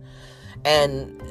And 0.64 1.22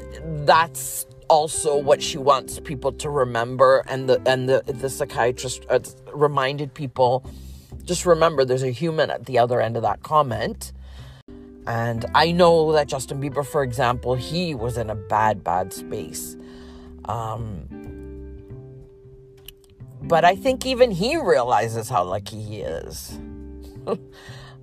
that's 0.47 1.05
also 1.29 1.77
what 1.77 2.01
she 2.01 2.17
wants 2.17 2.59
people 2.59 2.91
to 2.91 3.09
remember 3.09 3.83
and 3.87 4.09
the 4.09 4.21
and 4.25 4.47
the 4.47 4.63
the 4.65 4.89
psychiatrist 4.89 5.65
uh, 5.69 5.79
reminded 6.13 6.73
people 6.73 7.25
just 7.83 8.05
remember 8.05 8.45
there's 8.45 8.63
a 8.63 8.71
human 8.71 9.09
at 9.09 9.25
the 9.25 9.39
other 9.39 9.61
end 9.61 9.75
of 9.77 9.83
that 9.83 10.03
comment. 10.03 10.73
And 11.65 12.05
i 12.15 12.31
know 12.31 12.71
that 12.71 12.87
justin 12.87 13.21
bieber 13.21 13.45
for 13.45 13.61
example 13.63 14.15
he 14.15 14.55
was 14.55 14.77
in 14.77 14.89
a 14.89 14.95
bad 14.95 15.43
bad 15.43 15.73
space. 15.73 16.37
Um 17.05 17.67
but 20.03 20.23
i 20.23 20.35
think 20.35 20.65
even 20.65 20.91
he 20.91 21.17
realizes 21.17 21.89
how 21.89 22.03
lucky 22.03 22.41
he 22.41 22.61
is. 22.61 23.19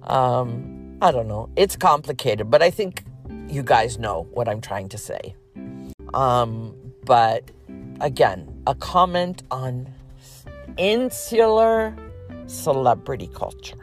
Um 0.05 0.99
i 1.01 1.11
don't 1.11 1.29
know. 1.29 1.49
It's 1.57 1.77
complicated 1.77 2.51
but 2.51 2.63
i 2.63 2.71
think 2.71 3.05
you 3.49 3.63
guys 3.63 3.99
know 3.99 4.27
what 4.33 4.49
i'm 4.49 4.61
trying 4.61 4.89
to 4.89 4.99
say 4.99 5.35
um, 6.15 6.75
but 7.05 7.51
again, 8.01 8.49
a 8.67 8.75
comment 8.75 9.43
on 9.51 9.93
insular 10.77 11.95
celebrity 12.47 13.29
culture. 13.35 13.77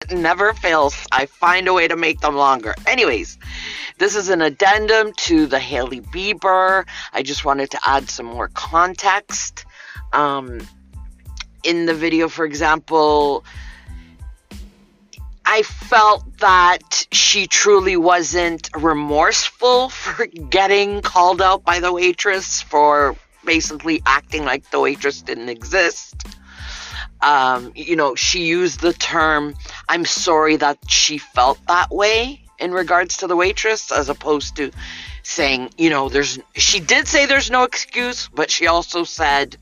It 0.00 0.18
never 0.18 0.52
fails. 0.54 1.06
I 1.12 1.26
find 1.26 1.68
a 1.68 1.72
way 1.72 1.88
to 1.88 1.96
make 1.96 2.20
them 2.20 2.36
longer. 2.36 2.74
Anyways, 2.86 3.38
this 3.98 4.14
is 4.14 4.28
an 4.28 4.42
addendum 4.42 5.12
to 5.18 5.46
the 5.46 5.58
Hailey 5.58 6.00
Bieber. 6.00 6.86
I 7.12 7.22
just 7.22 7.44
wanted 7.44 7.70
to 7.72 7.78
add 7.86 8.08
some 8.08 8.26
more 8.26 8.48
context. 8.48 9.64
Um, 10.12 10.60
in 11.64 11.86
the 11.86 11.94
video, 11.94 12.28
for 12.28 12.44
example, 12.44 13.44
I 15.54 15.64
felt 15.64 16.38
that 16.38 17.06
she 17.12 17.46
truly 17.46 17.94
wasn't 17.98 18.70
remorseful 18.74 19.90
for 19.90 20.24
getting 20.24 21.02
called 21.02 21.42
out 21.42 21.62
by 21.62 21.78
the 21.80 21.92
waitress 21.92 22.62
for 22.62 23.16
basically 23.44 24.00
acting 24.06 24.46
like 24.46 24.70
the 24.70 24.80
waitress 24.80 25.20
didn't 25.20 25.50
exist. 25.50 26.26
Um, 27.20 27.72
you 27.74 27.96
know, 27.96 28.14
she 28.14 28.46
used 28.46 28.80
the 28.80 28.94
term, 28.94 29.54
I'm 29.90 30.06
sorry 30.06 30.56
that 30.56 30.78
she 30.88 31.18
felt 31.18 31.58
that 31.68 31.90
way 31.90 32.40
in 32.58 32.72
regards 32.72 33.18
to 33.18 33.26
the 33.26 33.36
waitress, 33.36 33.92
as 33.92 34.08
opposed 34.08 34.56
to 34.56 34.70
saying, 35.22 35.68
you 35.76 35.90
know, 35.90 36.08
there's, 36.08 36.38
she 36.54 36.80
did 36.80 37.06
say 37.06 37.26
there's 37.26 37.50
no 37.50 37.64
excuse, 37.64 38.26
but 38.26 38.50
she 38.50 38.68
also 38.68 39.04
said, 39.04 39.58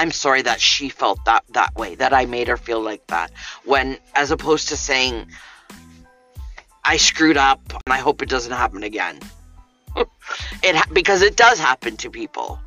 I'm 0.00 0.12
sorry 0.12 0.40
that 0.40 0.62
she 0.62 0.88
felt 0.88 1.22
that 1.26 1.44
that 1.50 1.74
way, 1.74 1.94
that 1.96 2.14
I 2.14 2.24
made 2.24 2.48
her 2.48 2.56
feel 2.56 2.80
like 2.80 3.06
that. 3.08 3.30
When 3.66 3.98
as 4.14 4.30
opposed 4.30 4.70
to 4.70 4.76
saying 4.78 5.26
I 6.82 6.96
screwed 6.96 7.36
up 7.36 7.60
and 7.70 7.92
I 7.92 7.98
hope 7.98 8.22
it 8.22 8.30
doesn't 8.30 8.52
happen 8.52 8.82
again. 8.82 9.20
it 10.62 10.94
because 10.94 11.20
it 11.20 11.36
does 11.36 11.58
happen 11.60 11.98
to 11.98 12.10
people. 12.10 12.58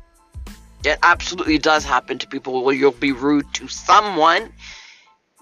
It 0.84 0.96
absolutely 1.02 1.58
does 1.58 1.84
happen 1.84 2.18
to 2.18 2.28
people 2.28 2.62
where 2.62 2.72
you'll 2.72 2.92
be 2.92 3.10
rude 3.10 3.52
to 3.54 3.66
someone 3.66 4.52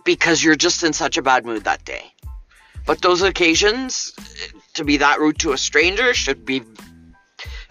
because 0.02 0.42
you're 0.42 0.56
just 0.56 0.82
in 0.82 0.94
such 0.94 1.18
a 1.18 1.22
bad 1.22 1.44
mood 1.44 1.64
that 1.64 1.84
day. 1.84 2.10
But 2.86 3.02
those 3.02 3.20
occasions 3.20 4.14
to 4.72 4.82
be 4.82 4.96
that 4.96 5.20
rude 5.20 5.38
to 5.40 5.52
a 5.52 5.58
stranger 5.58 6.14
should 6.14 6.46
be 6.46 6.62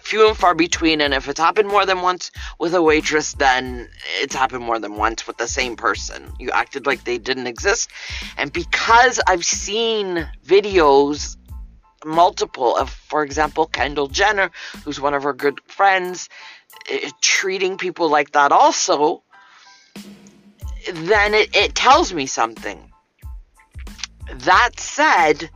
few 0.02 0.28
and 0.28 0.36
far 0.36 0.54
between. 0.54 1.00
And 1.00 1.14
if 1.14 1.28
it's 1.28 1.40
happened 1.40 1.68
more 1.68 1.86
than 1.86 2.02
once 2.02 2.30
with 2.58 2.74
a 2.74 2.82
waitress, 2.82 3.32
then 3.34 3.88
it's 4.20 4.34
happened 4.34 4.64
more 4.64 4.78
than 4.78 4.96
once 4.96 5.26
with 5.26 5.38
the 5.38 5.48
same 5.48 5.76
person. 5.76 6.32
You 6.38 6.50
acted 6.50 6.86
like 6.86 7.04
they 7.04 7.18
didn't 7.18 7.46
exist. 7.46 7.90
And 8.36 8.52
because 8.52 9.20
I've 9.26 9.44
seen 9.44 10.28
videos, 10.44 11.36
multiple 12.04 12.76
of, 12.76 12.90
for 12.90 13.22
example, 13.22 13.66
Kendall 13.66 14.08
Jenner, 14.08 14.50
who's 14.84 15.00
one 15.00 15.14
of 15.14 15.22
her 15.22 15.32
good 15.32 15.60
friends, 15.66 16.28
uh, 16.92 17.10
treating 17.20 17.78
people 17.78 18.08
like 18.08 18.32
that 18.32 18.52
also, 18.52 19.22
then 20.92 21.34
it, 21.34 21.54
it 21.54 21.74
tells 21.74 22.12
me 22.12 22.26
something. 22.26 22.92
That 24.34 24.80
said, 24.80 25.50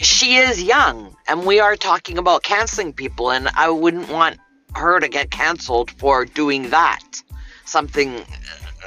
she 0.00 0.36
is 0.36 0.62
young 0.62 1.16
and 1.26 1.46
we 1.46 1.60
are 1.60 1.76
talking 1.76 2.18
about 2.18 2.42
canceling 2.42 2.92
people 2.92 3.30
and 3.30 3.48
i 3.56 3.68
wouldn't 3.68 4.08
want 4.10 4.38
her 4.76 5.00
to 5.00 5.08
get 5.08 5.30
canceled 5.30 5.90
for 5.92 6.24
doing 6.24 6.70
that. 6.70 7.22
Something 7.64 8.24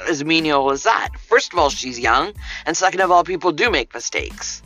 as 0.08 0.24
menial 0.24 0.70
as 0.70 0.84
that. 0.84 1.10
First 1.28 1.52
of 1.52 1.58
all 1.58 1.70
she's 1.70 1.98
young 1.98 2.32
and 2.64 2.76
second 2.76 3.00
of 3.00 3.10
all 3.10 3.24
people 3.24 3.52
do 3.52 3.70
make 3.70 3.92
mistakes. 3.92 4.62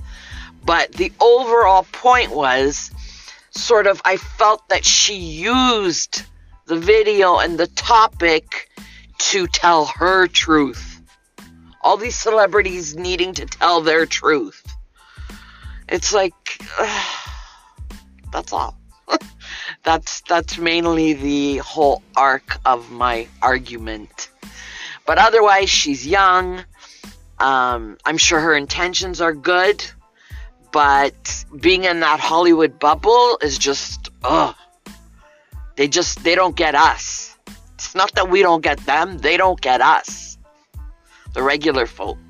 But 0.64 0.92
the 0.92 1.12
overall 1.20 1.86
point 1.92 2.30
was 2.30 2.90
sort 3.50 3.86
of 3.86 4.02
i 4.04 4.16
felt 4.16 4.68
that 4.68 4.84
she 4.84 5.14
used 5.14 6.22
the 6.66 6.76
video 6.76 7.38
and 7.38 7.58
the 7.58 7.68
topic 7.68 8.68
to 9.18 9.46
tell 9.46 9.86
her 9.86 10.26
truth. 10.26 11.00
All 11.82 11.96
these 11.96 12.16
celebrities 12.16 12.96
needing 12.96 13.34
to 13.34 13.46
tell 13.46 13.80
their 13.80 14.06
truth 14.06 14.73
it's 15.94 16.12
like 16.12 16.58
uh, 16.78 17.04
that's 18.32 18.52
all. 18.52 18.76
that's 19.84 20.22
that's 20.22 20.58
mainly 20.58 21.12
the 21.12 21.58
whole 21.58 22.02
arc 22.16 22.58
of 22.66 22.90
my 22.90 23.28
argument. 23.40 24.30
But 25.06 25.18
otherwise, 25.18 25.70
she's 25.70 26.06
young. 26.06 26.64
Um, 27.38 27.96
I'm 28.04 28.18
sure 28.18 28.40
her 28.40 28.54
intentions 28.54 29.20
are 29.20 29.34
good, 29.34 29.84
but 30.72 31.44
being 31.60 31.84
in 31.84 32.00
that 32.00 32.20
Hollywood 32.20 32.78
bubble 32.78 33.38
is 33.40 33.56
just 33.56 34.10
ugh. 34.24 34.56
They 35.76 35.88
just 35.88 36.24
they 36.24 36.34
don't 36.34 36.56
get 36.56 36.74
us. 36.74 37.36
It's 37.74 37.94
not 37.94 38.14
that 38.14 38.30
we 38.30 38.42
don't 38.42 38.62
get 38.62 38.78
them; 38.80 39.18
they 39.18 39.36
don't 39.36 39.60
get 39.60 39.80
us, 39.80 40.38
the 41.34 41.42
regular 41.42 41.86
folk. 41.86 42.23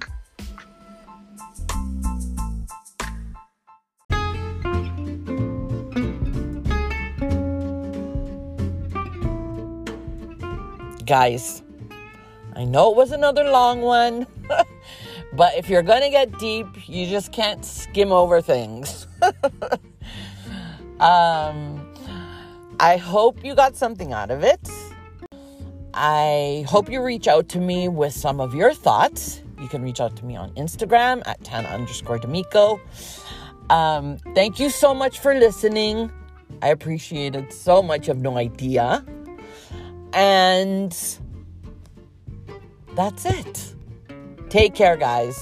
Guys. 11.06 11.62
I 12.56 12.64
know 12.64 12.90
it 12.90 12.96
was 12.96 13.12
another 13.12 13.44
long 13.44 13.80
one, 13.80 14.26
but 15.32 15.54
if 15.56 15.68
you're 15.68 15.82
going 15.82 16.02
to 16.02 16.10
get 16.10 16.38
deep, 16.38 16.66
you 16.88 17.06
just 17.06 17.32
can't 17.32 17.64
skim 17.64 18.12
over 18.12 18.40
things. 18.40 19.06
um, 21.00 21.92
I 22.78 22.96
hope 22.96 23.44
you 23.44 23.54
got 23.54 23.76
something 23.76 24.12
out 24.12 24.30
of 24.30 24.44
it. 24.44 24.68
I 25.94 26.64
hope 26.68 26.90
you 26.90 27.02
reach 27.02 27.28
out 27.28 27.48
to 27.50 27.60
me 27.60 27.88
with 27.88 28.12
some 28.12 28.40
of 28.40 28.54
your 28.54 28.74
thoughts. 28.74 29.42
you 29.60 29.68
can 29.68 29.82
reach 29.82 30.00
out 30.00 30.16
to 30.16 30.24
me 30.24 30.36
on 30.36 30.50
Instagram 30.54 31.22
at 31.26 31.42
Tana 31.44 31.68
underscore 31.68 32.18
D'Amico. 32.18 32.80
Um, 33.70 34.18
thank 34.34 34.60
you 34.60 34.70
so 34.70 34.92
much 34.92 35.20
for 35.20 35.34
listening. 35.34 36.12
I 36.62 36.68
appreciate 36.68 37.34
it 37.34 37.52
so 37.52 37.82
much. 37.82 38.06
Have 38.06 38.18
no 38.18 38.36
idea. 38.36 39.04
And 40.14 40.96
that's 42.94 43.26
it. 43.26 43.74
Take 44.48 44.74
care, 44.74 44.96
guys. 44.96 45.38